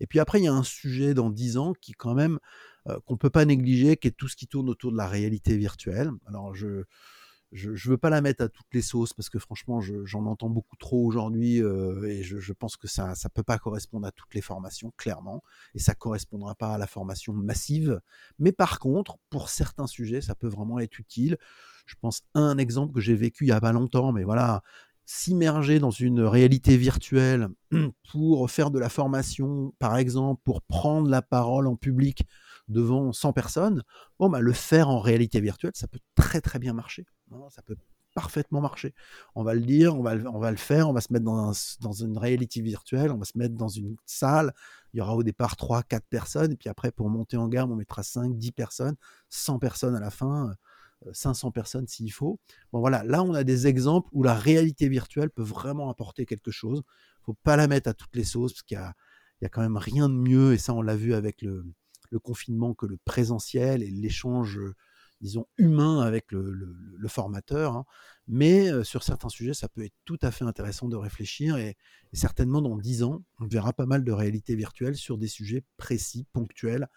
Et 0.00 0.06
puis 0.06 0.20
après, 0.20 0.40
il 0.40 0.44
y 0.44 0.48
a 0.48 0.52
un 0.52 0.62
sujet 0.62 1.14
dans 1.14 1.30
10 1.30 1.56
ans 1.56 1.72
qui, 1.80 1.92
quand 1.92 2.14
même, 2.14 2.38
qu'on 2.84 3.14
ne 3.14 3.18
peut 3.18 3.30
pas 3.30 3.44
négliger, 3.44 3.96
qui 3.96 4.08
est 4.08 4.16
tout 4.16 4.28
ce 4.28 4.36
qui 4.36 4.46
tourne 4.46 4.68
autour 4.68 4.92
de 4.92 4.96
la 4.96 5.06
réalité 5.06 5.56
virtuelle. 5.56 6.10
Alors, 6.26 6.54
je 6.54 6.84
je 7.52 7.70
ne 7.70 7.90
veux 7.90 7.96
pas 7.96 8.10
la 8.10 8.20
mettre 8.20 8.44
à 8.44 8.48
toutes 8.48 8.66
les 8.72 8.82
sauces 8.82 9.14
parce 9.14 9.30
que 9.30 9.38
franchement, 9.38 9.80
j'en 9.80 10.26
entends 10.26 10.50
beaucoup 10.50 10.76
trop 10.76 11.04
aujourd'hui 11.06 11.58
et 11.58 12.22
je, 12.22 12.52
pense 12.52 12.76
que 12.76 12.86
ça 12.86 13.08
ne 13.12 13.28
peut 13.30 13.42
pas 13.42 13.58
correspondre 13.58 14.06
à 14.06 14.12
toutes 14.12 14.34
les 14.34 14.42
formations, 14.42 14.92
clairement, 14.96 15.42
et 15.74 15.78
ça 15.78 15.92
ne 15.92 15.96
correspondra 15.96 16.54
pas 16.54 16.74
à 16.74 16.78
la 16.78 16.86
formation 16.86 17.32
massive. 17.32 18.00
Mais 18.38 18.52
par 18.52 18.78
contre, 18.78 19.16
pour 19.30 19.48
certains 19.48 19.86
sujets, 19.86 20.20
ça 20.20 20.34
peut 20.34 20.48
vraiment 20.48 20.78
être 20.78 20.98
utile. 20.98 21.38
Je 21.86 21.94
pense 22.00 22.22
à 22.34 22.40
un 22.40 22.58
exemple 22.58 22.92
que 22.92 23.00
j'ai 23.00 23.14
vécu 23.14 23.44
il 23.44 23.48
n'y 23.48 23.52
a 23.52 23.60
pas 23.60 23.72
longtemps, 23.72 24.12
mais 24.12 24.24
voilà, 24.24 24.62
s'immerger 25.10 25.78
dans 25.78 25.90
une 25.90 26.20
réalité 26.20 26.76
virtuelle 26.76 27.48
pour 28.12 28.50
faire 28.50 28.70
de 28.70 28.78
la 28.78 28.90
formation, 28.90 29.72
par 29.78 29.96
exemple, 29.96 30.42
pour 30.44 30.60
prendre 30.60 31.08
la 31.08 31.22
parole 31.22 31.66
en 31.66 31.76
public 31.76 32.26
devant 32.68 33.10
100 33.14 33.32
personnes, 33.32 33.82
bon, 34.18 34.28
bah, 34.28 34.40
le 34.40 34.52
faire 34.52 34.90
en 34.90 35.00
réalité 35.00 35.40
virtuelle, 35.40 35.72
ça 35.74 35.88
peut 35.88 35.98
très 36.14 36.42
très 36.42 36.58
bien 36.58 36.74
marcher. 36.74 37.06
ça 37.48 37.62
peut 37.62 37.76
parfaitement 38.14 38.60
marcher. 38.60 38.94
On 39.34 39.44
va 39.44 39.54
le 39.54 39.62
dire, 39.62 39.96
on 39.96 40.02
va, 40.02 40.14
on 40.30 40.38
va 40.38 40.50
le 40.50 40.58
faire, 40.58 40.90
on 40.90 40.92
va 40.92 41.00
se 41.00 41.10
mettre 41.10 41.24
dans, 41.24 41.52
dans, 41.80 41.92
une 41.92 42.18
réalité 42.18 42.60
virtuelle, 42.60 43.10
on 43.10 43.16
va 43.16 43.24
se 43.24 43.38
mettre 43.38 43.54
dans 43.54 43.68
une 43.68 43.96
salle, 44.04 44.52
il 44.92 44.98
y 44.98 45.00
aura 45.00 45.14
au 45.16 45.22
départ 45.22 45.56
3, 45.56 45.84
4 45.84 46.04
personnes, 46.10 46.52
et 46.52 46.56
puis 46.56 46.68
après, 46.68 46.90
pour 46.92 47.08
monter 47.08 47.38
en 47.38 47.48
gamme, 47.48 47.72
on 47.72 47.76
mettra 47.76 48.02
5, 48.02 48.36
10 48.36 48.52
personnes, 48.52 48.96
100 49.30 49.58
personnes 49.58 49.96
à 49.96 50.00
la 50.00 50.10
fin. 50.10 50.52
500 51.12 51.50
personnes 51.50 51.86
s'il 51.86 52.12
faut. 52.12 52.40
Bon 52.72 52.80
voilà, 52.80 53.04
là 53.04 53.22
on 53.22 53.34
a 53.34 53.44
des 53.44 53.66
exemples 53.66 54.08
où 54.12 54.22
la 54.22 54.34
réalité 54.34 54.88
virtuelle 54.88 55.30
peut 55.30 55.42
vraiment 55.42 55.90
apporter 55.90 56.26
quelque 56.26 56.50
chose. 56.50 56.82
Il 57.20 57.24
faut 57.24 57.38
pas 57.42 57.56
la 57.56 57.68
mettre 57.68 57.88
à 57.88 57.94
toutes 57.94 58.14
les 58.16 58.24
sauces 58.24 58.52
parce 58.52 58.62
qu'il 58.62 58.78
y 58.78 59.44
a, 59.44 59.48
quand 59.48 59.60
même 59.60 59.76
rien 59.76 60.08
de 60.08 60.14
mieux 60.14 60.52
et 60.54 60.58
ça 60.58 60.74
on 60.74 60.82
l'a 60.82 60.96
vu 60.96 61.14
avec 61.14 61.42
le, 61.42 61.64
confinement 62.22 62.74
que 62.74 62.86
le 62.86 62.96
présentiel 63.04 63.82
et 63.82 63.90
l'échange 63.90 64.58
disons 65.20 65.46
humain 65.58 66.00
avec 66.00 66.32
le, 66.32 67.08
formateur. 67.08 67.76
Hein. 67.76 67.84
Mais 68.28 68.84
sur 68.84 69.02
certains 69.02 69.28
sujets, 69.28 69.54
ça 69.54 69.68
peut 69.68 69.84
être 69.84 69.94
tout 70.04 70.18
à 70.22 70.30
fait 70.30 70.44
intéressant 70.44 70.88
de 70.88 70.96
réfléchir 70.96 71.56
et, 71.56 71.76
certainement 72.12 72.62
dans 72.62 72.76
10 72.76 73.02
ans, 73.02 73.24
on 73.40 73.46
verra 73.46 73.72
pas 73.72 73.86
mal 73.86 74.04
de 74.04 74.12
réalité 74.12 74.54
virtuelle 74.56 74.96
sur 74.96 75.18
des 75.18 75.28
sujets 75.28 75.64
précis, 75.76 76.26
ponctuels, 76.32 76.88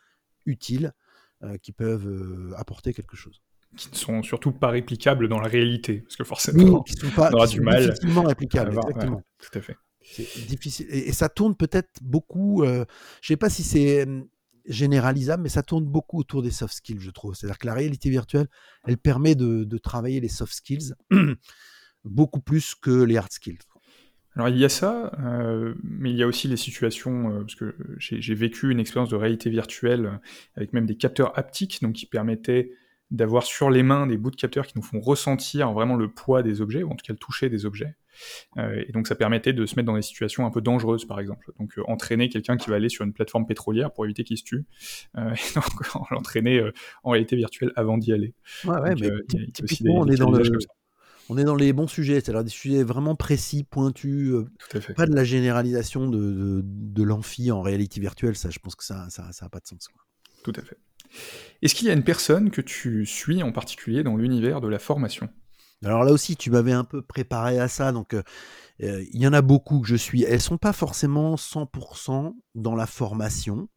utiles, 0.45 0.93
qui 1.63 1.71
peuvent 1.71 2.53
apporter 2.55 2.93
quelque 2.93 3.15
chose 3.15 3.41
qui 3.77 3.89
ne 3.89 3.95
sont 3.95 4.23
surtout 4.23 4.51
pas 4.51 4.69
réplicables 4.69 5.27
dans 5.27 5.39
la 5.39 5.47
réalité, 5.47 5.99
parce 6.01 6.15
que 6.15 6.23
forcément, 6.23 6.81
qui 6.83 6.93
sont 6.93 7.09
pas, 7.09 7.29
on 7.31 7.35
aura 7.35 7.47
du 7.47 7.61
mal. 7.61 7.85
Difficilement 7.85 8.23
réplicables, 8.23 8.75
exactement. 8.75 9.23
tout 9.39 9.57
à 9.57 9.61
fait. 9.61 9.77
C'est 10.03 10.47
difficile, 10.47 10.87
et, 10.89 11.11
ça 11.13 11.29
tourne 11.29 11.55
peut-être 11.55 12.01
beaucoup. 12.01 12.63
Euh, 12.63 12.85
je 13.21 13.31
ne 13.31 13.35
sais 13.35 13.37
pas 13.37 13.49
si 13.49 13.63
c'est 13.63 14.03
hum, 14.03 14.27
généralisable, 14.65 15.43
mais 15.43 15.49
ça 15.49 15.63
tourne 15.63 15.85
beaucoup 15.85 16.19
autour 16.19 16.41
des 16.41 16.51
soft 16.51 16.73
skills, 16.73 16.99
je 16.99 17.11
trouve. 17.11 17.35
C'est-à-dire 17.35 17.57
que 17.57 17.67
la 17.67 17.73
réalité 17.73 18.09
virtuelle, 18.09 18.47
elle 18.85 18.97
permet 18.97 19.35
de, 19.35 19.63
de 19.63 19.77
travailler 19.77 20.19
les 20.19 20.27
soft 20.27 20.53
skills 20.53 20.93
beaucoup 22.03 22.41
plus 22.41 22.75
que 22.75 23.03
les 23.03 23.17
hard 23.17 23.31
skills. 23.31 23.59
Alors 24.35 24.47
il 24.47 24.57
y 24.57 24.63
a 24.63 24.69
ça, 24.69 25.11
euh, 25.19 25.73
mais 25.83 26.09
il 26.09 26.15
y 26.15 26.23
a 26.23 26.27
aussi 26.27 26.47
les 26.47 26.55
situations, 26.57 27.29
euh, 27.29 27.41
parce 27.41 27.55
que 27.55 27.75
j'ai 27.97 28.33
vécu 28.33 28.71
une 28.71 28.79
expérience 28.79 29.09
de 29.09 29.17
réalité 29.17 29.49
virtuelle 29.49 30.21
avec 30.55 30.71
même 30.71 30.85
des 30.85 30.95
capteurs 30.95 31.37
haptiques, 31.37 31.81
donc 31.81 31.93
qui 31.93 32.05
permettaient 32.05 32.71
d'avoir 33.11 33.43
sur 33.43 33.69
les 33.69 33.83
mains 33.83 34.07
des 34.07 34.17
bouts 34.17 34.31
de 34.31 34.35
capteurs 34.37 34.65
qui 34.65 34.73
nous 34.77 34.81
font 34.81 35.01
ressentir 35.01 35.73
vraiment 35.73 35.95
le 35.95 36.09
poids 36.09 36.43
des 36.43 36.61
objets, 36.61 36.81
ou 36.81 36.91
en 36.91 36.95
tout 36.95 37.05
cas 37.05 37.13
le 37.13 37.19
toucher 37.19 37.49
des 37.49 37.65
objets. 37.65 37.95
Euh, 38.57 38.83
et 38.87 38.91
donc 38.91 39.07
ça 39.07 39.15
permettait 39.15 39.53
de 39.53 39.65
se 39.65 39.75
mettre 39.75 39.87
dans 39.87 39.95
des 39.95 40.01
situations 40.01 40.45
un 40.45 40.51
peu 40.51 40.61
dangereuses, 40.61 41.05
par 41.05 41.19
exemple. 41.19 41.51
Donc 41.59 41.77
euh, 41.77 41.83
entraîner 41.87 42.29
quelqu'un 42.29 42.55
qui 42.55 42.69
va 42.69 42.77
aller 42.77 42.89
sur 42.89 43.03
une 43.03 43.13
plateforme 43.13 43.45
pétrolière 43.45 43.91
pour 43.91 44.05
éviter 44.05 44.23
qu'il 44.23 44.37
se 44.37 44.43
tue, 44.43 44.65
euh, 45.17 45.33
et 45.33 45.53
donc 45.55 45.65
l'entraîner 46.11 46.63
en 47.03 47.11
réalité 47.11 47.35
virtuelle 47.35 47.73
avant 47.75 47.97
d'y 47.97 48.13
aller. 48.13 48.33
Ouais, 48.63 48.79
ouais, 48.79 48.95
mais 48.95 49.09
on 49.89 50.07
est 50.07 50.15
dans 50.15 50.31
le... 50.31 50.59
On 51.29 51.37
est 51.37 51.45
dans 51.45 51.55
les 51.55 51.71
bons 51.71 51.87
sujets, 51.87 52.15
c'est-à-dire 52.15 52.43
des 52.43 52.49
sujets 52.49 52.83
vraiment 52.83 53.15
précis, 53.15 53.63
pointus, 53.63 54.33
pas 54.97 55.05
de 55.05 55.15
la 55.15 55.23
généralisation 55.23 56.09
de, 56.09 56.61
de, 56.61 57.03
l'amphi 57.03 57.51
en 57.51 57.61
réalité 57.61 58.01
virtuelle. 58.01 58.35
Ça, 58.35 58.49
je 58.49 58.59
pense 58.59 58.75
que 58.75 58.83
ça 58.83 59.07
n'a 59.17 59.31
ça, 59.31 59.47
pas 59.47 59.59
de 59.59 59.67
sens. 59.67 59.87
Tout 60.43 60.51
à 60.57 60.61
fait. 60.61 60.77
Est-ce 61.61 61.75
qu'il 61.75 61.87
y 61.87 61.91
a 61.91 61.93
une 61.93 62.03
personne 62.03 62.51
que 62.51 62.61
tu 62.61 63.05
suis 63.05 63.43
en 63.43 63.51
particulier 63.51 64.03
dans 64.03 64.15
l'univers 64.15 64.61
de 64.61 64.67
la 64.67 64.79
formation? 64.79 65.29
Alors 65.83 66.03
là 66.03 66.11
aussi, 66.11 66.35
tu 66.35 66.51
m'avais 66.51 66.73
un 66.73 66.83
peu 66.83 67.01
préparé 67.01 67.59
à 67.59 67.67
ça, 67.67 67.91
donc 67.91 68.15
il 68.79 69.19
y 69.19 69.27
en 69.27 69.33
a 69.33 69.41
beaucoup 69.41 69.81
que 69.81 69.87
je 69.87 69.95
suis. 69.95 70.23
Elles 70.23 70.41
sont 70.41 70.57
pas 70.57 70.73
forcément 70.73 71.35
100% 71.35 72.35
dans 72.53 72.75
la 72.75 72.85
formation, 72.85 73.67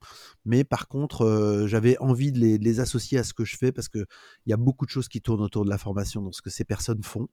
mais 0.44 0.64
par 0.64 0.88
contre, 0.88 1.64
j'avais 1.66 1.96
envie 1.98 2.30
de 2.30 2.38
les, 2.38 2.80
associer 2.80 3.18
à 3.18 3.24
ce 3.24 3.32
que 3.32 3.44
je 3.44 3.56
fais 3.56 3.72
parce 3.72 3.88
qu'il 3.88 4.04
y 4.46 4.52
a 4.52 4.58
beaucoup 4.58 4.84
de 4.84 4.90
choses 4.90 5.08
qui 5.08 5.22
tournent 5.22 5.42
autour 5.42 5.64
de 5.64 5.70
la 5.70 5.78
formation, 5.78 6.20
dans 6.20 6.32
ce 6.32 6.42
que 6.42 6.50
ces 6.50 6.64
personnes 6.64 7.02
font. 7.02 7.28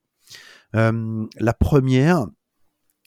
la 0.74 1.54
première, 1.54 2.28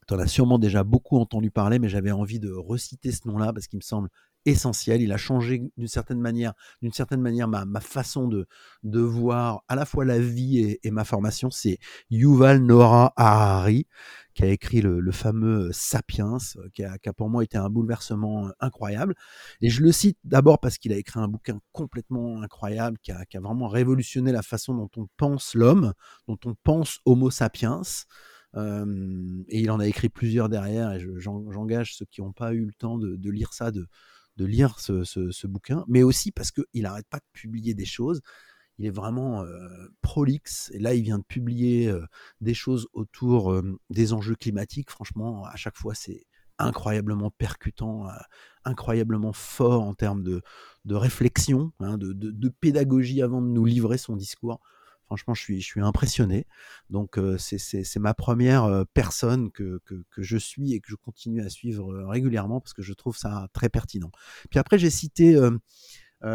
tu 0.07 0.15
en 0.15 0.19
as 0.19 0.27
sûrement 0.27 0.59
déjà 0.59 0.85
beaucoup 0.85 1.19
entendu 1.19 1.51
parler, 1.51 1.79
mais 1.79 1.89
j'avais 1.89 2.13
envie 2.13 2.41
de 2.41 2.53
reciter 2.53 3.11
ce 3.11 3.27
nom-là 3.27 3.53
parce 3.55 3.67
qu'il 3.67 3.79
me 3.79 3.83
semble 3.83 4.11
essentiel. 4.45 5.03
Il 5.03 5.13
a 5.13 5.17
changé 5.17 5.63
d'une 5.77 5.89
certaine 5.89 6.21
manière, 6.21 6.55
d'une 6.83 6.93
certaine 6.93 7.21
manière 7.21 7.49
ma, 7.49 7.81
façon 7.81 8.29
de, 8.29 8.47
de 8.83 9.01
voir 9.01 9.63
à 9.69 9.77
la 9.77 9.85
fois 9.85 10.05
la 10.05 10.19
vie 10.19 10.79
et, 10.83 10.91
ma 10.91 11.05
formation. 11.05 11.51
C'est 11.51 11.79
Yuval 12.11 12.61
Noah 12.61 13.13
Harari 13.17 13.87
qui 14.35 14.43
a 14.43 14.49
écrit 14.49 14.81
le, 14.81 15.13
fameux 15.13 15.71
Sapiens, 15.73 16.39
qui 16.75 16.83
a, 16.83 16.99
pour 17.17 17.31
moi 17.31 17.45
été 17.45 17.57
un 17.57 17.71
bouleversement 17.71 18.51
incroyable. 18.61 19.15
Et 19.61 19.71
je 19.71 19.83
le 19.83 19.93
cite 19.93 20.19
d'abord 20.25 20.59
parce 20.59 20.77
qu'il 20.77 20.93
a 20.93 20.97
écrit 20.97 21.21
un 21.21 21.29
bouquin 21.29 21.61
complètement 21.73 22.43
incroyable, 22.43 22.99
qui 23.03 23.13
a, 23.13 23.25
vraiment 23.41 23.69
révolutionné 23.69 24.33
la 24.33 24.43
façon 24.43 24.75
dont 24.75 24.91
on 24.97 25.07
pense 25.17 25.55
l'homme, 25.55 25.93
dont 26.27 26.39
on 26.45 26.55
pense 26.65 26.99
Homo 27.05 27.31
sapiens. 27.31 27.83
et 28.57 29.61
il 29.61 29.71
en 29.71 29.79
a 29.79 29.87
écrit 29.87 30.09
plusieurs 30.09 30.49
derrière, 30.49 30.93
et 30.93 31.07
j'engage 31.19 31.95
ceux 31.97 32.07
qui 32.07 32.21
n'ont 32.21 32.33
pas 32.33 32.53
eu 32.55 32.65
le 32.65 32.73
temps 32.73 32.99
de, 32.99 33.15
de 33.15 33.31
lire 33.31 33.53
ça, 33.53 33.71
de, 33.71 33.87
de 34.37 34.45
lire 34.45 34.81
ce, 34.81 35.47
bouquin, 35.47 35.85
mais 35.89 36.03
aussi 36.03 36.33
parce 36.33 36.51
qu'il 36.51 36.83
n'arrête 36.83 37.09
pas 37.09 37.19
de 37.19 37.27
publier 37.33 37.75
des 37.75 37.85
choses. 37.85 38.21
Il 38.79 38.87
est 38.87 38.91
vraiment 38.91 39.45
prolixe. 40.03 40.71
Et 40.75 40.81
là, 40.81 40.95
il 40.95 41.03
vient 41.03 41.19
de 41.19 41.25
publier 41.25 41.93
des 42.41 42.55
choses 42.55 42.89
autour 42.93 43.63
des 43.91 44.13
enjeux 44.13 44.35
climatiques. 44.35 44.91
Franchement, 44.91 45.45
à 45.45 45.55
chaque 45.55 45.77
fois, 45.77 45.95
c'est 45.95 46.27
incroyablement 46.59 47.31
percutant, 47.31 48.09
incroyablement 48.65 49.33
fort 49.33 49.83
en 49.83 49.95
termes 49.95 50.23
de, 50.23 50.43
réflexion, 50.91 51.73
hein, 51.81 51.97
de, 51.99 52.49
pédagogie 52.49 53.23
avant 53.23 53.43
de 53.43 53.49
nous 53.49 53.65
livrer 53.65 53.99
son 53.99 54.17
discours. 54.17 54.61
Franchement, 55.15 55.35
je 55.35 55.43
suis, 55.43 55.61
je 55.61 55.67
suis 55.67 55.81
impressionné. 55.81 56.45
Donc, 56.91 57.19
c'est 57.39 57.99
ma 58.01 58.15
première 58.15 58.85
personne 58.95 59.53
que, 59.53 59.81
je 60.19 60.37
suis 60.37 60.73
et 60.73 60.81
que 60.81 60.89
je 60.89 60.97
continue 60.97 61.41
à 61.41 61.49
suivre 61.49 61.95
régulièrement 62.05 62.61
parce 62.61 62.75
que 62.75 62.83
je 62.83 62.93
trouve 62.93 63.17
ça 63.17 63.49
très 63.53 63.69
pertinent. 63.69 64.11
Puis 64.51 64.59
après, 64.59 64.77
j'ai 64.77 64.91
cité, 64.91 65.39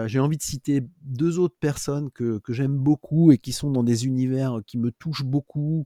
j'ai 0.06 0.20
envie 0.20 0.38
de 0.38 0.42
citer 0.42 0.82
deux 1.02 1.40
autres 1.40 1.58
personnes 1.60 2.10
que, 2.12 2.40
que 2.40 2.54
j'aime 2.54 2.78
beaucoup 2.78 3.34
et 3.34 3.38
qui 3.38 3.52
sont 3.52 3.70
dans 3.70 3.84
des 3.84 4.06
univers 4.06 4.62
qui 4.66 4.78
me 4.78 4.92
touchent 4.92 5.26
beaucoup, 5.26 5.86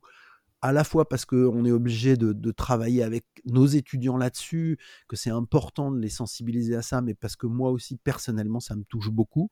à 0.64 0.72
la 0.72 0.86
fois 0.86 1.10
parce 1.10 1.26
qu'on 1.26 1.66
est 1.66 1.72
obligé 1.72 2.16
de, 2.16 2.52
travailler 2.52 3.04
avec 3.04 3.26
nos 3.46 3.66
étudiants 3.66 4.16
là-dessus, 4.16 4.80
que 5.10 5.18
c'est 5.18 5.30
important 5.30 5.92
de 5.92 6.00
les 6.00 6.08
sensibiliser 6.08 6.76
à 6.76 6.82
ça, 6.82 7.02
mais 7.02 7.14
parce 7.14 7.36
que 7.36 7.48
moi 7.48 7.70
aussi, 7.70 7.98
personnellement, 7.98 8.62
ça 8.62 8.78
me 8.78 8.86
touche 8.86 9.12
beaucoup. 9.12 9.52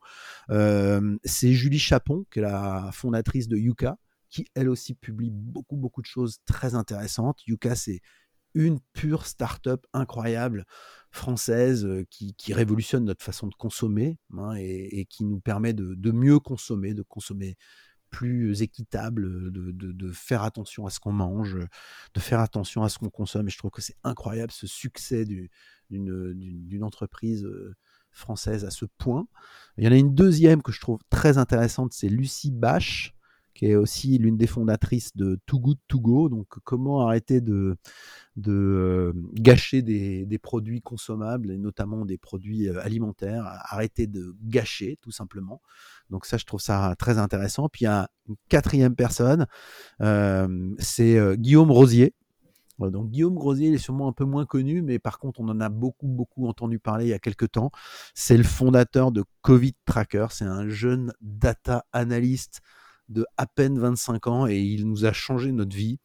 c'est 0.50 1.52
Julie 1.52 1.80
Chapon, 1.80 2.26
qui 2.32 2.40
est 2.40 2.44
la 2.44 2.92
fondatrice 2.94 3.50
de 3.50 3.58
Yuka, 3.58 3.98
qui 4.30 4.48
elle 4.56 4.70
aussi 4.70 4.94
publie 4.94 5.32
beaucoup, 5.32 5.76
beaucoup 5.76 6.02
de 6.02 6.08
choses 6.08 6.38
très 6.46 6.76
intéressantes. 6.76 7.46
Yuka, 7.46 7.76
c'est 7.76 8.00
une 8.54 8.80
pure 8.94 9.26
start-up 9.26 9.86
incroyable 9.92 10.66
française 11.10 11.86
qui, 12.10 12.54
révolutionne 12.54 13.04
notre 13.04 13.24
façon 13.24 13.48
de 13.48 13.56
consommer 13.56 14.18
hein, 14.38 14.54
et, 14.58 15.06
qui 15.10 15.26
nous 15.26 15.42
permet 15.42 15.74
de 15.74 16.12
mieux 16.12 16.40
consommer, 16.40 16.94
de 16.94 17.02
consommer 17.02 17.58
plus 18.12 18.62
équitable, 18.62 19.52
de, 19.52 20.12
faire 20.12 20.44
attention 20.44 20.86
à 20.86 20.90
ce 20.90 21.00
qu'on 21.00 21.14
mange, 21.14 21.58
de 22.14 22.20
faire 22.20 22.42
attention 22.42 22.84
à 22.84 22.90
ce 22.90 23.00
qu'on 23.00 23.10
consomme. 23.10 23.48
Et 23.48 23.52
je 23.52 23.58
trouve 23.58 23.72
que 23.72 23.82
c'est 23.82 23.98
incroyable 24.04 24.52
ce 24.52 24.68
succès 24.68 25.26
d'une 25.90 26.84
entreprise 26.84 27.48
française 28.12 28.66
à 28.66 28.70
ce 28.70 28.86
point. 28.86 29.28
Il 29.78 29.86
y 29.86 29.88
en 29.88 29.92
a 29.92 29.96
une 29.96 30.14
deuxième 30.14 30.62
que 30.62 30.72
je 30.72 30.82
trouve 30.82 31.00
très 31.10 31.38
intéressante, 31.38 31.94
c'est 31.94 32.10
Lucie 32.10 32.52
Bache, 32.52 33.16
qui 33.62 33.68
est 33.68 33.76
aussi 33.76 34.18
l'une 34.18 34.38
des 34.38 34.48
fondatrices 34.48 35.16
de 35.16 35.40
Too 35.46 35.60
Good 35.60 35.78
To 35.88 36.00
Go. 36.00 36.30
Donc, 36.30 36.48
comment 36.64 37.02
arrêter 37.08 37.42
de, 37.42 37.78
de 38.36 39.14
gâcher 39.36 39.84
des, 39.84 40.40
produits 40.42 40.82
consommables, 40.82 41.52
et 41.52 41.60
notamment 41.60 42.04
des 42.04 42.18
produits 42.18 42.70
alimentaires, 42.70 43.44
arrêter 43.46 44.08
de 44.08 44.36
gâcher, 44.42 44.98
tout 45.02 45.12
simplement. 45.12 45.62
Donc 46.10 46.26
ça, 46.26 46.38
je 46.38 46.46
trouve 46.46 46.60
ça 46.60 46.96
très 46.98 47.20
intéressant. 47.20 47.70
Puis 47.70 47.82
il 47.82 47.86
y 47.86 47.88
a 47.88 48.10
une 48.28 48.36
quatrième 48.50 48.96
personne, 48.96 49.46
c'est 50.80 51.38
Guillaume 51.38 51.70
Rosier. 51.70 52.16
Donc 52.80 53.12
Guillaume 53.12 53.38
Rosier, 53.38 53.68
il 53.68 53.76
est 53.76 53.78
sûrement 53.78 54.08
un 54.08 54.14
peu 54.14 54.26
moins 54.26 54.48
connu, 54.48 54.82
mais 54.82 54.98
par 54.98 55.20
contre, 55.20 55.40
on 55.40 55.50
en 55.50 55.62
a 55.62 55.70
beaucoup, 55.70 56.08
beaucoup 56.08 56.48
entendu 56.48 56.80
parler 56.80 57.06
il 57.06 57.10
y 57.10 57.14
a 57.14 57.20
quelques 57.20 57.52
temps. 57.52 57.70
C'est 58.16 58.38
le 58.38 58.44
fondateur 58.44 59.12
de 59.12 59.24
Covid 59.44 59.76
Tracker. 59.86 60.26
C'est 60.32 60.46
un 60.46 60.68
jeune 60.68 61.14
data 61.22 61.86
analyst 61.94 62.62
de 63.12 63.26
à 63.38 63.46
peine 63.46 63.78
25 63.80 64.28
ans 64.28 64.48
et 64.48 64.60
il 64.60 64.88
nous 64.88 65.06
a 65.06 65.14
changé 65.14 65.52
notre 65.52 65.76
vie 65.76 66.00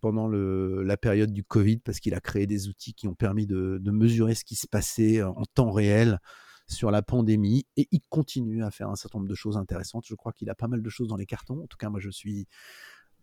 pendant 0.00 0.28
la 0.28 0.96
période 0.96 1.32
du 1.32 1.44
Covid 1.44 1.78
parce 1.78 2.00
qu'il 2.00 2.14
a 2.14 2.20
créé 2.20 2.46
des 2.46 2.68
outils 2.68 2.94
qui 2.94 3.06
ont 3.06 3.14
permis 3.14 3.46
de, 3.46 3.80
mesurer 3.84 4.34
ce 4.34 4.44
qui 4.44 4.56
se 4.56 4.66
passait 4.66 5.22
en 5.22 5.44
temps 5.54 5.70
réel 5.70 6.18
sur 6.66 6.90
la 6.90 7.02
pandémie 7.02 7.66
et 7.76 7.88
il 7.90 8.00
continue 8.08 8.64
à 8.64 8.70
faire 8.70 8.88
un 8.88 8.96
certain 8.96 9.18
nombre 9.18 9.28
de 9.28 9.34
choses 9.34 9.56
intéressantes. 9.56 10.04
Je 10.06 10.14
crois 10.14 10.32
qu'il 10.32 10.48
a 10.48 10.54
pas 10.54 10.68
mal 10.68 10.82
de 10.82 10.88
choses 10.90 11.08
dans 11.08 11.16
les 11.16 11.26
cartons. 11.26 11.62
En 11.62 11.66
tout 11.66 11.76
cas, 11.76 11.90
moi, 11.90 12.00
je 12.00 12.10
suis 12.10 12.46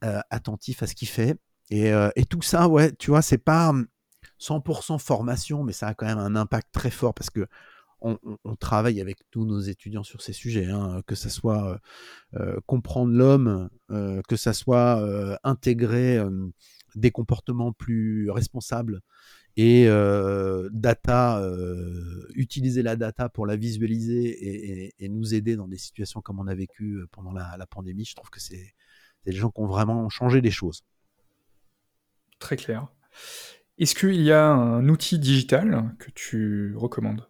euh, 0.04 0.20
attentif 0.30 0.84
à 0.84 0.88
ce 0.88 0.96
qu'il 0.96 1.08
fait. 1.08 1.40
Et, 1.70 1.92
euh, 1.92 2.10
et, 2.16 2.26
tout 2.26 2.42
ça, 2.42 2.68
ouais, 2.68 2.92
tu 2.94 3.10
vois, 3.10 3.22
c'est 3.22 3.38
pas 3.38 3.74
100% 4.40 4.94
hum, 4.94 5.00
formation, 5.00 5.64
mais 5.64 5.74
ça 5.74 5.88
a 5.88 5.94
quand 5.94 6.06
même 6.06 6.20
un 6.20 6.36
impact 6.36 6.68
très 6.72 6.92
fort 6.92 7.14
parce 7.14 7.30
que 7.30 7.48
on, 8.02 8.18
travaille 8.60 9.02
avec 9.02 9.18
tous 9.32 9.46
nos 9.46 9.60
étudiants 9.60 10.04
sur 10.04 10.22
ces 10.22 10.34
sujets, 10.34 10.66
hein, 10.66 11.02
que 11.08 11.16
ce 11.16 11.30
soit 11.30 11.80
euh, 12.36 12.60
comprendre 12.66 13.14
l'homme, 13.14 13.70
que 13.90 14.36
ce 14.36 14.54
soit 14.54 15.40
intégrer 15.44 16.20
des 16.96 17.12
comportements 17.12 17.74
plus 17.74 18.30
responsables 18.30 19.02
et 19.56 19.88
data, 20.72 21.42
utiliser 22.36 22.84
la 22.84 22.96
data 22.96 23.30
pour 23.30 23.48
la 23.48 23.56
visualiser 23.56 24.94
et, 25.00 25.10
nous 25.10 25.34
aider 25.34 25.56
dans 25.56 25.68
des 25.68 25.78
situations 25.78 26.22
comme 26.22 26.40
on 26.40 26.48
a 26.48 26.56
vécu 26.56 27.00
pendant 27.12 27.32
la, 27.32 27.68
pandémie, 27.68 28.06
je 28.06 28.16
trouve 28.16 28.30
que 28.30 28.40
c'est 28.40 28.74
des 29.26 29.32
gens 29.32 29.50
qui 29.50 29.62
ont 29.62 29.68
vraiment 29.68 30.10
changé 30.10 30.42
les 30.42 30.52
choses. 30.52 30.84
Très 32.40 32.56
clair. 32.56 32.88
Est-ce 33.80 33.96
qu'il 33.96 34.22
y 34.22 34.32
a 34.32 34.48
un 34.48 34.88
outil 34.90 35.20
digital 35.20 35.96
que 36.00 36.12
tu 36.12 36.76
recommandes? 36.76 37.28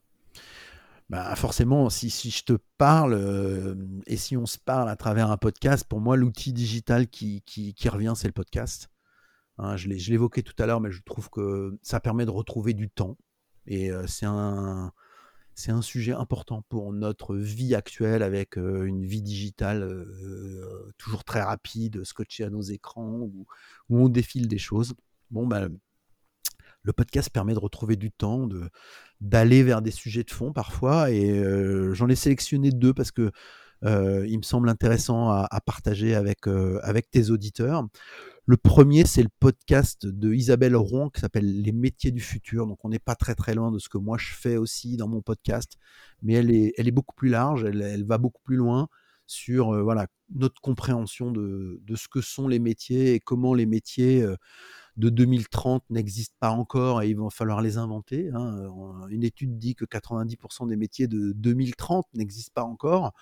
Bah 1.09 1.35
forcément, 1.35 1.89
si, 1.89 2.09
je 2.09 2.43
te 2.43 2.57
parle 2.77 3.77
et 4.07 4.17
si 4.17 4.35
on 4.35 4.45
se 4.45 4.57
parle 4.57 4.89
à 4.89 4.97
travers 4.97 5.31
un 5.31 5.37
podcast, 5.37 5.85
pour 5.87 6.01
moi, 6.01 6.17
l'outil 6.17 6.51
digital 6.51 7.07
qui, 7.07 7.41
revient, 7.89 8.13
c'est 8.15 8.27
le 8.27 8.33
podcast. 8.33 8.89
Hein, 9.57 9.77
je 9.77 9.87
l'évoquais 9.87 10.43
tout 10.43 10.53
à 10.61 10.65
l'heure, 10.65 10.81
mais 10.81 10.91
je 10.91 11.01
trouve 11.03 11.29
que 11.29 11.77
ça 11.81 11.99
permet 11.99 12.25
de 12.25 12.31
retrouver 12.31 12.73
du 12.73 12.89
temps. 12.89 13.17
Et 13.67 13.89
c'est 14.05 14.25
un, 14.25 14.91
c'est 15.55 15.71
un 15.71 15.81
sujet 15.81 16.13
important 16.13 16.63
pour 16.69 16.91
notre 16.91 17.35
vie 17.35 17.73
actuelle 17.73 18.21
avec 18.21 18.57
une 18.57 19.05
vie 19.05 19.21
digitale 19.21 20.05
toujours 20.97 21.23
très 21.23 21.41
rapide, 21.41 22.03
scotchée 22.03 22.43
à 22.43 22.49
nos 22.49 22.61
écrans, 22.61 23.19
où, 23.21 23.47
où, 23.89 23.97
on 23.97 24.09
défile 24.09 24.49
des 24.49 24.57
choses. 24.57 24.93
Bon, 25.31 25.47
bah, 25.47 25.67
le 26.83 26.93
podcast 26.93 27.29
permet 27.29 27.53
de 27.53 27.59
retrouver 27.59 27.95
du 27.95 28.11
temps, 28.11 28.47
d'aller 29.21 29.63
vers 29.63 29.81
des 29.81 29.91
sujets 29.91 30.23
de 30.23 30.31
fond 30.31 30.53
parfois. 30.53 31.11
Et 31.11 31.43
j'en 31.93 32.07
ai 32.07 32.15
sélectionné 32.15 32.71
deux 32.71 32.93
parce 32.93 33.11
que 33.11 33.31
il 33.83 34.37
me 34.37 34.43
semble 34.43 34.69
intéressant 34.69 35.29
à, 35.29 35.61
partager 35.65 36.15
avec, 36.15 36.47
avec 36.47 37.09
tes 37.09 37.29
auditeurs. 37.29 37.83
Le 38.49 38.55
premier, 38.55 39.05
c'est 39.05 39.23
le 39.23 39.29
podcast 39.41 40.05
de 40.07 40.33
Isabelle 40.33 40.77
Rouen 40.77 41.09
qui 41.09 41.19
s'appelle 41.19 41.61
Les 41.61 41.73
métiers 41.73 42.11
du 42.11 42.21
futur. 42.21 42.65
Donc, 42.65 42.79
on 42.85 42.87
n'est 42.87 42.97
pas 42.97 43.13
très 43.15 43.53
loin 43.53 43.73
de 43.73 43.77
ce 43.77 43.89
que 43.89 43.97
moi 43.97 44.17
je 44.17 44.33
fais 44.33 44.55
aussi 44.55 44.95
dans 44.95 45.09
mon 45.09 45.21
podcast, 45.21 45.73
mais 46.21 46.35
elle 46.35 46.49
est, 46.51 46.91
beaucoup 46.91 47.13
plus 47.13 47.27
large, 47.27 47.65
elle, 47.65 48.05
va 48.05 48.17
beaucoup 48.17 48.41
plus 48.43 48.55
loin 48.55 48.87
sur 49.25 49.73
euh, 49.73 50.05
notre 50.33 50.61
compréhension 50.61 51.29
de, 51.31 51.81
ce 51.93 52.07
que 52.07 52.21
sont 52.21 52.47
les 52.47 52.59
métiers 52.59 53.15
et 53.15 53.19
comment 53.19 53.53
les 53.53 53.65
métiers 53.65 54.21
euh, 54.23 54.37
de 54.97 55.09
2030 55.09 55.83
n'existent 55.89 56.35
pas 56.39 56.49
encore 56.49 57.01
et 57.01 57.09
il 57.09 57.17
va 57.17 57.29
falloir 57.29 57.61
les 57.61 57.77
inventer. 57.77 58.29
Hein. 58.33 58.69
Une 59.09 59.23
étude 59.23 59.57
dit 59.57 59.75
que 59.75 59.85
90% 59.85 60.67
des 60.67 60.75
métiers 60.75 61.07
de 61.07 61.31
2030 61.33 62.07
n'existent 62.15 62.51
pas 62.53 62.63
encore. 62.63 63.13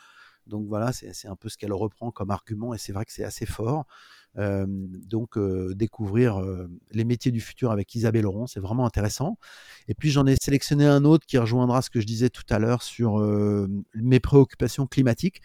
Donc 0.47 0.67
voilà, 0.67 0.93
c'est 0.93 1.27
un 1.27 1.35
peu 1.35 1.49
ce 1.49 1.57
qu'elle 1.57 1.73
reprend 1.73 2.11
comme 2.11 2.31
argument 2.31 2.73
et 2.73 2.77
c'est 2.77 2.93
vrai 2.93 3.03
que 3.03 3.11
c'est 3.11 3.23
assez 3.23 3.45
fort. 3.45 3.85
donc 4.37 5.39
découvrir 5.73 6.41
les 6.91 7.03
métiers 7.03 7.31
du 7.31 7.41
futur 7.41 7.71
avec 7.71 7.93
Isabelle 7.95 8.23
Laurent, 8.23 8.47
c'est 8.47 8.59
vraiment 8.59 8.85
intéressant. 8.85 9.37
Et 9.87 9.95
puis 9.95 10.11
j'en 10.11 10.25
ai 10.27 10.35
sélectionné 10.35 10.85
un 10.85 11.03
autre 11.03 11.25
qui 11.25 11.37
rejoindra 11.37 11.81
ce 11.81 11.89
que 11.89 11.99
je 11.99 12.05
disais 12.05 12.29
tout 12.29 12.45
à 12.49 12.59
l'heure 12.59 12.83
sur 12.83 13.17
mes 13.95 14.19
préoccupations 14.19 14.87
climatiques. 14.87 15.41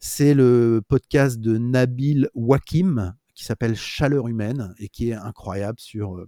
C'est 0.00 0.32
le 0.32 0.80
podcast 0.88 1.40
de 1.40 1.58
Nabil 1.58 2.30
Wakim 2.34 3.14
qui 3.38 3.44
s'appelle 3.44 3.76
Chaleur 3.76 4.26
humaine 4.26 4.74
et 4.78 4.88
qui 4.88 5.10
est 5.10 5.14
incroyable 5.14 5.78
sur 5.78 6.26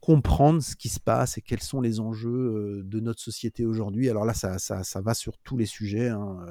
comprendre 0.00 0.62
ce 0.62 0.76
qui 0.76 0.90
se 0.90 1.00
passe 1.00 1.38
et 1.38 1.40
quels 1.40 1.62
sont 1.62 1.80
les 1.80 2.00
enjeux 2.00 2.82
de 2.84 3.00
notre 3.00 3.22
société 3.22 3.64
aujourd'hui. 3.64 4.10
Alors 4.10 4.26
là, 4.26 4.34
ça, 4.34 4.58
ça, 4.58 4.84
ça, 4.84 5.00
va 5.00 5.14
sur 5.14 5.38
tous 5.38 5.56
les 5.56 5.64
sujets. 5.64 6.08
Hein. 6.10 6.44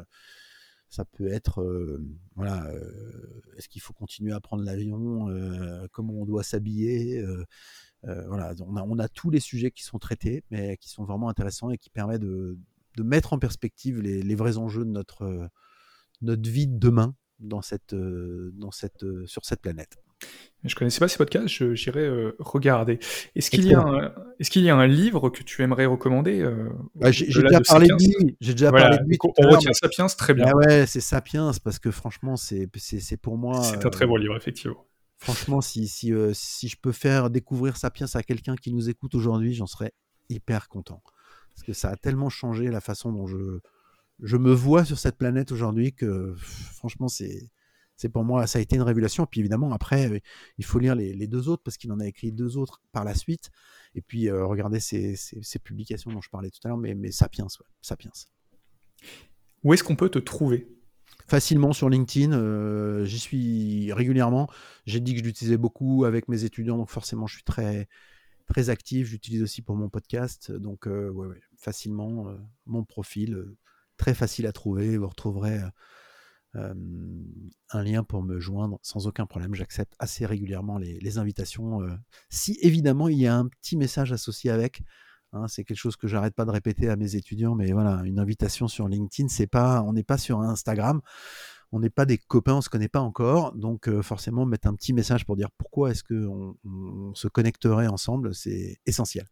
Ça 0.89 1.05
peut 1.05 1.27
être, 1.27 1.63
voilà, 2.35 2.67
est-ce 3.55 3.69
qu'il 3.69 3.83
faut 3.83 3.93
continuer 3.93 4.33
à 4.33 4.39
prendre 4.39 4.63
l'avion, 4.63 5.27
comment 5.91 6.13
on 6.15 6.25
doit 6.25 6.43
s'habiller. 6.43 7.23
voilà, 8.01 8.55
on 8.65 8.75
a, 8.77 8.81
on 8.81 8.97
a, 8.97 9.07
tous 9.09 9.29
les 9.29 9.39
sujets 9.39 9.69
qui 9.69 9.83
sont 9.83 9.99
traités, 9.99 10.43
mais 10.49 10.77
qui 10.77 10.89
sont 10.89 11.03
vraiment 11.03 11.29
intéressants 11.29 11.69
et 11.69 11.77
qui 11.77 11.91
permettent 11.91 12.21
de, 12.21 12.57
mettre 12.97 13.33
en 13.33 13.37
perspective 13.37 14.01
les, 14.01 14.23
les, 14.23 14.35
vrais 14.35 14.57
enjeux 14.57 14.85
de 14.85 14.91
notre, 14.91 15.49
notre 16.21 16.49
vie 16.49 16.67
de 16.67 16.79
demain 16.79 17.15
dans 17.41 17.61
cette, 17.61 17.95
dans 17.95 18.71
cette, 18.71 19.05
sur 19.25 19.45
cette 19.45 19.61
planète. 19.61 19.97
Je 20.63 20.75
connaissais 20.75 20.99
pas 20.99 21.07
ces 21.07 21.17
podcasts, 21.17 21.73
j'irai 21.73 22.05
euh, 22.05 22.35
regarder. 22.37 22.99
Est-ce 23.35 23.49
qu'il 23.49 23.65
y, 23.65 23.73
a 23.73 23.79
un, 23.79 24.13
est 24.39 24.47
qu'il 24.47 24.61
y 24.61 24.69
a 24.69 24.75
un 24.75 24.85
livre 24.85 25.31
que 25.31 25.41
tu 25.41 25.63
aimerais 25.63 25.87
recommander 25.87 26.39
euh, 26.39 26.69
bah, 26.93 27.11
J'ai 27.11 27.25
déjà, 27.25 27.61
parlé 27.61 27.87
de 27.87 27.95
lui. 27.95 28.37
J'ai 28.39 28.53
déjà 28.53 28.71
parlé 28.71 28.99
de 28.99 29.03
lui. 29.05 29.17
On 29.23 29.49
retient 29.49 29.73
Sapiens, 29.73 30.05
très 30.05 30.35
bien. 30.35 30.45
Ah 30.47 30.55
ouais, 30.55 30.85
c'est 30.85 31.01
Sapiens 31.01 31.51
parce 31.63 31.79
que 31.79 31.89
franchement, 31.89 32.35
c'est 32.35 32.69
pour 33.21 33.37
moi. 33.37 33.63
C'est 33.63 33.83
un 33.85 33.89
très 33.89 34.05
bon 34.05 34.17
livre, 34.17 34.35
effectivement. 34.37 34.85
Franchement, 35.17 35.61
si, 35.61 35.87
si, 35.87 36.13
euh, 36.13 36.31
si 36.33 36.67
je 36.67 36.77
peux 36.77 36.91
faire 36.91 37.29
découvrir 37.29 37.77
Sapiens 37.77 38.07
à 38.13 38.23
quelqu'un 38.23 38.55
qui 38.55 38.71
nous 38.71 38.89
écoute 38.89 39.15
aujourd'hui, 39.15 39.53
j'en 39.53 39.67
serais 39.67 39.93
hyper 40.29 40.67
content. 40.67 41.01
Parce 41.49 41.63
que 41.63 41.73
ça 41.73 41.89
a 41.89 41.95
tellement 41.95 42.29
changé 42.29 42.69
la 42.69 42.81
façon 42.81 43.11
dont 43.11 43.27
je, 43.27 43.59
je 44.21 44.37
me 44.37 44.53
vois 44.53 44.85
sur 44.85 44.99
cette 44.99 45.17
planète 45.17 45.51
aujourd'hui 45.51 45.93
que 45.93 46.33
franchement, 46.37 47.07
c'est 47.07 47.49
c'est 48.01 48.09
pour 48.09 48.23
moi, 48.23 48.47
ça 48.47 48.57
a 48.57 48.63
été 48.63 48.75
une 48.75 48.81
révélation. 48.81 49.27
Puis 49.27 49.41
évidemment, 49.41 49.71
après, 49.73 50.09
euh, 50.09 50.19
il 50.57 50.65
faut 50.65 50.79
lire 50.79 50.95
les, 50.95 51.27
deux 51.27 51.49
autres 51.49 51.61
parce 51.61 51.77
qu'il 51.77 51.91
en 51.91 51.99
a 51.99 52.07
écrit 52.07 52.31
deux 52.31 52.57
autres 52.57 52.81
par 52.91 53.03
la 53.03 53.13
suite. 53.13 53.51
Et 53.93 54.01
puis 54.01 54.27
euh, 54.27 54.43
regarder 54.43 54.79
ces, 54.79 55.15
publications 55.63 56.11
dont 56.11 56.19
je 56.19 56.29
parlais 56.31 56.49
tout 56.49 56.59
à 56.63 56.69
l'heure, 56.69 56.79
mais, 56.79 56.95
mais 56.95 57.11
Sapiens, 57.11 57.45
Sapiens. 57.79 58.09
Où 59.63 59.71
est-ce 59.75 59.83
qu'on 59.83 59.95
peut 59.95 60.09
te 60.09 60.17
trouver? 60.17 60.67
Facilement 61.27 61.73
sur 61.73 61.89
LinkedIn, 61.89 62.33
euh, 62.33 63.05
j'y 63.05 63.19
suis 63.19 63.93
régulièrement. 63.93 64.49
J'ai 64.87 64.99
dit 64.99 65.13
que 65.13 65.19
je 65.19 65.23
l'utilisais 65.23 65.57
beaucoup 65.57 66.03
avec 66.03 66.27
mes 66.27 66.43
étudiants, 66.43 66.77
donc 66.77 66.89
forcément 66.89 67.27
je 67.27 67.35
suis 67.35 67.43
très, 67.43 67.87
très 68.47 68.71
actif. 68.71 69.05
J'utilise 69.05 69.43
aussi 69.43 69.61
pour 69.61 69.75
mon 69.75 69.89
podcast, 69.89 70.51
donc 70.51 70.87
ouais, 70.87 71.39
facilement 71.55 72.35
mon 72.65 72.83
profil, 72.83 73.45
très 74.01 74.13
facile 74.15 74.47
à 74.47 74.51
trouver. 74.51 74.97
Vous 74.97 75.07
retrouverez 75.07 75.59
un 76.53 77.83
lien 77.83 78.03
pour 78.03 78.23
me 78.23 78.39
joindre 78.39 78.79
sans 78.81 79.07
aucun 79.07 79.25
problème. 79.25 79.53
J'accepte 79.55 79.93
assez 79.99 80.25
régulièrement 80.25 80.77
les, 80.77 81.17
invitations. 81.17 81.79
si 82.29 82.57
évidemment 82.61 83.07
il 83.07 83.19
y 83.19 83.27
a 83.27 83.35
un 83.35 83.47
petit 83.47 83.77
message 83.77 84.11
associé 84.11 84.49
avec, 84.49 84.81
hein, 85.31 85.47
c'est 85.47 85.63
quelque 85.63 85.77
chose 85.77 85.95
que 85.95 86.07
j'arrête 86.07 86.35
pas 86.35 86.45
de 86.45 86.51
répéter 86.51 86.89
à 86.89 86.97
mes 86.97 87.15
étudiants, 87.15 87.55
mais 87.55 87.71
voilà, 87.71 88.01
une 88.03 88.19
invitation 88.19 88.67
sur 88.67 88.89
LinkedIn, 88.89 89.29
c'est 89.29 89.47
pas, 89.47 89.81
on 89.83 89.93
n'est 89.93 90.03
pas 90.03 90.17
sur 90.17 90.41
Instagram, 90.41 90.99
on 91.71 91.79
n'est 91.79 91.89
pas 91.89 92.05
des 92.05 92.17
copains, 92.17 92.55
on 92.55 92.61
se 92.61 92.69
connaît 92.69 92.89
pas 92.89 93.01
encore, 93.01 93.53
donc 93.55 93.89
forcément 94.01 94.45
mettre 94.45 94.67
un 94.67 94.75
petit 94.75 94.91
message 94.91 95.25
pour 95.25 95.37
dire 95.37 95.49
pourquoi 95.57 95.91
est-ce 95.91 96.03
qu'on 96.03 96.57
on 96.65 97.13
se 97.13 97.29
connecterait 97.29 97.87
ensemble, 97.87 98.35
c'est 98.35 98.79
essentiel. 98.85 99.27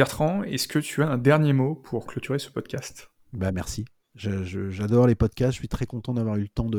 Bertrand, 0.00 0.44
est-ce 0.44 0.66
que 0.66 0.78
tu 0.78 1.02
as 1.02 1.10
un 1.10 1.18
dernier 1.18 1.52
mot 1.52 1.74
pour 1.74 2.06
clôturer 2.06 2.38
ce 2.38 2.48
podcast? 2.48 3.10
Bah, 3.34 3.52
Merci. 3.52 3.84
J'adore 4.14 5.06
les 5.06 5.14
podcasts, 5.14 5.52
je 5.52 5.58
suis 5.58 5.68
très 5.68 5.84
content 5.84 6.14
d'avoir 6.14 6.36
eu 6.36 6.40
le 6.40 6.48
temps 6.48 6.70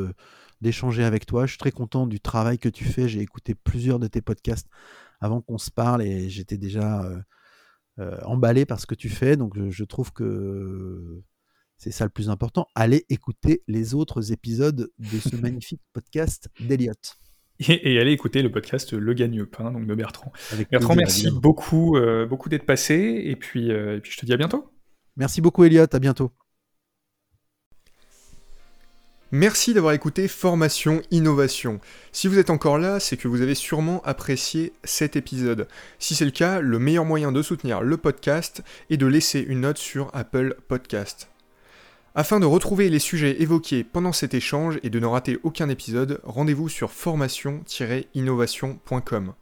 d'échanger 0.59 1.03
avec 1.03 1.27
toi. 1.27 1.45
Je 1.45 1.51
suis 1.51 1.59
très 1.59 1.69
content 1.69 2.07
du 2.07 2.19
travail 2.19 2.57
que 2.57 2.67
tu 2.67 2.83
fais. 2.83 3.07
J'ai 3.07 3.19
écouté 3.19 3.53
plusieurs 3.53 3.99
de 3.99 4.07
tes 4.07 4.23
podcasts 4.23 4.65
avant 5.19 5.39
qu'on 5.39 5.59
se 5.59 5.69
parle 5.69 6.01
et 6.01 6.31
j'étais 6.31 6.57
déjà 6.57 7.03
euh, 7.03 7.19
euh, 7.99 8.17
emballé 8.23 8.65
par 8.65 8.79
ce 8.79 8.87
que 8.87 8.95
tu 8.95 9.09
fais. 9.09 9.37
Donc 9.37 9.53
je, 9.69 9.83
trouve 9.83 10.11
que 10.13 11.21
c'est 11.77 11.91
ça 11.91 12.05
le 12.05 12.09
plus 12.09 12.27
important. 12.31 12.65
Allez 12.73 13.05
écouter 13.09 13.61
les 13.67 13.93
autres 13.93 14.31
épisodes 14.31 14.89
de 14.97 15.19
ce 15.19 15.35
magnifique 15.35 15.83
podcast 15.93 16.49
d'Eliott. 16.59 17.19
Et, 17.67 17.99
allez 17.99 18.11
écouter 18.11 18.41
le 18.41 18.51
podcast 18.51 18.93
Le 18.93 19.13
Gagne-Pain 19.13 19.71
donc 19.71 19.85
de 19.85 19.95
Bertrand. 19.95 20.31
Bertrand, 20.71 20.95
merci 20.95 21.29
beaucoup, 21.31 21.95
euh, 21.95 22.25
beaucoup 22.25 22.49
d'être 22.49 22.65
passé 22.65 23.21
et 23.25 23.35
puis, 23.35 23.69
et 23.69 23.99
puis 24.01 24.11
je 24.11 24.17
te 24.17 24.25
dis 24.25 24.33
à 24.33 24.37
bientôt. 24.37 24.71
Merci 25.17 25.41
beaucoup 25.41 25.63
Eliott, 25.63 25.93
à 25.93 25.99
bientôt. 25.99 26.31
Merci 29.33 29.73
d'avoir 29.73 29.93
écouté 29.93 30.27
Formation 30.27 31.01
Innovation. 31.09 31.79
Si 32.11 32.27
vous 32.27 32.37
êtes 32.37 32.49
encore 32.49 32.77
là, 32.77 32.99
c'est 32.99 33.15
que 33.15 33.29
vous 33.29 33.41
avez 33.41 33.55
sûrement 33.55 34.01
apprécié 34.03 34.73
cet 34.83 35.15
épisode. 35.15 35.69
Si 35.99 36.15
c'est 36.15 36.25
le 36.25 36.31
cas, 36.31 36.59
le 36.59 36.79
meilleur 36.79 37.05
moyen 37.05 37.31
de 37.31 37.41
soutenir 37.41 37.81
le 37.81 37.95
podcast 37.95 38.61
est 38.89 38.97
de 38.97 39.05
laisser 39.05 39.39
une 39.39 39.61
note 39.61 39.77
sur 39.77 40.09
Apple 40.13 40.57
Podcast. 40.67 41.30
Afin 42.13 42.41
de 42.41 42.45
retrouver 42.45 42.89
les 42.89 42.99
sujets 42.99 43.41
évoqués 43.41 43.85
pendant 43.85 44.11
cet 44.11 44.33
échange 44.33 44.81
et 44.83 44.89
de 44.89 44.99
ne 44.99 45.05
rater 45.05 45.39
aucun 45.43 45.69
épisode, 45.69 46.19
rendez-vous 46.23 46.67
sur 46.67 46.91
formation-innovation.com. 46.91 49.33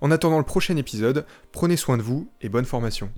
En 0.00 0.10
attendant 0.10 0.38
le 0.38 0.44
prochain 0.44 0.76
épisode, 0.76 1.26
prenez 1.52 1.76
soin 1.76 1.98
de 1.98 2.02
vous 2.02 2.30
et 2.40 2.48
bonne 2.48 2.64
formation. 2.64 3.10